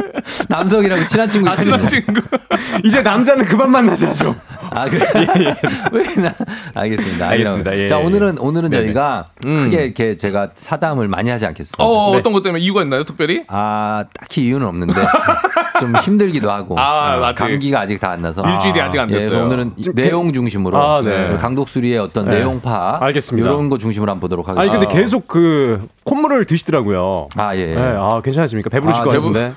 남석이라고 0.49 1.05
친한 1.07 1.29
친구 1.29 1.49
아 1.51 1.57
친한. 1.57 1.87
친구. 1.87 2.21
이제 2.85 3.03
남자는 3.03 3.45
그만 3.47 3.71
만나자죠. 3.71 4.35
아, 4.71 4.89
그래. 4.89 5.05
왜 5.93 6.05
나, 6.23 6.35
알겠습니다. 6.75 7.29
알겠습니다. 7.29 7.77
예, 7.79 7.87
자, 7.87 8.01
예. 8.01 8.05
오늘은, 8.05 8.39
오늘은 8.39 8.71
네네. 8.71 8.85
저희가 8.87 9.27
음. 9.47 9.65
크게 9.65 9.85
이렇게 9.85 10.17
제가 10.17 10.51
사담을 10.57 11.07
많이 11.09 11.31
하지 11.31 11.47
않겠습니다. 11.47 11.83
어 11.85 12.13
네. 12.13 12.19
어떤 12.19 12.33
것 12.33 12.43
때문에 12.43 12.63
이유가 12.63 12.83
있나요 12.83 13.05
특별히? 13.05 13.43
아, 13.49 14.05
딱히 14.19 14.43
이유는 14.47 14.67
없는데 14.67 14.95
좀 15.81 15.95
힘들기도 15.97 16.51
하고. 16.51 16.79
아, 16.79 17.21
아직. 17.27 17.39
감기가 17.39 17.81
아직 17.81 18.01
다 18.01 18.15
안 18.15 18.23
나서. 18.23 18.43
일주일이 18.49 18.81
아직 18.81 18.99
안 18.99 19.11
예, 19.11 19.15
됐어요. 19.15 19.31
그래서 19.31 19.45
오늘은 19.47 19.73
좀 19.83 19.95
내용 19.95 20.33
중심으로 20.33 20.79
아, 20.81 21.01
네. 21.03 21.31
우리 21.31 21.37
강독수리의 21.39 21.99
어떤 21.99 22.25
네. 22.27 22.37
내용 22.37 22.61
파악 22.61 23.03
알겠습니다. 23.03 23.49
이런 23.49 23.69
거 23.69 23.77
중심으로 23.79 24.11
한번 24.11 24.21
보도록 24.21 24.49
하겠습니다. 24.49 24.79
근데 24.79 24.95
계속 25.01 25.27
그 25.27 25.89
콧물을 26.05 26.45
드시더라고요. 26.45 27.29
아, 27.37 27.57
예. 27.57 27.75
네, 27.75 27.97
아 27.99 28.21
괜찮으십니까? 28.23 28.71
배부르실 28.71 29.03
아, 29.03 29.05
것 29.05 29.13
배부- 29.13 29.33
같은데. 29.33 29.55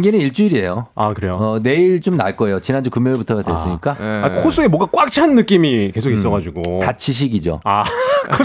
가- 0.00 0.02
감기는 0.02 0.18
일주일이에요. 0.20 0.86
아 0.94 1.12
그래요. 1.14 1.34
어, 1.40 1.58
내일 1.62 2.00
좀 2.00 2.16
날 2.16 2.36
거예요. 2.36 2.60
지난주 2.60 2.90
금요일부터가 2.90 3.42
됐으니까. 3.42 3.96
예. 4.00 4.04
아, 4.24 4.42
코 4.42 4.50
속에 4.50 4.68
뭐가 4.68 4.86
꽉 4.92 5.10
찬 5.10 5.34
느낌이 5.34 5.92
계속 5.92 6.10
있어가지고. 6.10 6.80
다 6.82 6.92
지식이죠. 6.92 7.60
아, 7.64 7.82
코 7.84 7.90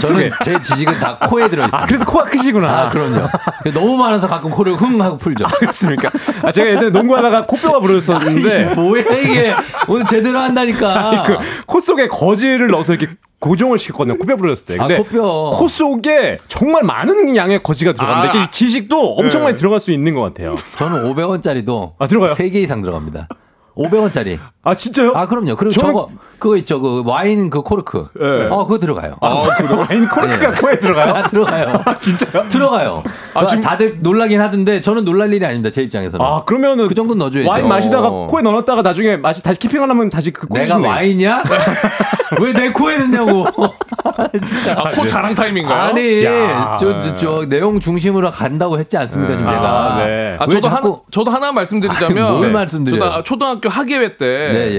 속에. 0.00 0.30
제 0.44 0.60
지식은 0.60 0.98
다 0.98 1.18
코에 1.28 1.48
들어있어요. 1.48 1.82
아, 1.82 1.86
그래서 1.86 2.04
코가 2.04 2.24
크시구나. 2.24 2.68
아, 2.68 2.88
그럼요. 2.88 3.28
너무 3.74 3.96
많아서 3.96 4.28
가끔 4.28 4.50
코를 4.50 4.74
흥 4.74 5.00
하고 5.00 5.16
풀죠. 5.18 5.46
그렇습니까? 5.58 6.10
아, 6.42 6.52
제가 6.52 6.68
예전에 6.70 6.90
농구하다가 6.90 7.46
코뼈가 7.46 7.80
부러졌었는데. 7.80 8.74
뭐야 8.74 9.02
이게 9.02 9.54
오늘 9.88 10.04
제대로 10.06 10.38
한다니까. 10.40 11.22
그, 11.26 11.36
코 11.66 11.80
속에 11.80 12.08
거즈를 12.08 12.68
넣어서 12.68 12.94
이렇게 12.94 13.12
고정을 13.38 13.78
시켰거든요. 13.78 14.18
코뼈 14.18 14.36
부러졌을 14.36 14.66
때. 14.66 14.74
아, 14.82 14.86
근데 14.86 15.02
코뼈. 15.02 15.50
코 15.56 15.68
속에 15.68 16.38
정말 16.48 16.82
많은 16.82 17.36
양의 17.36 17.62
거즈가 17.62 17.92
들어갑니다. 17.92 18.38
아. 18.44 18.50
지식도 18.50 19.16
엄청 19.16 19.40
네. 19.42 19.44
많이 19.46 19.56
들어갈 19.56 19.78
수 19.80 19.92
있는 19.92 20.14
것 20.14 20.22
같아요. 20.22 20.54
저는 20.76 21.04
500원짜리도 21.14 21.92
아, 21.98 22.06
들어가요? 22.06 22.34
3개 22.34 22.54
이상 22.56 22.80
들어갑니다. 22.82 23.28
500원짜리. 23.76 24.38
아, 24.62 24.74
진짜요? 24.74 25.12
아, 25.14 25.26
그럼요. 25.26 25.54
그리고 25.56 25.72
저는- 25.72 25.80
저거 25.80 26.08
그거 26.38 26.56
있죠. 26.58 26.80
그 26.80 27.02
와인 27.06 27.50
그 27.50 27.62
코르크. 27.62 28.08
네. 28.18 28.48
어, 28.50 28.64
그거 28.66 28.78
들어가요. 28.78 29.16
아, 29.20 29.46
그래요? 29.56 29.78
와인 29.88 30.08
코르크가 30.08 30.50
네. 30.50 30.60
코에 30.60 30.78
들어가요? 30.78 31.14
아, 31.14 31.28
들어가요. 31.28 31.82
진짜요? 32.00 32.48
들어가요. 32.48 33.02
아, 33.34 33.40
아, 33.40 33.46
지금- 33.46 33.62
다들 33.62 33.98
놀라긴 34.00 34.40
하던데 34.40 34.80
저는 34.80 35.04
놀랄 35.04 35.32
일이 35.32 35.44
아닙니다. 35.44 35.70
제 35.70 35.82
입장에서는. 35.82 36.24
아, 36.24 36.42
그러면은 36.44 36.88
그 36.88 36.94
정도는 36.94 37.18
넣어줘야죠. 37.18 37.48
와인 37.48 37.68
마시다가 37.68 38.08
어. 38.08 38.26
코에 38.26 38.42
넣어놨다가 38.42 38.82
나중에 38.82 39.16
맛이 39.16 39.42
다시 39.42 39.58
keeping하려면 39.58 40.10
다시 40.10 40.30
그 40.32 40.46
코에 40.46 40.62
내가 40.62 40.74
주면 40.76 40.90
와인이야? 40.90 41.42
왜 42.40 42.52
내 42.52 42.70
코에 42.72 42.98
넣냐고. 42.98 43.46
진짜. 44.44 44.72
아, 44.78 44.90
코 44.92 45.04
자랑 45.06 45.34
타임인가요? 45.34 45.82
아니, 45.90 46.24
야. 46.24 46.76
저, 46.78 46.98
저, 46.98 47.14
저 47.14 47.46
내용 47.46 47.78
중심으로 47.80 48.30
간다고 48.30 48.78
했지 48.78 48.96
않습니까, 48.96 49.36
지금 49.36 49.48
제가. 49.50 49.94
아, 49.94 50.04
네. 50.04 50.36
아, 50.38 50.44
왜 50.48 50.54
저도 50.54 50.68
자꾸- 50.68 50.88
하나 50.88 50.96
저도 51.10 51.30
하나 51.30 51.52
말씀드리자면 51.52 52.24
아니, 52.26 52.36
뭘 52.36 52.46
네. 52.48 52.52
말씀드려요? 52.52 53.00
저도 53.00 53.22
초등학교 53.24 53.68
학예회 53.68 54.16
때그 54.16 54.24
네, 54.52 54.74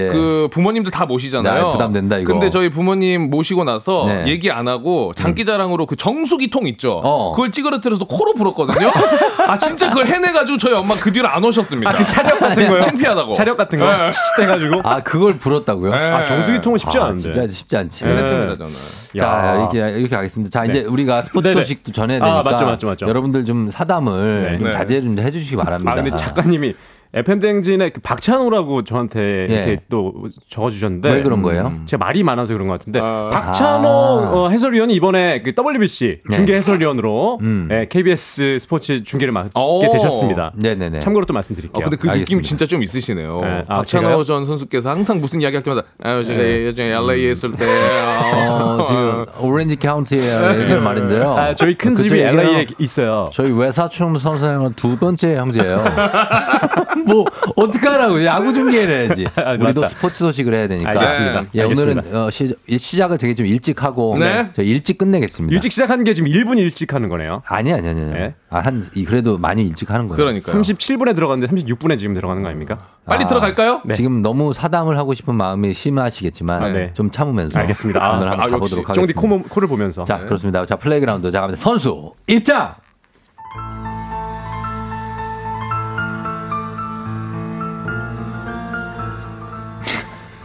예. 0.45 0.49
부모님들 0.49 0.91
다 0.91 1.05
모시잖아요. 1.05 1.65
네, 1.67 1.71
부담된다, 1.71 2.17
이거. 2.17 2.33
근데 2.33 2.49
저희 2.49 2.69
부모님 2.69 3.29
모시고 3.29 3.63
나서 3.63 4.05
네. 4.07 4.13
음. 4.23 4.27
얘기 4.27 4.51
안 4.51 4.67
하고 4.67 5.13
장기자랑으로 5.15 5.85
그 5.85 5.95
정수기 5.95 6.49
통 6.49 6.67
있죠. 6.67 7.01
어. 7.03 7.31
그걸 7.31 7.51
찌그러뜨려서 7.51 8.05
코로 8.05 8.33
불었거든요. 8.33 8.87
아 9.47 9.57
진짜 9.57 9.86
그걸 9.97 10.07
해내가지고 10.07 10.57
저희 10.59 10.73
엄마 10.75 10.93
그 10.93 11.11
뒤로 11.11 11.27
안 11.27 11.43
오셨습니다. 11.43 11.89
아, 11.89 11.93
그 11.93 12.05
차력 12.05 12.39
같은 12.39 12.67
거요? 12.67 12.81
창피하다고. 12.81 13.33
차력 13.33 13.57
같은 13.57 13.79
거? 13.79 13.97
네. 13.97 14.11
치 14.11 14.41
해가지고. 14.41 14.81
아, 14.83 15.01
그걸 15.01 15.39
불었다고요? 15.39 15.91
네. 15.91 15.97
아, 15.97 16.23
정수기통은 16.23 16.77
쉽지 16.77 16.99
아, 16.99 17.05
않은데. 17.05 17.21
진짜 17.21 17.47
쉽지 17.47 17.77
않지. 17.77 18.03
네. 18.03 18.11
해냈습니다 18.11 18.55
저는. 18.57 18.71
자, 19.17 19.25
야. 19.25 19.55
이렇게, 19.55 19.99
이렇게 19.99 20.15
하겠습니다. 20.15 20.51
자, 20.51 20.65
이제 20.65 20.83
네. 20.83 20.85
우리가 20.87 21.23
스포츠 21.23 21.47
네네. 21.47 21.61
소식도 21.61 21.91
전해야 21.91 22.19
아, 22.21 22.25
되니까. 22.25 22.43
맞죠, 22.43 22.65
맞죠, 22.65 22.87
맞죠. 22.87 23.07
여러분들 23.07 23.45
좀 23.45 23.71
사담을 23.71 24.43
네. 24.43 24.57
좀 24.57 24.63
네. 24.65 24.69
자제를 24.69 25.01
좀 25.03 25.19
해주시기 25.19 25.55
바랍니다. 25.55 25.91
아, 25.91 25.95
근데 25.95 26.15
작가님이 26.15 26.75
FM 27.17 27.39
댕진의 27.39 27.91
그 27.91 28.01
박찬호라고 28.01 28.83
저한테 28.83 29.47
예. 29.49 29.53
이렇게 29.53 29.79
또 29.89 30.13
적어주셨는데 30.49 31.11
왜 31.11 31.23
그런 31.23 31.41
거예요? 31.41 31.73
제가 31.85 32.05
말이 32.05 32.21
많아서 32.23 32.53
그런 32.53 32.67
것 32.67 32.73
같은데 32.73 32.99
아. 33.01 33.29
박찬호 33.31 33.87
아. 33.87 34.31
어, 34.33 34.49
해설위원이 34.49 34.93
이번에 34.93 35.41
그 35.41 35.53
WBC 35.57 36.21
네. 36.29 36.35
중계 36.35 36.55
해설위원으로 36.55 37.39
음. 37.41 37.69
예, 37.71 37.87
KBS 37.89 38.59
스포츠 38.59 39.03
중계를 39.03 39.31
맡게 39.31 39.49
오. 39.59 39.81
되셨습니다. 39.93 40.53
네네네. 40.55 40.99
참고로 40.99 41.25
또 41.25 41.33
말씀드릴게요. 41.33 41.79
어, 41.79 41.83
근데 41.83 41.97
그 41.97 42.07
느낌 42.07 42.11
알겠습니다. 42.11 42.47
진짜 42.47 42.65
좀 42.65 42.83
있으시네요. 42.83 43.41
네. 43.41 43.63
아, 43.67 43.77
박찬호 43.77 44.07
제가요? 44.07 44.23
전 44.23 44.45
선수께서 44.45 44.89
항상 44.89 45.19
무슨 45.19 45.41
이야기 45.41 45.55
할 45.55 45.63
때마다 45.63 45.87
아, 46.03 46.21
제가 46.21 46.39
예전에 46.39 46.89
LA에 46.89 47.31
있을 47.31 47.51
때 47.51 47.65
어, 47.65 48.85
지금 48.87 49.25
오렌지 49.39 49.75
카운티에 49.75 50.19
얘기를 50.59 50.81
말인데요. 50.81 51.35
아, 51.35 51.55
저희 51.55 51.73
큰 51.73 51.91
그쪽 51.91 52.03
집이 52.03 52.19
LA에 52.19 52.67
있어요. 52.79 53.29
저희 53.33 53.51
외사촌 53.51 54.15
선생은 54.17 54.73
두 54.73 54.97
번째 54.97 55.35
형제예요. 55.37 55.83
뭐 57.07 57.25
어떡하라고 57.55 58.23
야구 58.25 58.53
중계를 58.53 58.93
해야지. 59.07 59.27
아, 59.35 59.51
우리도 59.53 59.81
맞다. 59.81 59.87
스포츠 59.89 60.19
소식을 60.19 60.53
해야 60.53 60.67
되니까. 60.67 60.89
알겠습니다. 60.89 61.43
예, 61.55 61.61
알겠습니다. 61.63 62.01
오늘은 62.01 62.15
어, 62.15 62.29
시, 62.29 62.53
시작을 62.69 63.17
되게 63.17 63.33
좀 63.33 63.45
일찍 63.45 63.83
하고 63.83 64.17
네. 64.17 64.49
저 64.53 64.61
일찍 64.61 64.97
끝내겠습니다. 64.97 65.53
일찍 65.53 65.71
시작한 65.71 66.03
게 66.03 66.13
지금 66.13 66.29
1분 66.29 66.57
일찍 66.57 66.93
하는 66.93 67.09
거네요. 67.09 67.41
아니 67.47 67.73
아니 67.73 67.87
아니. 67.87 68.01
아니. 68.01 68.11
네. 68.13 68.35
아, 68.49 68.59
한 68.59 68.85
이- 68.95 69.03
그래도 69.05 69.37
많이 69.37 69.63
일찍 69.65 69.89
하는 69.91 70.07
거예요. 70.07 70.17
그러니까요. 70.17 70.61
37분에 70.61 71.15
들어갔는데 71.15 71.53
36분에 71.53 71.97
지금 71.97 72.13
들어가는 72.13 72.41
거 72.43 72.49
아닙니까? 72.49 72.77
빨리 73.05 73.23
아, 73.23 73.27
들어갈까요? 73.27 73.81
네. 73.85 73.95
지금 73.95 74.21
너무 74.21 74.53
사담을 74.53 74.97
하고 74.97 75.13
싶은 75.13 75.35
마음이 75.35 75.73
심하시겠지만 75.73 76.63
아, 76.63 76.69
네. 76.69 76.91
좀 76.93 77.11
참으면서 77.11 77.57
알겠습니다. 77.59 78.03
아, 78.03 78.17
오늘 78.17 78.29
한번 78.31 78.47
아, 78.47 78.49
가보도록 78.49 78.89
역시 78.89 78.93
쫑디 78.99 79.13
하겠습니다. 79.13 79.43
코, 79.43 79.49
코를 79.53 79.67
보면서. 79.67 80.03
자 80.03 80.19
그렇습니다. 80.19 80.65
자 80.65 80.75
playground 80.75 81.31
자 81.31 81.41
갑니다. 81.41 81.61
선수 81.61 82.13
입장. 82.27 82.75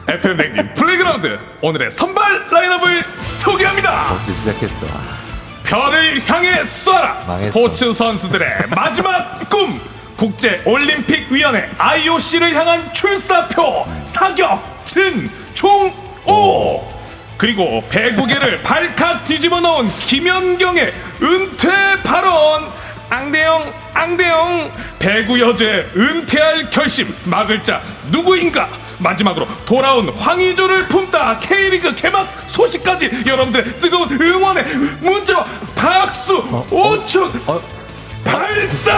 FM 0.09 0.37
뱅진 0.37 0.75
playground 0.75 1.39
오늘의 1.61 1.91
선발 1.91 2.47
라인업을 2.51 3.03
소개합니다. 3.17 4.07
벌써 4.09 4.33
시작했어. 4.35 4.87
별을 5.65 6.21
향해 6.29 6.63
쏴라 6.65 7.27
망했어. 7.27 7.37
스포츠 7.37 7.93
선수들의 7.93 8.49
마지막 8.69 9.49
꿈 9.49 9.81
국제 10.17 10.61
올림픽 10.65 11.31
위원회 11.31 11.69
IOC를 11.79 12.55
향한 12.55 12.93
출사표 12.93 13.87
사격 14.05 14.63
진총오 14.85 15.93
그리고 17.39 17.83
배구계를 17.89 18.63
발칵 18.63 19.25
뒤집어 19.25 19.61
놓은 19.61 19.89
김연경의 19.89 20.93
은퇴 21.23 21.97
발언 22.05 22.71
앙대영 23.11 23.73
앙대영. 23.95 24.73
배구 24.99 25.41
여제 25.41 25.91
은퇴할 25.97 26.71
결심. 26.71 27.15
막을 27.25 27.63
자 27.65 27.83
누구인가? 28.11 28.69
마지막으로 28.99 29.47
돌아온 29.67 30.09
황의조를 30.11 30.89
품다. 30.89 31.39
K리그 31.39 31.95
개막 31.95 32.29
소식까지 32.47 33.25
여러분들의 33.27 33.65
뜨거운 33.81 34.11
응원의 34.13 34.65
문자와 35.01 35.45
박수 35.75 36.37
오축 36.71 37.49
어, 37.49 37.61
발사 38.25 38.93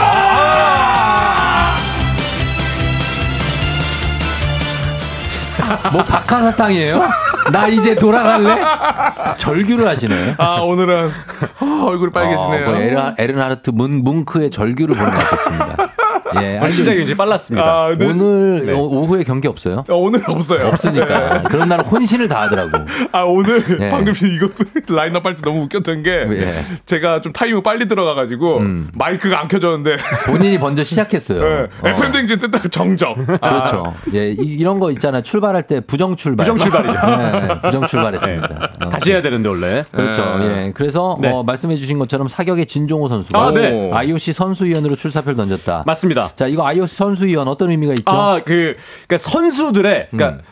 뭐 5.92 6.02
박하사탕이에요? 6.04 7.02
나 7.52 7.68
이제 7.68 7.94
돌아갈래? 7.94 8.56
절규를 9.36 9.86
하시네. 9.88 10.34
아 10.38 10.60
오늘은 10.60 11.10
아, 11.60 11.82
얼굴이 11.86 12.10
빨개지네요 12.10 12.66
어, 12.66 12.70
뭐 12.70 12.80
에르, 12.80 13.00
에르하르트 13.18 13.70
문 13.70 14.02
뭉크의 14.02 14.50
절규를 14.50 14.96
보는 14.96 15.12
것 15.12 15.18
같습니다. 15.30 15.76
예, 16.40 16.58
어, 16.58 16.68
시작이 16.68 16.98
굉장히 16.98 17.16
빨랐습니다. 17.16 17.66
아, 17.66 17.96
네. 17.96 18.06
오늘 18.10 18.66
네. 18.66 18.72
오- 18.72 19.00
오후에 19.02 19.22
경기 19.24 19.46
없어요? 19.48 19.84
어, 19.88 19.94
오늘 19.94 20.22
없어요. 20.26 20.68
없으니까. 20.68 21.42
그런 21.42 21.68
날은 21.68 21.84
혼신을 21.84 22.28
다하더라고. 22.28 22.78
아 23.12 23.22
오늘 23.22 23.62
예. 23.80 23.90
방금 23.90 24.12
이거 24.22 24.48
라인업 24.94 25.24
할 25.26 25.34
때 25.34 25.42
너무 25.42 25.62
웃겼던 25.64 26.02
게 26.02 26.10
예. 26.30 26.46
제가 26.86 27.20
좀 27.20 27.32
타이밍 27.32 27.62
빨리 27.62 27.86
들어가가지고 27.88 28.60
마이크가 28.94 29.40
안 29.40 29.48
켜졌는데 29.48 29.96
본인이 30.26 30.58
먼저 30.58 30.82
시작했어요. 30.84 31.42
예, 31.42 31.68
어. 31.82 31.88
FM 31.88 32.12
댕진 32.12 32.38
때 32.38 32.48
정정. 32.70 33.14
그렇죠. 33.26 33.94
예, 34.14 34.30
이, 34.30 34.62
런 34.62 34.74
거 34.80 34.90
있잖아요. 34.92 35.22
출발할 35.22 35.62
때 35.64 35.80
부정 35.80 36.16
출발. 36.16 36.46
부정 36.46 36.58
출발이죠. 36.58 37.06
네, 37.06 37.60
부정 37.60 37.86
출발했습니다. 37.86 38.70
어. 38.84 38.88
다시 38.88 39.12
해야 39.12 39.22
되는데 39.22 39.48
원래. 39.48 39.84
그렇죠. 39.92 40.22
예. 40.40 40.72
그래서 40.74 41.14
네. 41.20 41.30
어, 41.30 41.42
말씀해주신 41.44 41.98
것처럼 41.98 42.28
사격의 42.28 42.66
진종호 42.66 43.08
선수가 43.08 43.38
아, 43.38 43.52
네. 43.52 43.90
IOC 43.92 44.32
선수위원으로 44.32 44.96
출사표를 44.96 45.36
던졌다. 45.36 45.84
맞습니다. 45.86 46.13
자, 46.36 46.46
이거 46.46 46.66
IOC 46.66 46.94
선수위원 46.94 47.48
어떤 47.48 47.70
의미가 47.70 47.92
있죠? 47.94 48.10
아, 48.10 48.40
그, 48.44 48.74
그러니까 49.06 49.18
선수들의, 49.18 50.08
그러니까 50.10 50.42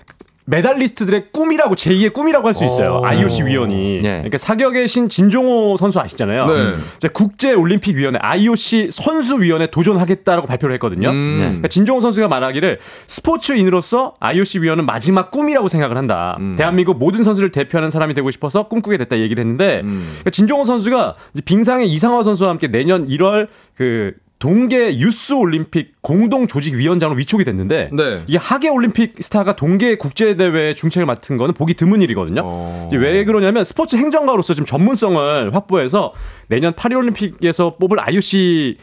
메달리스트들의 0.44 1.26
꿈이라고 1.32 1.76
제2의 1.76 2.12
꿈이라고 2.12 2.48
할 2.48 2.52
수 2.52 2.64
있어요. 2.64 2.98
오. 3.00 3.06
IOC 3.06 3.44
위원이. 3.44 4.00
네. 4.02 4.10
그러니까 4.18 4.38
사격의 4.38 4.88
신 4.88 5.08
진종호 5.08 5.76
선수 5.78 6.00
아시잖아요. 6.00 6.46
네. 6.46 6.74
이제 6.96 7.08
국제 7.08 7.52
올림픽 7.54 7.96
위원회 7.96 8.18
IOC 8.20 8.88
선수 8.90 9.40
위원회 9.40 9.68
도전하겠다라고 9.68 10.46
발표를 10.46 10.74
했거든요. 10.74 11.10
음. 11.10 11.36
네. 11.38 11.44
그러니까 11.44 11.68
진종호 11.68 12.00
선수가 12.00 12.26
말하기를 12.28 12.80
스포츠인으로서 13.06 14.14
IOC 14.20 14.60
위원은 14.62 14.84
마지막 14.84 15.30
꿈이라고 15.30 15.68
생각을 15.68 15.96
한다. 15.96 16.36
대한민국 16.56 16.98
모든 16.98 17.22
선수를 17.22 17.52
대표하는 17.52 17.90
사람이 17.90 18.12
되고 18.14 18.30
싶어서 18.30 18.68
꿈꾸게 18.68 18.98
됐다 18.98 19.18
얘기를 19.18 19.40
했는데 19.40 19.82
그러니까 19.82 20.30
진종호 20.30 20.64
선수가 20.64 21.14
이제 21.34 21.42
빙상의 21.42 21.88
이상화 21.88 22.22
선수와 22.22 22.50
함께 22.50 22.66
내년 22.66 23.06
1월 23.06 23.48
그 23.76 24.12
동계 24.42 24.98
유스 24.98 25.34
올림픽 25.34 26.02
공동 26.02 26.48
조직 26.48 26.74
위원장으로 26.74 27.16
위촉이 27.16 27.44
됐는데 27.44 27.90
네. 27.92 28.24
이게 28.26 28.38
하계 28.38 28.70
올림픽 28.70 29.14
스타가 29.20 29.54
동계 29.54 29.94
국제 29.94 30.36
대회 30.36 30.74
중책을 30.74 31.06
맡은 31.06 31.36
거는 31.36 31.54
보기 31.54 31.74
드문 31.74 32.02
일이거든요. 32.02 32.88
이게 32.88 32.96
왜 32.96 33.24
그러냐면 33.24 33.62
스포츠 33.62 33.94
행정가로서 33.94 34.54
지금 34.54 34.66
전문성을 34.66 35.54
확보해서 35.54 36.12
내년 36.48 36.74
파리 36.74 36.96
올림픽에서 36.96 37.76
뽑을 37.76 38.00
IOC 38.00 38.78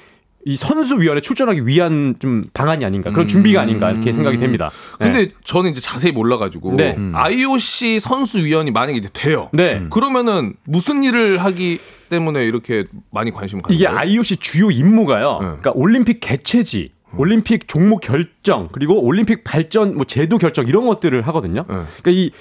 이 0.45 0.55
선수 0.55 0.97
위원회 0.97 1.20
출전하기 1.20 1.68
위한 1.68 2.16
좀 2.20 2.41
방안이 2.53 2.86
아닌가 2.86 3.12
그런 3.12 3.28
준비가 3.28 3.60
아닌가 3.60 3.91
이렇게 3.91 4.14
생각이 4.14 4.38
됩니다. 4.38 4.72
근데 4.97 5.26
네. 5.26 5.32
저는 5.43 5.72
이제 5.72 5.82
자세히 5.82 6.14
몰라가지고 6.14 6.76
네. 6.78 6.95
IOC 7.14 7.99
선수 7.99 8.39
위원이 8.39 8.72
만약에 8.72 8.97
이제 8.97 9.10
돼요. 9.12 9.49
네. 9.51 9.84
그러면은 9.89 10.53
무슨 10.64 11.03
일을 11.03 11.38
하기 11.39 11.80
때문에 12.10 12.45
이렇게 12.45 12.86
많이 13.12 13.32
관심을 13.32 13.62
가지고 13.62 13.76
이게 13.76 13.88
IOC 13.88 14.38
주요 14.38 14.70
임무가요. 14.72 15.38
그러니까 15.39 15.72
올림픽 15.76 16.20
개최지, 16.20 16.91
올림픽 17.18 17.68
종목 17.68 18.01
결정, 18.01 18.70
그리고 18.72 19.01
올림픽 19.01 19.43
발전 19.43 19.95
뭐 19.95 20.05
제도 20.05 20.38
결정 20.38 20.68
이런 20.68 20.86
것들을 20.86 21.22
하거든요. 21.28 21.64
그러니까 21.66 22.12
이 22.12 22.32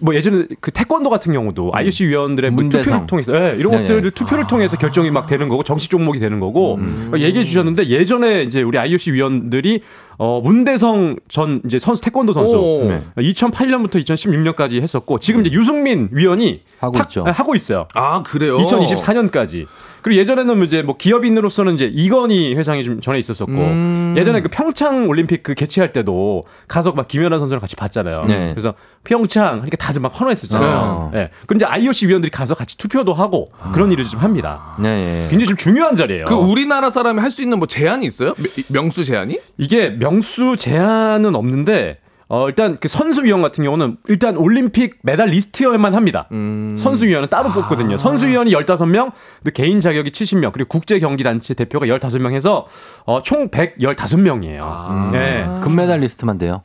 뭐 0.00 0.14
예전에 0.14 0.46
그 0.60 0.70
태권도 0.70 1.10
같은 1.10 1.32
경우도 1.34 1.70
IOC 1.74 2.06
위원들의 2.08 2.50
뭐. 2.52 2.68
투표를 2.68 3.06
통해서 3.06 3.34
예, 3.34 3.56
이런 3.58 3.72
네, 3.72 3.78
것들을 3.80 4.02
네. 4.02 4.10
투표를 4.10 4.46
통해서 4.46 4.76
결정이 4.78 5.10
막 5.10 5.26
되는 5.26 5.48
거고 5.50 5.62
정식 5.62 5.90
종목이 5.90 6.18
되는 6.18 6.40
거고 6.40 6.76
그러니까 6.76 7.20
얘기해 7.20 7.44
주셨는데 7.44 7.88
예전에 7.88 8.42
이제 8.42 8.62
우리 8.62 8.78
IOC 8.78 9.12
위원들이 9.12 9.82
어 10.18 10.40
문대성 10.42 11.16
전 11.28 11.60
이제 11.66 11.78
선수 11.78 12.00
태권도 12.02 12.32
선수 12.32 12.56
오. 12.56 12.84
네. 12.88 13.02
2008년부터 13.18 14.02
2016년까지 14.02 14.80
했었고 14.80 15.18
지금 15.18 15.42
이제 15.44 15.50
유승민 15.54 16.08
위원이 16.10 16.62
하고 16.80 16.92
탁- 16.96 17.04
있죠. 17.08 17.24
네, 17.24 17.30
하고 17.30 17.54
있어요. 17.54 17.86
아 17.94 18.22
그래요. 18.22 18.56
2024년까지. 18.58 19.66
그리고 20.02 20.20
예전에는 20.20 20.62
이제 20.64 20.82
뭐 20.82 20.96
기업인으로서는 20.96 21.74
이제 21.74 21.88
이건희 21.92 22.54
회장이 22.56 22.82
좀 22.84 23.00
전에 23.00 23.18
있었었고 23.20 23.52
음. 23.52 24.14
예전에 24.18 24.42
그 24.42 24.48
평창 24.50 25.08
올림픽 25.08 25.42
그 25.42 25.54
개최할 25.54 25.92
때도 25.92 26.42
가서 26.68 26.92
막 26.92 27.06
김연아 27.08 27.38
선수랑 27.38 27.60
같이 27.60 27.76
봤잖아요. 27.76 28.24
네. 28.26 28.48
그래서 28.50 28.74
평창 29.04 29.52
그러니까 29.60 29.76
다들 29.76 30.00
막 30.00 30.12
환호했었잖아요. 30.14 30.76
어. 30.76 31.12
예. 31.14 31.30
그럼 31.46 31.56
이제 31.56 31.66
IOC 31.66 32.08
위원들이 32.08 32.30
가서 32.30 32.54
같이 32.54 32.76
투표도 32.78 33.14
하고 33.14 33.50
그런 33.72 33.92
일을 33.92 34.04
좀 34.04 34.20
합니다. 34.20 34.76
네, 34.80 35.24
예. 35.24 35.28
굉장히 35.30 35.46
좀 35.46 35.56
중요한 35.56 35.94
자리예요. 35.96 36.24
그 36.26 36.34
우리나라 36.34 36.90
사람이 36.90 37.20
할 37.20 37.30
수 37.32 37.40
있는 37.42 37.58
뭐 37.58 37.66
제한이 37.66 38.04
있어요? 38.04 38.34
명- 38.68 38.82
명수 38.84 39.04
제한이? 39.04 39.38
이게 39.56 39.88
명수 39.88 40.56
제한은 40.58 41.34
없는데 41.34 41.98
어, 42.28 42.48
일단 42.48 42.78
그 42.80 42.88
선수위원 42.88 43.42
같은 43.42 43.62
경우는 43.64 43.98
일단 44.08 44.36
올림픽 44.36 44.98
메달 45.02 45.28
리스트여야만 45.28 45.94
합니다. 45.94 46.28
선수위원은 46.30 47.28
따로 47.28 47.50
뽑거든요. 47.52 47.96
선수위원이 47.98 48.52
15명, 48.52 49.12
또 49.44 49.50
개인 49.52 49.80
자격이 49.80 50.10
70명, 50.10 50.52
그리고 50.52 50.68
국제경기단체 50.68 51.54
대표가 51.54 51.86
15명 51.86 52.32
해서 52.32 52.66
어, 53.04 53.22
총 53.22 53.50
115명이에요. 53.50 55.10
네. 55.12 55.46
금메달 55.62 56.00
리스트만 56.00 56.38
돼요. 56.38 56.62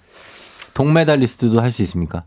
동메달 0.74 1.20
리스트도 1.20 1.60
할 1.62 1.72
수 1.72 1.82
있습니까? 1.84 2.24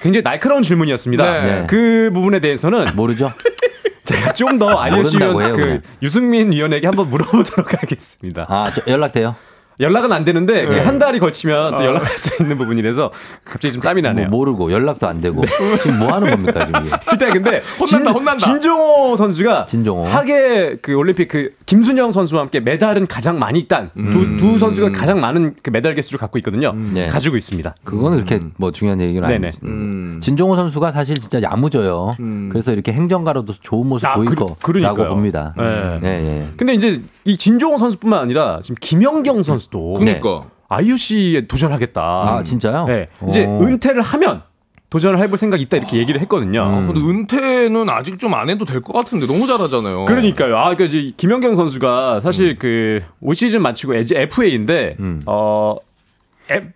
굉장히 0.00 0.22
날카로운 0.24 0.62
질문이었습니다. 0.62 1.42
네. 1.42 1.66
그 1.68 2.10
부분에 2.12 2.40
대해서는 2.40 2.86
모르죠? 2.96 3.32
제가 4.04 4.32
좀 4.32 4.58
더 4.58 4.68
알려주시면 4.76 5.40
해요, 5.40 5.54
그 5.54 5.60
그냥. 5.62 5.80
유승민 6.02 6.50
위원에게 6.52 6.88
한번 6.88 7.08
물어보도록 7.08 7.72
하겠습니다. 7.80 8.44
아, 8.48 8.66
저 8.74 8.82
연락돼요? 8.90 9.36
연락은 9.82 10.12
안 10.12 10.24
되는데 10.24 10.64
네. 10.66 10.80
한 10.80 10.98
달이 10.98 11.18
걸치면 11.18 11.76
또 11.76 11.84
연락할 11.84 12.16
수 12.16 12.42
있는 12.42 12.56
부분이라서 12.56 13.10
갑자기 13.44 13.74
좀 13.74 13.82
땀이 13.82 14.00
나네요. 14.02 14.28
뭐 14.28 14.38
모르고 14.38 14.72
연락도 14.72 15.06
안 15.08 15.20
되고 15.20 15.42
지금 15.82 15.98
뭐 15.98 16.12
하는 16.14 16.30
겁니까 16.30 16.66
지금? 16.66 16.84
일단 17.12 17.30
근데 17.32 17.62
혼난다, 17.80 18.12
혼난다. 18.12 18.36
진종호 18.46 19.16
선수가 19.16 19.66
진종호. 19.66 20.06
하계 20.06 20.76
그 20.80 20.94
올림픽 20.94 21.28
그 21.28 21.50
김순영 21.66 22.12
선수와 22.12 22.42
함께 22.42 22.60
메달은 22.60 23.06
가장 23.08 23.38
많이 23.38 23.66
딴 23.68 23.90
두두 24.12 24.58
선수가 24.58 24.92
가장 24.92 25.20
많은 25.20 25.54
그 25.62 25.70
메달 25.70 25.94
개수를 25.94 26.18
갖고 26.18 26.38
있거든요. 26.38 26.72
네. 26.72 27.08
가지고 27.08 27.36
있습니다. 27.36 27.74
그거는 27.84 28.24
그렇게 28.24 28.40
뭐 28.56 28.70
중요한 28.72 29.00
얘기는. 29.00 29.22
아니죠. 29.28 29.58
음. 29.64 30.18
진종호 30.22 30.54
선수가 30.56 30.92
사실 30.92 31.18
진짜 31.18 31.42
야무져요. 31.42 32.16
그래서 32.50 32.72
이렇게 32.72 32.92
행정가로도 32.92 33.54
좋은 33.60 33.86
모습 33.88 34.06
아, 34.06 34.14
보일 34.14 34.28
그- 34.28 34.34
거라고 34.36 34.56
그러니까요. 34.62 35.08
봅니다. 35.08 35.54
네. 35.56 35.98
네, 36.00 36.08
예. 36.08 36.48
근데 36.56 36.74
이제 36.74 37.00
이 37.24 37.36
진종호 37.36 37.78
선수뿐만 37.78 38.20
아니라 38.20 38.60
지금 38.62 38.76
김연경 38.80 39.42
선수 39.42 39.71
도 39.72 39.94
그러니까. 39.94 40.44
IOC에 40.68 41.46
도전하겠다. 41.48 42.00
아, 42.00 42.42
진짜요? 42.44 42.86
네. 42.86 43.08
이제 43.28 43.44
오. 43.44 43.62
은퇴를 43.64 44.00
하면 44.02 44.42
도전을 44.88 45.18
해볼 45.20 45.36
생각이 45.38 45.62
있다 45.64 45.78
이렇게 45.78 45.96
얘기를 45.98 46.20
했거든요. 46.20 46.62
아, 46.62 46.82
근데 46.86 47.00
은퇴는 47.00 47.88
아직 47.90 48.18
좀 48.18 48.34
안 48.34 48.48
해도 48.50 48.64
될 48.64 48.80
것 48.82 48.92
같은데 48.92 49.26
너무 49.26 49.46
잘하잖아요. 49.46 50.04
그러니까요. 50.04 50.56
아, 50.56 50.74
그 50.76 50.84
이제 50.84 51.12
김연경 51.16 51.54
선수가 51.54 52.20
사실 52.20 52.58
그올 52.58 53.34
시즌 53.34 53.60
마치고 53.62 53.94
이제 53.96 54.20
FA인데 54.20 54.96
음. 55.00 55.20
어. 55.26 55.76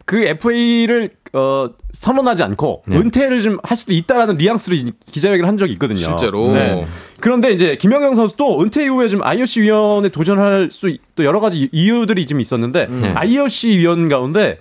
그 0.05 0.23
FA를 0.25 1.11
어, 1.33 1.69
선언하지 1.93 2.43
않고 2.45 2.83
네. 2.87 2.97
은퇴를 2.97 3.41
좀 3.41 3.59
할 3.63 3.77
수도 3.77 3.93
있다라는 3.93 4.39
뉘앙스로 4.39 4.77
이- 4.77 4.93
기자회견을 5.13 5.47
한 5.49 5.59
적이 5.59 5.73
있거든요. 5.75 5.99
실제로. 5.99 6.53
네. 6.53 6.87
그런데 7.21 7.51
이제 7.53 7.77
김연경 7.77 8.15
선수도 8.15 8.61
은퇴 8.63 8.85
이후에 8.85 9.09
좀 9.09 9.23
IOC 9.23 9.63
위원에 9.63 10.09
도전할 10.09 10.69
수 10.71 10.89
또 11.15 11.25
여러 11.25 11.41
가지 11.41 11.69
이유들이 11.73 12.27
좀 12.27 12.41
있었는데 12.41 12.87
네. 12.87 13.09
IOC 13.15 13.79
위원 13.79 14.09
가운데 14.09 14.59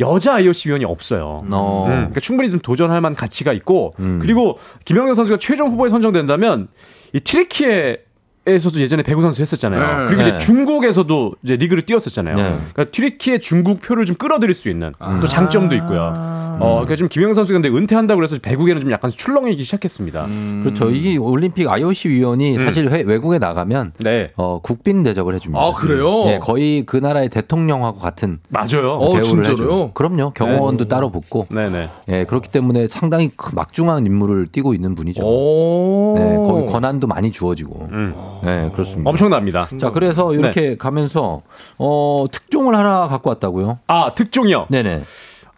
여자 0.00 0.34
IOC 0.34 0.68
위원이 0.70 0.84
없어요. 0.84 1.42
어. 1.50 1.84
음, 1.88 1.90
그러니까 1.94 2.20
충분히 2.20 2.50
좀 2.50 2.60
도전할 2.60 3.00
만한 3.00 3.14
가치가 3.16 3.52
있고 3.52 3.92
음. 3.98 4.18
그리고 4.20 4.58
김연경 4.84 5.14
선수가 5.14 5.38
최종 5.38 5.70
후보에 5.70 5.90
선정된다면 5.90 6.68
이 7.12 7.20
튀르키예에서도 7.20 8.80
예전에 8.80 9.02
배구 9.02 9.22
선수 9.22 9.42
했었잖아요. 9.42 9.80
네. 9.80 10.06
그리고 10.06 10.22
네. 10.22 10.28
이제 10.28 10.38
중국에서도 10.38 11.34
이제 11.42 11.56
리그를 11.56 11.82
뛰었었잖아요. 11.82 12.36
네. 12.36 12.42
그러니까 12.74 12.84
튀르키예 12.92 13.40
중국 13.40 13.82
표를 13.82 14.04
좀 14.04 14.16
끌어들일 14.16 14.54
수 14.54 14.68
있는 14.68 14.92
또 15.20 15.26
장점도 15.26 15.74
있고요. 15.74 16.35
어, 16.58 16.70
그러니까 16.80 16.96
좀 16.96 17.08
김연경 17.08 17.34
선수가 17.34 17.60
근데 17.60 17.68
은퇴한다고 17.76 18.16
그래서 18.18 18.36
배구에는 18.40 18.80
좀 18.80 18.90
약간 18.90 19.10
출렁이기 19.10 19.62
시작했습니다. 19.62 20.26
그렇죠. 20.62 20.90
이게 20.90 21.16
올림픽 21.16 21.68
IOC 21.68 22.08
위원이 22.08 22.58
사실 22.58 22.90
회- 22.90 23.02
외국에 23.02 23.38
나가면 23.38 23.92
네. 24.00 24.32
어, 24.36 24.58
국빈 24.60 25.02
대접을 25.02 25.34
해줍니다. 25.34 25.62
아, 25.62 25.72
그래요? 25.74 26.24
네, 26.24 26.38
거의 26.38 26.84
그 26.86 26.96
나라의 26.96 27.28
대통령하고 27.28 27.98
같은 27.98 28.38
맞아요. 28.48 28.92
어, 28.94 29.06
대우를 29.10 29.22
진짜로요? 29.22 29.52
해줘요. 29.62 29.90
그럼요. 29.92 30.30
경호원도 30.34 30.88
따로 30.88 31.10
붙고. 31.10 31.46
네네. 31.50 31.88
예, 32.08 32.24
그렇기 32.24 32.50
때문에 32.50 32.86
상당히 32.88 33.30
큰 33.36 33.50
막중한 33.54 34.06
임무를 34.06 34.46
띠고 34.50 34.72
있는 34.74 34.94
분이죠. 34.94 35.22
오. 35.24 36.14
네, 36.16 36.36
거기 36.36 36.66
권한도 36.66 37.06
많이 37.06 37.30
주어지고. 37.30 37.88
음. 37.92 38.14
네, 38.42 38.70
그렇습니다. 38.72 39.10
엄청납니다. 39.10 39.68
자, 39.78 39.90
그래서 39.90 40.32
이렇게 40.32 40.76
가면서 40.76 41.42
어, 41.78 42.26
특종을 42.32 42.74
하나 42.76 43.08
갖고 43.08 43.30
왔다고요? 43.30 43.78
아 43.86 44.12
특종이요. 44.14 44.66
네네. 44.70 45.02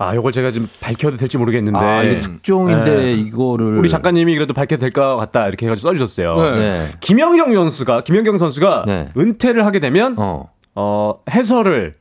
아 0.00 0.14
이걸 0.14 0.30
제가 0.32 0.50
지금 0.52 0.68
밝혀도 0.80 1.16
될지 1.16 1.38
모르겠는데 1.38 1.78
아, 1.78 2.02
이거 2.04 2.20
특종인데 2.20 2.96
네. 2.96 3.12
이거를 3.14 3.78
우리 3.78 3.88
작가님이 3.88 4.34
그래도 4.34 4.54
밝혀도 4.54 4.80
될 4.80 4.92
것 4.92 5.16
같다 5.16 5.48
이렇게 5.48 5.66
해가지고 5.66 5.88
써주셨어요. 5.90 6.36
네. 6.36 6.58
네. 6.58 6.86
김연경 7.00 7.52
선수가 7.54 8.02
김연경 8.02 8.36
선수가 8.36 8.84
네. 8.86 9.08
은퇴를 9.16 9.66
하게 9.66 9.80
되면 9.80 10.14
어. 10.16 10.50
어, 10.74 11.20
해설을 11.30 11.96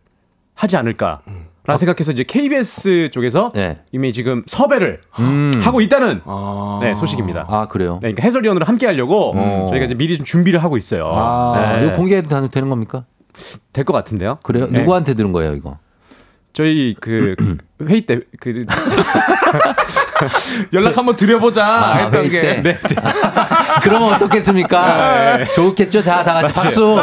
하지 0.54 0.78
않을까. 0.78 1.20
라는 1.66 1.78
생각해서 1.80 2.14
이제 2.14 2.24
KBS 2.24 3.10
쪽에서 3.12 3.52
네. 3.54 3.80
이미 3.91 4.14
지금 4.14 4.41
섭외를 4.48 5.02
음. 5.20 5.60
하고 5.62 5.82
있다는 5.82 6.22
아. 6.24 6.80
네, 6.82 6.95
소식입니다. 6.95 7.45
아, 7.50 7.68
그래요? 7.68 7.95
네, 7.95 8.14
그러니까 8.14 8.24
해설위원으로 8.24 8.66
함께 8.66 8.86
하려고 8.86 9.34
어. 9.36 9.66
저희가 9.70 9.84
이제 9.84 9.93
미리 9.93 10.16
좀 10.16 10.24
준비를 10.24 10.64
하고 10.64 10.78
있어요. 10.78 11.10
아, 11.14 11.78
네. 11.82 11.86
이거 11.88 11.95
공개해도 11.98 12.48
되는 12.48 12.70
겁니까? 12.70 13.04
될 13.74 13.84
것 13.84 13.91
같은데요. 13.91 14.38
그래요? 14.43 14.68
네. 14.72 14.80
누구한테 14.80 15.14
들은 15.14 15.34
거예요, 15.34 15.56
이거? 15.56 15.78
저희 16.58 16.95
그 16.99 17.36
회의 17.88 18.01
때 18.01 18.20
그 18.39 18.66
연락 20.74 20.97
한번 20.97 21.15
드려보자 21.15 21.93
했던 21.93 22.13
아, 22.15 22.18
회의 22.20 22.30
게. 22.30 22.41
때? 22.41 22.61
네. 22.63 22.80
그러면 23.84 24.13
어떻겠습니까? 24.13 25.45
좋겠죠? 25.55 26.01
자, 26.03 26.24
다 26.24 26.34
같이 26.41 26.53
박수. 26.53 26.97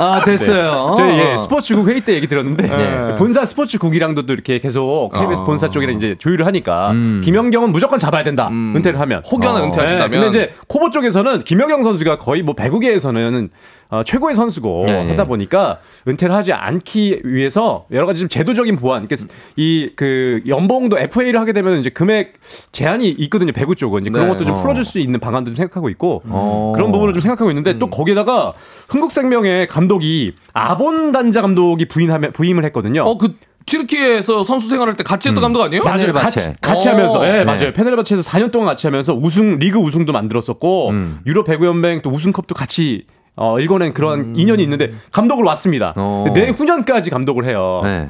아, 0.00 0.22
됐어요. 0.24 0.94
저희 0.96 1.18
예, 1.18 1.38
스포츠국 1.38 1.88
회의 1.88 2.00
때 2.02 2.14
얘기 2.14 2.28
들었는데 2.28 2.68
네. 2.68 3.14
본사 3.16 3.44
스포츠국이랑도 3.44 4.26
또 4.26 4.32
이렇게 4.32 4.60
계속 4.60 5.10
KBS 5.12 5.42
어. 5.42 5.44
본사 5.44 5.68
쪽이랑 5.68 5.96
이제 5.96 6.14
조율을 6.18 6.46
하니까 6.46 6.92
음. 6.92 7.20
김연경은 7.24 7.72
무조건 7.72 7.98
잡아야 7.98 8.22
된다 8.22 8.48
은퇴를 8.48 9.00
하면 9.00 9.22
혹여나 9.28 9.60
어. 9.60 9.64
은퇴하신다면. 9.64 10.10
네, 10.10 10.16
근데 10.16 10.28
이제 10.28 10.54
코보 10.68 10.90
쪽에서는 10.92 11.40
김연경 11.40 11.82
선수가 11.82 12.18
거의 12.18 12.42
뭐 12.42 12.54
배구계에서는 12.54 13.50
어, 13.90 14.02
최고의 14.04 14.34
선수고 14.36 14.84
네, 14.86 14.92
네. 15.04 15.10
하다 15.12 15.24
보니까 15.24 15.78
은퇴를 16.06 16.34
하지 16.34 16.52
않기 16.52 17.22
위해서 17.24 17.86
여러 17.90 18.06
가지 18.06 18.20
좀 18.20 18.28
제도적인 18.28 18.76
보완, 18.76 19.08
이 19.56 19.88
그 19.96 20.42
연봉도 20.46 20.98
FA를 20.98 21.40
하게 21.40 21.52
되면 21.52 21.78
이제 21.78 21.87
금액 21.90 22.34
제한이 22.72 23.08
있거든요 23.08 23.52
배구 23.52 23.76
쪽은 23.76 24.02
이제 24.02 24.10
그런 24.10 24.26
네. 24.26 24.32
것도 24.32 24.44
좀 24.44 24.56
어. 24.56 24.60
풀어줄 24.60 24.84
수 24.84 24.98
있는 24.98 25.20
방안도 25.20 25.50
좀 25.50 25.56
생각하고 25.56 25.88
있고 25.90 26.22
어. 26.26 26.72
그런 26.74 26.92
부분을 26.92 27.12
좀 27.12 27.20
생각하고 27.20 27.50
있는데 27.50 27.72
음. 27.72 27.78
또 27.78 27.88
거기에다가 27.88 28.54
흥국생명의 28.88 29.66
감독이 29.68 30.34
아본 30.52 31.12
단자 31.12 31.42
감독이 31.42 31.86
부인하면 31.86 32.32
부임을 32.32 32.64
했거든요. 32.64 33.02
어, 33.02 33.18
그 33.18 33.36
튀르키에서 33.68 34.44
선수 34.44 34.68
생활할 34.68 34.96
때 34.96 35.04
같이 35.04 35.28
했던 35.28 35.42
감독 35.42 35.60
아니에요? 35.60 35.84
맞아요. 35.84 36.12
같이, 36.12 36.52
같이 36.60 36.88
어. 36.88 36.92
하면서, 36.92 37.26
예, 37.26 37.32
네. 37.32 37.44
맞아요. 37.44 37.72
페네르바체에서 37.72 38.28
4년 38.30 38.50
동안 38.50 38.68
같이 38.68 38.86
하면서 38.86 39.14
우승, 39.14 39.58
리그 39.58 39.78
우승도 39.78 40.12
만들었었고, 40.12 40.90
음. 40.90 41.18
유럽 41.26 41.44
배구 41.44 41.66
연맹 41.66 42.00
또 42.02 42.10
우승컵도 42.10 42.54
같이 42.54 43.04
어, 43.36 43.60
읽어낸 43.60 43.94
그런 43.94 44.34
인연이 44.36 44.62
있는데, 44.64 44.90
감독을 45.12 45.44
왔습니다. 45.44 45.92
어. 45.96 46.24
내후년까지 46.34 47.10
감독을 47.10 47.44
해요. 47.44 47.82
네. 47.84 48.08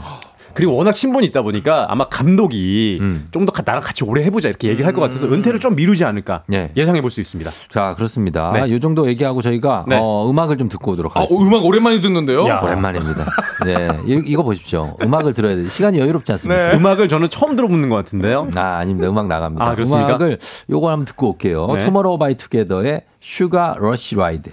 그리고 0.54 0.74
워낙 0.76 0.92
친분이 0.92 1.26
있다 1.26 1.42
보니까 1.42 1.86
아마 1.88 2.06
감독이 2.08 2.98
음. 3.00 3.28
좀더 3.30 3.52
나랑 3.64 3.82
같이 3.82 4.04
오래 4.04 4.22
해보자 4.24 4.48
이렇게 4.48 4.68
얘기를 4.68 4.86
할 4.86 4.92
것 4.94 5.02
같아서 5.02 5.26
은퇴를 5.28 5.60
좀 5.60 5.76
미루지 5.76 6.04
않을까 6.04 6.42
네. 6.48 6.70
예상해 6.76 7.00
볼 7.00 7.10
수 7.10 7.20
있습니다. 7.20 7.50
자, 7.70 7.94
그렇습니다. 7.94 8.52
네. 8.52 8.64
이 8.74 8.80
정도 8.80 9.06
얘기하고 9.08 9.42
저희가 9.42 9.84
네. 9.88 9.96
어, 10.00 10.28
음악을 10.28 10.56
좀 10.58 10.68
듣고 10.68 10.92
오도록 10.92 11.16
아, 11.16 11.20
하겠습니다. 11.20 11.46
음악 11.46 11.64
오랜만에 11.64 12.00
듣는데요. 12.00 12.46
야. 12.48 12.60
오랜만입니다. 12.62 13.26
네. 13.64 13.88
이, 14.06 14.20
이거 14.26 14.42
보십시오. 14.42 14.96
음악을 15.02 15.34
들어야 15.34 15.54
돼. 15.56 15.68
시간이 15.68 15.98
여유롭지 15.98 16.32
않습니까? 16.32 16.72
음악을 16.76 17.08
저는 17.08 17.28
처음 17.28 17.54
들어보는 17.56 17.88
것 17.88 17.96
같은데요. 17.96 18.48
아, 18.56 18.78
아닙니다. 18.78 19.08
음악 19.08 19.26
나갑니다. 19.28 19.64
아, 19.64 19.74
그렇습니까? 19.74 20.08
음악을 20.10 20.38
요거 20.70 20.90
한번 20.90 21.04
듣고 21.06 21.30
올게요. 21.30 21.66
네. 21.74 21.78
투모로우바이투게더의 21.84 23.02
Sugar 23.20 23.76
Rush 23.78 24.16
Ride. 24.16 24.50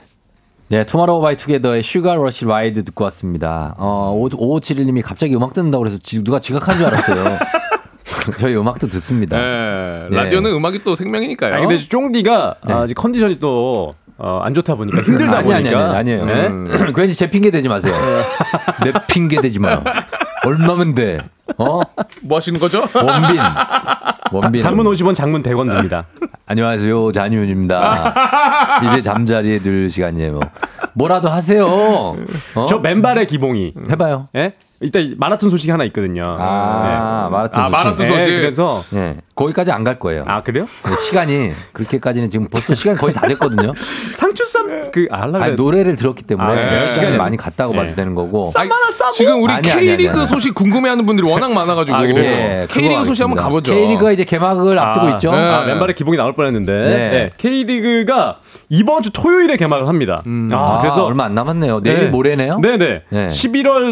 네, 0.68 0.84
투모로우바이투게더의 0.84 1.84
Sugar 1.84 2.16
Rush 2.16 2.46
Ride 2.46 2.84
듣고 2.86 3.04
왔습니다. 3.06 3.76
어, 3.78 4.18
5571님이 4.30 5.02
갑자기 5.04 5.36
음악 5.36 5.54
듣는다고 5.54 5.84
그래서 5.84 6.00
지- 6.02 6.24
누가 6.24 6.40
지각한 6.40 6.76
줄 6.78 6.88
알았어요. 6.88 7.38
저희 8.40 8.56
음악도 8.56 8.88
듣습니다. 8.88 9.38
네, 9.38 10.08
네. 10.10 10.18
라디오는 10.18 10.52
음악이 10.52 10.84
또 10.84 10.96
생명이니까요. 10.96 11.54
아니, 11.54 11.68
근데 11.68 11.78
쫑디가 11.78 12.56
네. 12.68 12.74
아직 12.74 12.96
컨디션이 12.96 13.36
또 13.40 13.94
어, 14.18 14.40
안 14.42 14.54
좋다 14.56 14.74
보니까 14.76 15.02
힘들다 15.04 15.38
아니, 15.40 15.54
아니, 15.54 15.64
보니까 15.66 15.90
아니, 15.90 15.98
아니에요. 15.98 16.26
네? 16.26 16.48
음. 16.48 16.66
괜히 16.96 17.14
제 17.14 17.30
핑계 17.30 17.52
대지 17.52 17.68
마세요. 17.70 17.94
내 18.84 18.92
핑계 19.08 19.40
대지 19.42 19.60
마. 19.60 19.84
얼마면 20.46 20.96
돼? 20.96 21.20
어? 21.58 21.80
뭐 22.22 22.38
하시는 22.38 22.60
거죠? 22.60 22.88
원빈. 22.94 23.40
원빈. 24.32 24.64
단문 24.64 24.86
50원, 24.88 25.14
장문 25.16 25.44
100원 25.44 25.74
듭니다. 25.74 26.06
안녕하세요. 26.46 27.12
잔유윤입니다. 27.12 28.14
이제 28.88 29.02
잠자리에 29.02 29.60
들 29.60 29.90
시간이에요. 29.90 30.40
뭐라도 30.94 31.30
하세요. 31.30 31.66
어? 31.68 32.66
저 32.68 32.80
맨발의 32.80 33.28
기봉이. 33.28 33.74
해봐요. 33.92 34.30
예? 34.36 34.54
이따 34.86 35.00
마라톤 35.18 35.50
소식이 35.50 35.72
하나 35.72 35.84
있거든요. 35.86 36.22
아, 36.26 37.30
마라톤 37.32 37.64
아, 37.64 37.70
마라톤 37.70 38.06
네. 38.06 38.08
소식. 38.08 38.32
네, 38.34 38.40
그래서 38.40 38.84
예. 38.94 39.18
거기까지 39.36 39.72
안 39.72 39.86
갈 39.86 40.00
거예요. 40.00 40.24
아 40.26 40.42
그래요? 40.42 40.66
네, 40.84 40.96
시간이 40.96 41.52
그렇게까지는 41.74 42.30
지금 42.32 42.48
벌써 42.52 42.74
시간 42.74 42.98
거의 42.98 43.14
다 43.14 43.28
됐거든요. 43.28 43.74
상추쌈 44.18 44.92
그 44.92 45.08
알라 45.12 45.44
아니, 45.44 45.56
노래를 45.56 45.96
들었기 45.96 46.24
때문에 46.24 46.48
아, 46.50 46.56
네. 46.72 46.80
시간이 46.80 47.12
네. 47.12 47.18
많이 47.18 47.38
갔다고 47.38 47.74
네. 47.74 47.80
봐도 47.80 47.96
되는 47.96 48.16
거고. 48.16 48.52
아니, 48.56 48.70
지금 49.14 49.44
우리 49.44 49.54
아니, 49.54 49.68
K리그 49.70 50.10
아니, 50.10 50.20
아니. 50.20 50.28
소식 50.28 50.56
궁금해 50.56 50.90
하는 50.90 51.06
분들이 51.06 51.28
워낙 51.28 51.52
많아 51.54 51.76
가지고 51.76 51.98
아, 51.98 52.02
그래요? 52.02 52.18
예, 52.24 52.68
K리그 52.70 53.04
소식 53.06 53.24
한번 53.24 53.38
알겠습니다. 53.38 53.44
가보죠. 53.44 53.74
K리그가 53.76 54.12
이제 54.12 54.24
개막을 54.24 54.80
앞두고 54.80 55.10
있죠. 55.10 55.32
네. 55.32 55.38
아, 55.38 55.64
맨발의 55.66 55.94
기봉이 55.94 56.18
나올 56.18 56.34
뻔했는데 56.34 56.72
네. 56.74 56.88
네. 56.88 57.30
K리그가 57.38 58.40
이번 58.70 59.04
주 59.04 59.12
토요일에 59.14 59.58
개막을 59.58 59.88
합니다. 59.88 60.24
아, 60.26 60.56
아, 60.56 60.80
그래서 60.82 61.06
얼마 61.06 61.26
안 61.26 61.36
남았네요. 61.36 61.82
내일 61.82 62.00
네. 62.06 62.08
모레네요. 62.08 62.60
네네. 62.60 63.02
네. 63.10 63.28
11월 63.28 63.92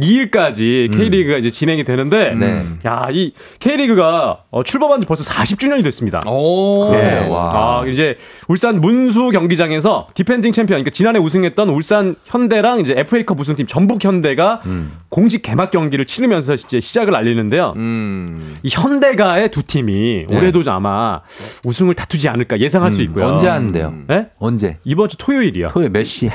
12일까지 0.00 0.90
K리그가 0.90 1.38
이제 1.38 1.50
진행이 1.50 1.84
되는데, 1.84 2.34
네. 2.34 2.64
야, 2.86 3.08
이 3.10 3.32
K리그가 3.58 4.44
어, 4.50 4.62
출범한 4.62 5.00
지 5.00 5.06
벌써 5.06 5.24
40주년이 5.24 5.84
됐습니다. 5.84 6.22
오. 6.26 6.90
네, 6.92 7.20
네. 7.20 7.28
와. 7.28 7.82
아, 7.82 7.86
이제 7.86 8.16
울산 8.48 8.80
문수 8.80 9.30
경기장에서 9.30 10.08
디펜딩 10.14 10.52
챔피언, 10.52 10.78
그러니까 10.78 10.90
지난해 10.90 11.18
우승했던 11.18 11.68
울산 11.68 12.16
현대랑 12.24 12.80
이제 12.80 12.94
FA컵 12.96 13.38
우승팀 13.38 13.66
전북 13.66 14.04
현대가 14.04 14.60
음. 14.66 14.92
공식 15.08 15.42
개막 15.42 15.70
경기를 15.70 16.04
치르면서 16.04 16.54
이제 16.54 16.80
시작을 16.80 17.14
알리는데요. 17.14 17.74
음. 17.76 18.56
이 18.62 18.70
현대가의 18.72 19.50
두 19.50 19.62
팀이 19.62 20.26
네. 20.28 20.36
올해도 20.36 20.62
아마 20.66 21.20
우승을 21.64 21.94
다투지 21.94 22.28
않을까 22.28 22.58
예상할 22.60 22.90
수 22.90 23.02
있고요. 23.02 23.26
언제 23.26 23.48
하는데요? 23.48 23.94
네? 24.06 24.28
언제? 24.38 24.78
이번 24.84 25.08
주 25.08 25.16
토요일이요. 25.16 25.68
토요일 25.68 25.90
몇 25.90 26.04
시? 26.04 26.30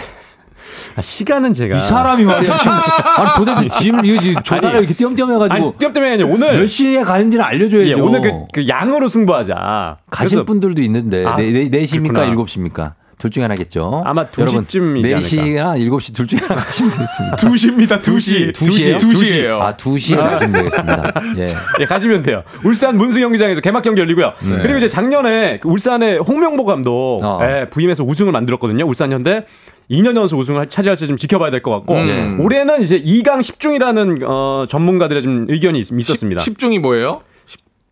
아, 0.96 1.02
시간은 1.02 1.54
제가 1.54 1.78
이 1.78 1.80
사람이 1.80 2.24
말이야 2.24 2.42
지금 2.42 2.72
아니 2.72 3.30
도대체 3.36 3.70
지금 3.70 4.06
이거 4.06 4.42
조사를 4.42 4.80
이렇게 4.80 4.94
띄엄띄엄 4.94 5.34
해가지고 5.34 5.54
아니, 5.54 5.78
띄엄띄엄이 5.78 6.10
아니라 6.10 6.28
오늘 6.28 6.60
몇 6.60 6.68
시에 6.68 7.04
가는지는 7.04 7.44
알려줘야죠. 7.46 7.90
예, 7.90 7.94
오늘 7.94 8.22
그, 8.22 8.32
그 8.54 8.68
양으로 8.68 9.08
승부하자. 9.08 9.98
가실 10.10 10.38
그래서 10.38 10.46
분들도 10.46 10.82
있는데 10.84 11.26
아, 11.26 11.36
네, 11.36 11.52
네, 11.52 11.70
4시입니까 11.70 12.14
그렇구나. 12.14 12.36
7시입니까? 12.36 12.94
둘 13.18 13.32
중에 13.32 13.44
하나겠죠. 13.44 14.04
아마 14.06 14.30
두 14.30 14.42
여러분, 14.42 14.64
시쯤이지 14.64 15.10
4시나 15.10 15.80
7시 15.80 16.14
둘 16.14 16.28
중에 16.28 16.40
하나 16.42 16.62
가시면 16.62 16.92
되겠습니다. 16.92 17.38
2시입니다. 17.38 18.02
2시. 18.02 18.54
2시예요? 18.54 18.98
2시예요. 18.98 19.60
아, 19.62 19.76
2시에 19.78 20.18
가시면 20.18 20.52
되겠습니다. 20.52 21.14
예. 21.38 21.46
예, 21.80 21.86
가시면 21.86 22.24
돼요. 22.24 22.44
울산 22.64 22.98
문수 22.98 23.20
경기장에서 23.20 23.62
개막 23.62 23.84
경기 23.84 24.02
열리고요. 24.02 24.34
그리고 24.62 24.78
이제 24.78 24.90
작년에 24.90 25.60
그 25.62 25.70
울산의 25.70 26.20
홍명보 26.20 26.66
감독 26.66 27.22
어. 27.24 27.40
예, 27.44 27.68
부임해서 27.70 28.04
우승을 28.04 28.32
만들었거든요. 28.34 28.86
울산 28.86 29.12
현대 29.14 29.46
2년 29.92 30.16
연속 30.16 30.40
우승을 30.40 30.68
차지할지 30.68 31.08
좀 31.08 31.18
지켜봐야 31.18 31.52
될 31.52 31.62
것 31.62 31.72
같고 31.72 31.94
음. 31.96 32.40
올해는 32.42 32.82
이제 32.82 33.02
2강 33.02 33.40
10중이라는 33.40 34.24
어, 34.28 34.66
전문가들의 34.68 35.22
좀 35.22 35.46
의견이 35.50 35.80
있, 35.80 35.92
있었습니다. 35.92 36.42
10, 36.42 36.58
중이 36.58 36.80
뭐예요? 36.80 37.22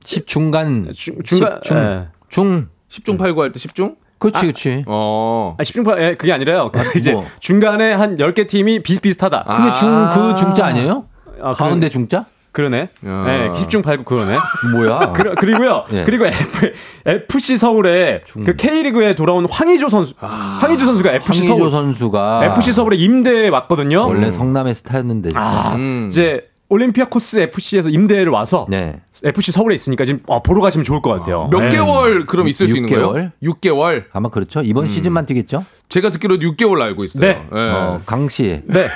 10 0.03 0.27
중간 0.27 0.91
중, 0.93 1.15
중간 1.23 1.59
10 1.63 1.63
중. 1.63 1.77
예. 1.77 2.07
중. 2.29 2.67
10중 2.89 3.17
8구 3.17 3.37
할 3.39 3.51
때 3.51 3.59
10중? 3.59 3.95
그렇지, 4.19 4.41
그렇지. 4.41 4.83
어. 4.87 5.55
아, 5.59 5.63
10중 5.63 5.83
8, 5.85 6.01
예, 6.01 6.15
그게 6.15 6.31
아니라요. 6.31 6.71
이제 6.95 7.11
뭐. 7.13 7.25
중간에 7.39 7.91
한 7.93 8.17
10개 8.17 8.47
팀이 8.47 8.81
비슷비슷하다. 8.83 9.43
아. 9.47 9.57
그게 9.57 9.73
중 9.73 10.09
그 10.09 10.35
중자 10.39 10.65
아니에요? 10.67 11.05
아, 11.41 11.51
가운데 11.53 11.89
중자? 11.89 12.25
그러네. 12.53 12.89
야. 13.05 13.23
네, 13.25 13.49
10중 13.49 13.81
8구 13.83 14.05
그러네. 14.05 14.37
뭐야? 14.71 15.11
그, 15.17 15.35
그리고요. 15.35 15.83
예. 15.91 16.03
그리고 16.05 16.25
F, 16.27 16.71
FC 17.05 17.57
서울에 17.57 18.21
그 18.45 18.55
K리그에 18.55 19.15
돌아온 19.15 19.45
황의조 19.49 19.89
선수. 19.89 20.13
황의조 20.19 20.85
선수가 20.85 21.11
FC 21.13 21.27
황의조 21.27 21.57
서울 21.57 21.71
선수가 21.71 22.45
FC 22.53 22.71
서울에 22.71 22.95
임대에 22.95 23.49
왔거든요. 23.49 24.07
원래 24.07 24.31
성남의 24.31 24.75
스타였는데 24.75 25.29
진짜. 25.29 25.43
아, 25.43 25.75
음. 25.75 26.07
이제 26.11 26.47
올림피아코스 26.69 27.39
FC에서 27.39 27.89
임대를 27.89 28.31
와서 28.31 28.65
네. 28.69 29.01
FC 29.23 29.51
서울에 29.51 29.75
있으니까 29.75 30.05
지금 30.05 30.21
어, 30.27 30.41
보러 30.41 30.61
가시면 30.61 30.83
좋을 30.83 31.01
것 31.01 31.11
같아요. 31.11 31.47
몇 31.51 31.59
네. 31.61 31.69
개월 31.69 32.25
그럼 32.25 32.47
있을 32.47 32.67
수 32.67 32.77
있는 32.77 32.89
6개월? 32.89 33.03
거예요? 33.11 33.29
6개월. 33.43 34.05
아마 34.11 34.29
그렇죠. 34.29 34.61
이번 34.63 34.87
시즌만 34.87 35.25
뛰겠죠? 35.25 35.65
제가 35.89 36.09
듣기로 36.11 36.37
6개월 36.37 36.81
알고 36.81 37.03
있어요. 37.03 37.21
네. 37.21 37.45
어, 37.51 38.01
강 38.05 38.27
씨. 38.29 38.61
네. 38.65 38.87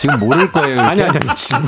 지금 0.00 0.18
모를 0.18 0.50
거예요. 0.50 0.76
이렇게. 0.76 0.86
아니 0.86 1.02
아니 1.02 1.18
아니. 1.18 1.34
지금. 1.34 1.66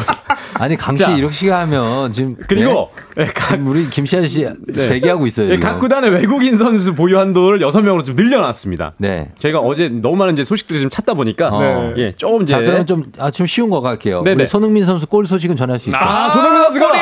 아니 0.55 0.77
강씨 0.77 1.05
자. 1.05 1.13
이렇게 1.13 1.51
하면 1.51 2.13
지금 2.13 2.37
그리고 2.49 2.91
예, 3.19 3.25
네? 3.25 3.31
각, 3.35 3.51
지금 3.51 3.67
우리 3.67 3.91
김씨 3.91 4.17
아저씨 4.17 4.49
대기하고 4.75 5.27
있어요. 5.27 5.49
예, 5.49 5.57
지금. 5.57 5.69
각 5.69 5.79
구단의 5.79 6.11
외국인 6.11 6.57
선수 6.57 6.95
보유 6.95 7.19
한도를 7.19 7.59
6명으로 7.59 8.05
좀 8.05 8.17
늘려놨습니다. 8.17 8.95
네. 8.99 9.31
저희가 9.39 9.59
어제 9.59 9.89
너무 9.89 10.17
많은 10.17 10.33
이제 10.33 10.45
소식들을 10.45 10.81
좀 10.81 10.89
찾다 10.91 11.15
보니까 11.15 11.51
네. 11.51 11.95
예, 11.99 12.13
조금 12.13 12.43
이제 12.43 12.55
자, 12.55 12.61
그럼 12.61 12.87
좀, 12.87 13.05
아, 13.19 13.31
좀 13.31 13.47
쉬운 13.47 13.69
거 13.71 13.81
갈게요. 13.81 14.23
네네. 14.23 14.43
우리 14.43 14.47
손흥민 14.47 14.85
선수 14.85 15.07
골 15.07 15.27
소식은 15.27 15.57
전할 15.57 15.79
수 15.79 15.91
있죠. 15.91 15.99
아, 15.99 16.31
손흥민 16.31 16.63
선수가 16.63 16.87
골이에요. 16.87 17.02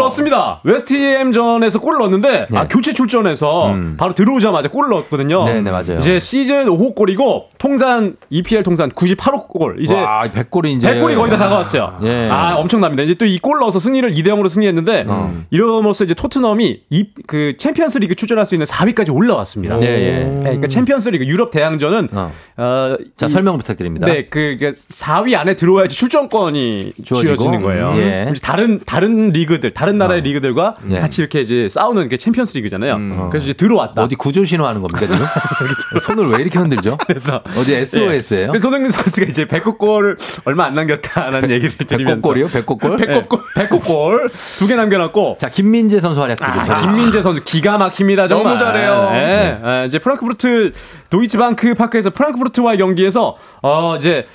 넣었습니다. 0.00 0.60
웨스트햄전에서 0.64 1.80
골을 1.80 1.98
넣었는데 1.98 2.46
아, 2.54 2.66
교체 2.66 2.92
출전해서 2.92 3.74
바로 3.96 4.12
들어오자마자 4.12 4.68
골을 4.68 4.90
넣었거든요. 4.90 5.44
네, 5.44 5.60
네, 5.60 5.70
맞아요. 5.70 5.96
이제 5.98 6.18
시즌 6.20 6.66
5호 6.66 6.94
골이고 6.94 7.48
통산 7.58 8.16
EPL 8.30 8.62
통산 8.62 8.90
98호 8.90 9.48
골. 9.48 9.76
이제 9.80 9.94
와, 9.94 10.24
100골이 10.24 10.76
이제 10.76 10.94
100골이 10.94 11.14
거의 11.16 11.30
다 11.30 11.36
다가왔어요. 11.38 11.98
예. 12.02 12.26
아, 12.30 12.54
엄청납니다. 12.56 13.02
이제 13.02 13.14
또 13.14 13.24
이 13.24 13.38
골 13.40 13.58
넣어서 13.60 13.78
승리를 13.78 14.10
2대 14.14 14.26
0으로 14.28 14.48
승리했는데 14.48 15.06
이러면서 15.50 16.04
이제 16.04 16.14
토트넘이 16.14 16.80
이 16.90 17.04
그 17.26 17.54
챔피언스 17.58 17.98
리그 17.98 18.14
출전할 18.14 18.44
수 18.46 18.54
있는 18.54 18.66
4위까지 18.66 19.14
올라왔습니다. 19.14 19.80
예, 19.82 19.86
예. 19.86 20.24
네, 20.24 20.40
그러니까 20.42 20.66
챔피언스 20.68 21.08
리그 21.10 21.26
유럽 21.26 21.50
대항전은 21.50 22.08
어, 22.12 22.96
자, 23.16 23.26
이- 23.26 23.30
설명 23.30 23.56
부탁드립니다. 23.58 24.06
네, 24.06 24.26
그 24.28 24.56
4위 24.60 25.36
안에 25.36 25.54
들어와야지 25.54 25.96
출전권이 25.96 26.92
주어지고. 27.04 27.34
주어지는 27.34 27.62
거예요. 27.62 27.92
예. 27.96 28.28
이제 28.30 28.40
다른 28.42 28.80
다른 28.84 29.30
리그들, 29.30 29.70
다른 29.72 29.89
나라의 29.98 30.22
리그들과 30.22 30.74
예. 30.90 31.00
같이 31.00 31.20
이렇게 31.22 31.40
이제 31.40 31.68
싸우는 31.68 32.08
게 32.08 32.16
챔피언스 32.16 32.56
리그잖아요. 32.56 33.28
그래서 33.30 33.44
이제 33.44 33.52
들어왔다. 33.52 34.02
어디 34.02 34.14
구조 34.16 34.44
신호하는 34.44 34.80
겁니까 34.82 35.06
지금? 35.12 35.26
손을 36.00 36.32
왜 36.32 36.42
이렇게 36.42 36.58
흔들죠? 36.58 36.96
그래서 37.06 37.40
어디 37.56 37.74
SOS예요? 37.74 38.48
그래서 38.48 38.62
손흥민 38.68 38.90
선수가 38.90 39.26
이제 39.26 39.44
100골 39.44 40.16
얼마 40.44 40.64
안 40.64 40.74
남겼다라는 40.74 41.50
얘기를 41.50 41.74
드리면서 41.86 42.20
100골이요? 42.28 42.48
100골? 42.50 42.96
100골 42.98 43.40
100골 43.56 44.30
두 44.58 44.66
개 44.66 44.76
남겨놨고 44.76 45.36
자 45.38 45.48
김민재 45.48 46.00
선수 46.00 46.20
활약 46.22 46.38
좀 46.38 46.46
아, 46.48 46.62
좀 46.62 46.74
김민재 46.90 47.22
선수 47.22 47.42
기가 47.42 47.76
막힙니다 47.78 48.28
정말. 48.28 48.56
너무 48.56 48.58
잘해요. 48.58 49.10
네. 49.12 49.60
네. 49.62 49.86
이제 49.86 49.98
프랑크푸르트 49.98 50.72
도이치방크 51.10 51.74
파크에서 51.74 52.10
프랑크푸르트와의 52.10 52.78
경기에서 52.78 53.36
어 53.62 53.96
이제 53.98 54.26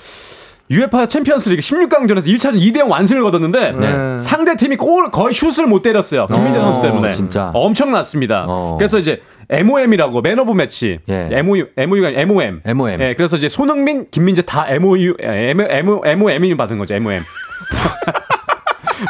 UEFA 0.70 1.06
챔피언스리그 1.06 1.60
16강전에서 1.60 2.26
1차전 2.26 2.58
2대 2.58 2.78
0 2.80 2.90
완승을 2.90 3.22
거뒀는데 3.22 3.72
네. 3.72 4.18
상대 4.18 4.56
팀이 4.56 4.76
골 4.76 5.10
거의 5.10 5.32
슛을 5.32 5.66
못 5.66 5.82
때렸어요. 5.82 6.26
김민재 6.26 6.58
어, 6.58 6.62
선수 6.62 6.80
때문에. 6.80 7.12
진짜. 7.12 7.50
엄청났습니다. 7.54 8.46
어. 8.48 8.76
그래서 8.78 8.98
이제 8.98 9.20
MOM이라고 9.48 10.20
man 10.22 10.38
of 10.40 10.52
match. 10.52 10.98
예. 11.08 11.28
MOU 11.30 11.66
MOU가 11.76 12.08
아니라 12.08 12.22
MOM. 12.22 12.60
MOM. 12.64 13.00
예, 13.00 13.14
그래서 13.14 13.36
이제 13.36 13.48
손흥민, 13.48 14.06
김민재 14.10 14.42
다 14.42 14.66
MOU 14.68 15.14
MOM이 15.20 16.56
받은 16.56 16.78
거죠. 16.78 16.94
MOM. 16.94 17.22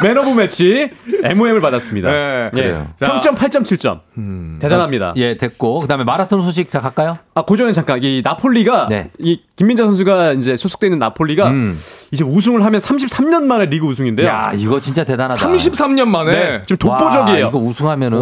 man 0.03 0.17
of 0.17 0.29
match 0.31 0.89
MOM을 1.23 1.61
받았습니다. 1.61 2.09
네. 2.11 2.45
예. 2.57 2.83
평점 2.99 3.35
8.7점. 3.35 4.59
대단합니다. 4.59 5.13
예 5.15 5.37
됐고 5.37 5.79
그다음에 5.79 6.03
마라톤 6.03 6.41
소식 6.41 6.69
자 6.69 6.79
갈까요? 6.81 7.17
아, 7.35 7.43
그 7.43 7.53
전에 7.53 7.71
잠깐 7.71 8.03
이 8.03 8.21
나폴리가 8.23 8.87
네. 8.89 9.09
이 9.19 9.41
김민재 9.55 9.83
선수가 9.83 10.33
이제 10.33 10.55
소속돼 10.55 10.87
있는 10.87 10.99
나폴리가 10.99 11.49
음. 11.49 11.79
이제 12.11 12.23
우승을 12.23 12.63
하면 12.65 12.81
33년 12.81 13.43
만에 13.43 13.65
리그 13.65 13.85
우승인데요. 13.85 14.27
야 14.27 14.51
이거 14.55 14.79
진짜 14.79 15.03
대단하다. 15.03 15.45
33년 15.47 16.05
만에 16.07 16.31
네, 16.31 16.63
지금 16.65 16.89
와, 16.89 16.97
독보적이에요. 16.97 17.47
이거 17.47 17.57
우승하면은 17.57 18.19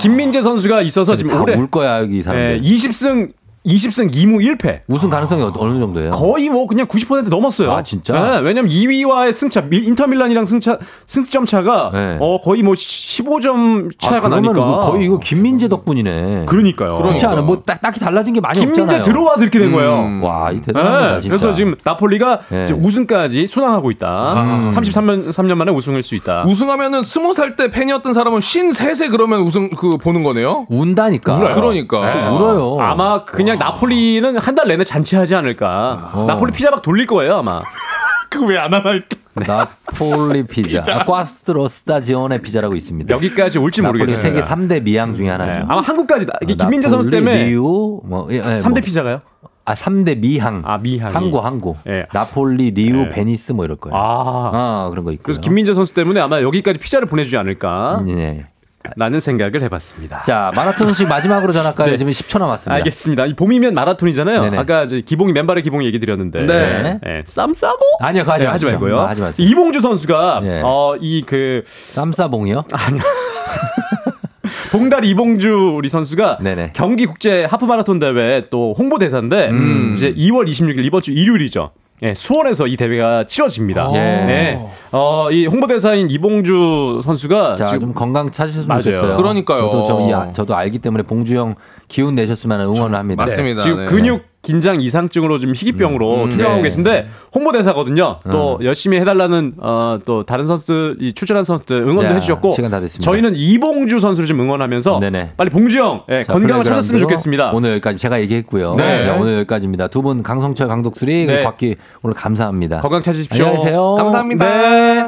김민재 0.00 0.42
선수가 0.42 0.82
있어서 0.82 1.16
지금 1.16 1.40
올해 1.40 1.54
다울 1.54 1.70
거야 1.70 2.00
여기 2.00 2.18
이 2.18 2.22
사람들. 2.22 2.62
예, 2.64 2.68
20승 2.68 3.32
20승 3.66 4.10
2무 4.12 4.44
1패. 4.58 4.80
우승 4.88 5.08
가능성이 5.08 5.42
어- 5.42 5.52
어느 5.56 5.78
정도예요? 5.78 6.10
거의 6.10 6.50
뭐 6.50 6.66
그냥 6.66 6.86
90% 6.86 7.30
넘었어요. 7.30 7.72
아, 7.72 7.82
진짜? 7.82 8.12
네, 8.12 8.38
왜냐면 8.40 8.70
2위와의 8.70 9.32
승차, 9.32 9.62
밀- 9.62 9.84
인터밀란이랑 9.84 10.44
승차, 10.44 10.78
승점 11.06 11.46
차가 11.46 11.90
네. 11.92 12.18
어, 12.20 12.38
거의 12.42 12.62
뭐 12.62 12.74
15점 12.74 13.90
차이가 13.98 14.26
아, 14.26 14.28
나니까. 14.28 14.52
이거 14.52 14.80
거의 14.80 15.04
이거 15.06 15.18
김민재 15.18 15.68
덕분이네. 15.70 16.44
그러니까요. 16.46 16.98
그렇지 16.98 17.24
않아? 17.24 17.40
뭐 17.40 17.62
딱, 17.64 17.80
딱히 17.80 18.00
달라진 18.00 18.34
게 18.34 18.40
많이 18.40 18.58
김민재 18.60 18.82
없잖아요. 18.82 19.02
들어와서 19.02 19.42
이렇게 19.42 19.58
된 19.58 19.72
거예요. 19.72 20.20
와, 20.22 20.50
이 20.50 20.60
대단하다 20.60 20.98
네, 21.14 21.20
진짜. 21.20 21.28
그래서 21.28 21.54
지금 21.54 21.74
나폴리가 21.82 22.40
네. 22.50 22.64
이제 22.64 22.74
우승까지 22.74 23.46
순항하고 23.46 23.90
있다. 23.92 24.68
33년 24.74 25.30
3년 25.30 25.54
만에 25.54 25.72
우승할 25.72 26.02
수 26.02 26.14
있다. 26.14 26.44
우승하면은 26.46 27.02
스무 27.02 27.32
살때 27.32 27.70
팬이었던 27.70 28.12
사람은 28.12 28.40
쉰 28.40 28.70
셋에 28.72 29.08
그러면 29.08 29.40
우승 29.40 29.70
그 29.70 29.96
보는 29.96 30.22
거네요. 30.22 30.66
운다니까. 30.68 31.54
그러니까. 31.54 31.98
울어요. 32.30 32.78
아마 32.80 33.24
그냥 33.24 33.53
나폴리는 33.56 34.36
한 34.38 34.54
달 34.54 34.68
내내 34.68 34.84
잔치하지 34.84 35.34
않을까. 35.34 36.12
어. 36.14 36.24
나폴리 36.26 36.52
피자박 36.52 36.82
돌릴 36.82 37.06
거예요 37.06 37.36
아마. 37.38 37.60
그 38.30 38.46
왜 38.46 38.62
안 38.62 38.72
하나 38.72 38.90
했다. 38.92 39.16
나폴리 39.34 40.44
피자. 40.46 40.82
아, 40.88 41.04
꽈스트로 41.04 41.68
스타지온의 41.68 42.40
피자라고 42.40 42.76
있습니다. 42.76 43.12
여기까지 43.14 43.58
올지 43.58 43.82
모르겠어요. 43.82 44.18
세계 44.20 44.40
3대 44.40 44.82
미항 44.82 45.12
중에 45.14 45.28
하나죠. 45.28 45.60
네, 45.60 45.64
아마 45.68 45.80
한국까지 45.80 46.26
나- 46.26 46.32
이게 46.42 46.52
어, 46.52 46.56
김민재 46.56 46.88
선수 46.88 47.10
때문에 47.10 47.44
리우 47.44 48.00
뭐 48.04 48.28
예, 48.30 48.36
예, 48.36 48.40
3대 48.42 48.70
뭐. 48.70 48.80
피자가요? 48.80 49.20
아, 49.66 49.74
3대 49.74 50.18
미항. 50.20 50.62
아 50.64 50.78
미항. 50.78 51.14
항구 51.14 51.38
항구. 51.38 51.74
예. 51.88 52.06
나폴리, 52.12 52.72
리우, 52.72 53.04
예. 53.04 53.08
베니스 53.08 53.52
뭐 53.52 53.64
이럴 53.64 53.76
거예요. 53.78 53.96
아. 53.96 54.50
아, 54.52 54.90
그런 54.90 55.04
거 55.04 55.12
있고. 55.12 55.22
그래서 55.24 55.40
김민재 55.40 55.74
선수 55.74 55.94
때문에 55.94 56.20
아마 56.20 56.42
여기까지 56.42 56.78
피자를 56.78 57.08
보내주지 57.08 57.36
않을까. 57.36 58.02
네. 58.04 58.46
라는 58.96 59.18
생각을 59.20 59.62
해봤습니다. 59.62 60.22
자, 60.22 60.50
마라톤 60.54 60.88
소식 60.88 61.08
마지막으로 61.08 61.52
전할까요? 61.52 61.90
네. 61.92 61.96
지금 61.96 62.12
10초 62.12 62.38
남았습니다. 62.38 62.74
알겠습니다. 62.76 63.26
이 63.26 63.34
봄이면 63.34 63.74
마라톤이잖아요. 63.74 64.40
네네. 64.42 64.58
아까 64.58 64.82
이제 64.84 65.00
기봉이 65.00 65.32
맨발의 65.32 65.62
기봉이 65.62 65.86
얘기 65.86 65.98
드렸는데, 65.98 66.46
네. 66.46 66.98
네, 67.02 67.22
쌈 67.26 67.54
싸고 67.54 67.78
아니요, 68.00 68.22
하지 68.26 68.44
네, 68.44 68.50
하지. 68.50 68.64
말고요. 68.66 69.00
아, 69.00 69.08
하지 69.08 69.22
마세요. 69.22 69.46
이봉주 69.48 69.80
선수가 69.80 70.40
네. 70.42 70.60
어이 70.62 71.22
그 71.26 71.62
쌈싸봉이요? 71.66 72.64
아니요. 72.72 73.02
봉다리 74.70 75.08
이봉주 75.10 75.74
우리 75.76 75.88
선수가 75.88 76.38
네네. 76.42 76.72
경기 76.74 77.06
국제 77.06 77.44
하프 77.44 77.64
마라톤 77.64 77.98
대회 77.98 78.46
또 78.50 78.74
홍보 78.76 78.98
대사인데 78.98 79.48
음. 79.50 79.92
이제 79.92 80.12
2월 80.12 80.48
26일 80.48 80.84
이번 80.84 81.00
주 81.00 81.12
일요일이죠. 81.12 81.70
예, 82.02 82.12
수원에서 82.12 82.66
이 82.66 82.76
대회가 82.76 83.24
치러집니다. 83.24 83.88
예. 83.94 83.98
네. 83.98 84.68
어, 84.92 85.28
이 85.30 85.46
홍보 85.46 85.66
대사인 85.66 86.10
이봉주 86.10 87.00
선수가 87.04 87.54
자, 87.56 87.64
지금 87.64 87.80
좀 87.80 87.94
건강 87.94 88.30
찾으셨으면 88.30 88.68
맞아요. 88.68 88.82
좋겠어요. 88.82 89.16
그러니까요. 89.16 89.60
저도 89.70 89.84
좀, 89.84 90.00
이 90.02 90.12
아- 90.12 90.32
저도 90.32 90.54
알기 90.56 90.80
때문에 90.80 91.04
봉주 91.04 91.36
형 91.36 91.54
기운 91.94 92.16
내셨으면 92.16 92.60
응원을 92.60 92.98
합니다. 92.98 93.22
맞습니다. 93.22 93.62
지금 93.62 93.78
네. 93.78 93.84
근육 93.84 94.22
긴장 94.42 94.80
이상증으로 94.80 95.38
지금 95.38 95.54
희귀병으로 95.54 96.28
투병하고 96.28 96.56
네. 96.56 96.62
계신데 96.64 97.06
홍보대사거든요. 97.34 98.18
또 98.32 98.58
열심히 98.64 98.98
해달라는 98.98 99.54
어, 99.58 99.98
또 100.04 100.24
다른 100.24 100.44
선수들 100.44 100.96
이 101.00 101.12
출전한 101.12 101.44
선수들 101.44 101.76
응원도 101.78 102.02
자, 102.02 102.14
해주셨고 102.16 102.52
시간 102.52 102.72
다 102.72 102.80
됐습니다. 102.80 103.08
저희는 103.10 103.34
이봉주 103.36 104.00
선수를 104.00 104.26
좀 104.26 104.40
응원하면서 104.40 104.98
네네. 104.98 105.34
빨리 105.36 105.50
봉주 105.50 105.78
형 105.78 106.02
예, 106.10 106.24
자, 106.24 106.32
건강을 106.32 106.64
찾았으면 106.64 107.00
좋겠습니다. 107.00 107.52
오늘 107.52 107.70
여기까지 107.74 107.96
제가 107.98 108.20
얘기했고요. 108.22 108.74
네. 108.74 109.04
네, 109.04 109.10
오늘 109.10 109.34
여기까지입니다. 109.38 109.86
두 109.86 110.02
분 110.02 110.22
강성철, 110.24 110.66
강독수리, 110.68 111.26
네. 111.26 111.44
곽기 111.44 111.76
오늘 112.02 112.14
감사합니다. 112.14 112.80
건강 112.80 113.02
찾으십시오. 113.02 113.46
안녕히 113.46 113.64
계세요. 113.64 113.94
감사합니다. 113.96 115.03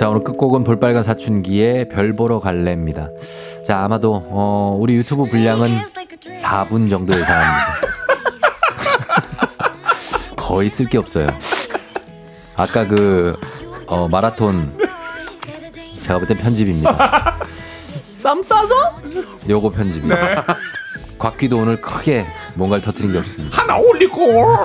자, 0.00 0.08
오늘 0.08 0.24
끝곡은 0.24 0.64
볼빨간 0.64 1.02
사춘기의 1.02 1.90
별 1.90 2.16
보러 2.16 2.40
갈래입니다. 2.40 3.10
자, 3.66 3.80
아마도 3.80 4.14
어, 4.30 4.74
우리 4.80 4.94
유튜브 4.94 5.26
분량은 5.26 5.78
4분 6.42 6.88
정도 6.88 7.12
예상합니다. 7.12 7.74
거의 10.36 10.70
쓸 10.70 10.86
게 10.86 10.96
없어요. 10.96 11.28
아까 12.56 12.86
그 12.86 13.36
어, 13.88 14.08
마라톤 14.08 14.74
제가 16.00 16.18
볼 16.18 16.26
땐 16.26 16.38
편집입니다. 16.38 17.36
쌈 18.14 18.42
싸서 18.42 18.74
요거 19.50 19.68
편집이요. 19.68 20.14
곽기도 21.18 21.58
오늘 21.58 21.78
크게 21.78 22.26
뭔가를 22.54 22.82
터뜨린 22.82 23.12
게 23.12 23.18
없습니다. 23.18 23.60
하나 23.60 23.76
올리고. 23.76 24.56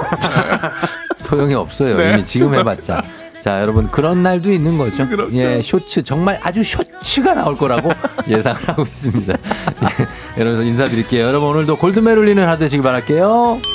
소용이 1.20 1.56
없어요. 1.56 1.98
네, 1.98 2.14
이미 2.14 2.24
지금 2.24 2.48
죄송합니다. 2.48 2.94
해봤자. 2.94 3.25
자, 3.46 3.62
여러분 3.62 3.88
그런 3.92 4.24
날도 4.24 4.52
있는 4.52 4.76
거죠. 4.80 5.08
그렇죠. 5.08 5.36
예, 5.36 5.62
쇼츠 5.62 6.02
정말 6.02 6.40
아주 6.42 6.64
쇼츠가 6.64 7.36
나올 7.36 7.56
거라고 7.56 7.92
예상을 8.28 8.68
하고 8.68 8.82
있습니다. 8.82 9.34
예, 9.84 10.42
여러분 10.42 10.66
인사드릴게요. 10.66 11.28
여러분 11.28 11.50
오늘도 11.50 11.78
골든벨 11.78 12.18
울리는 12.18 12.44
하루 12.44 12.58
되시길 12.58 12.82
바랄게요. 12.82 13.75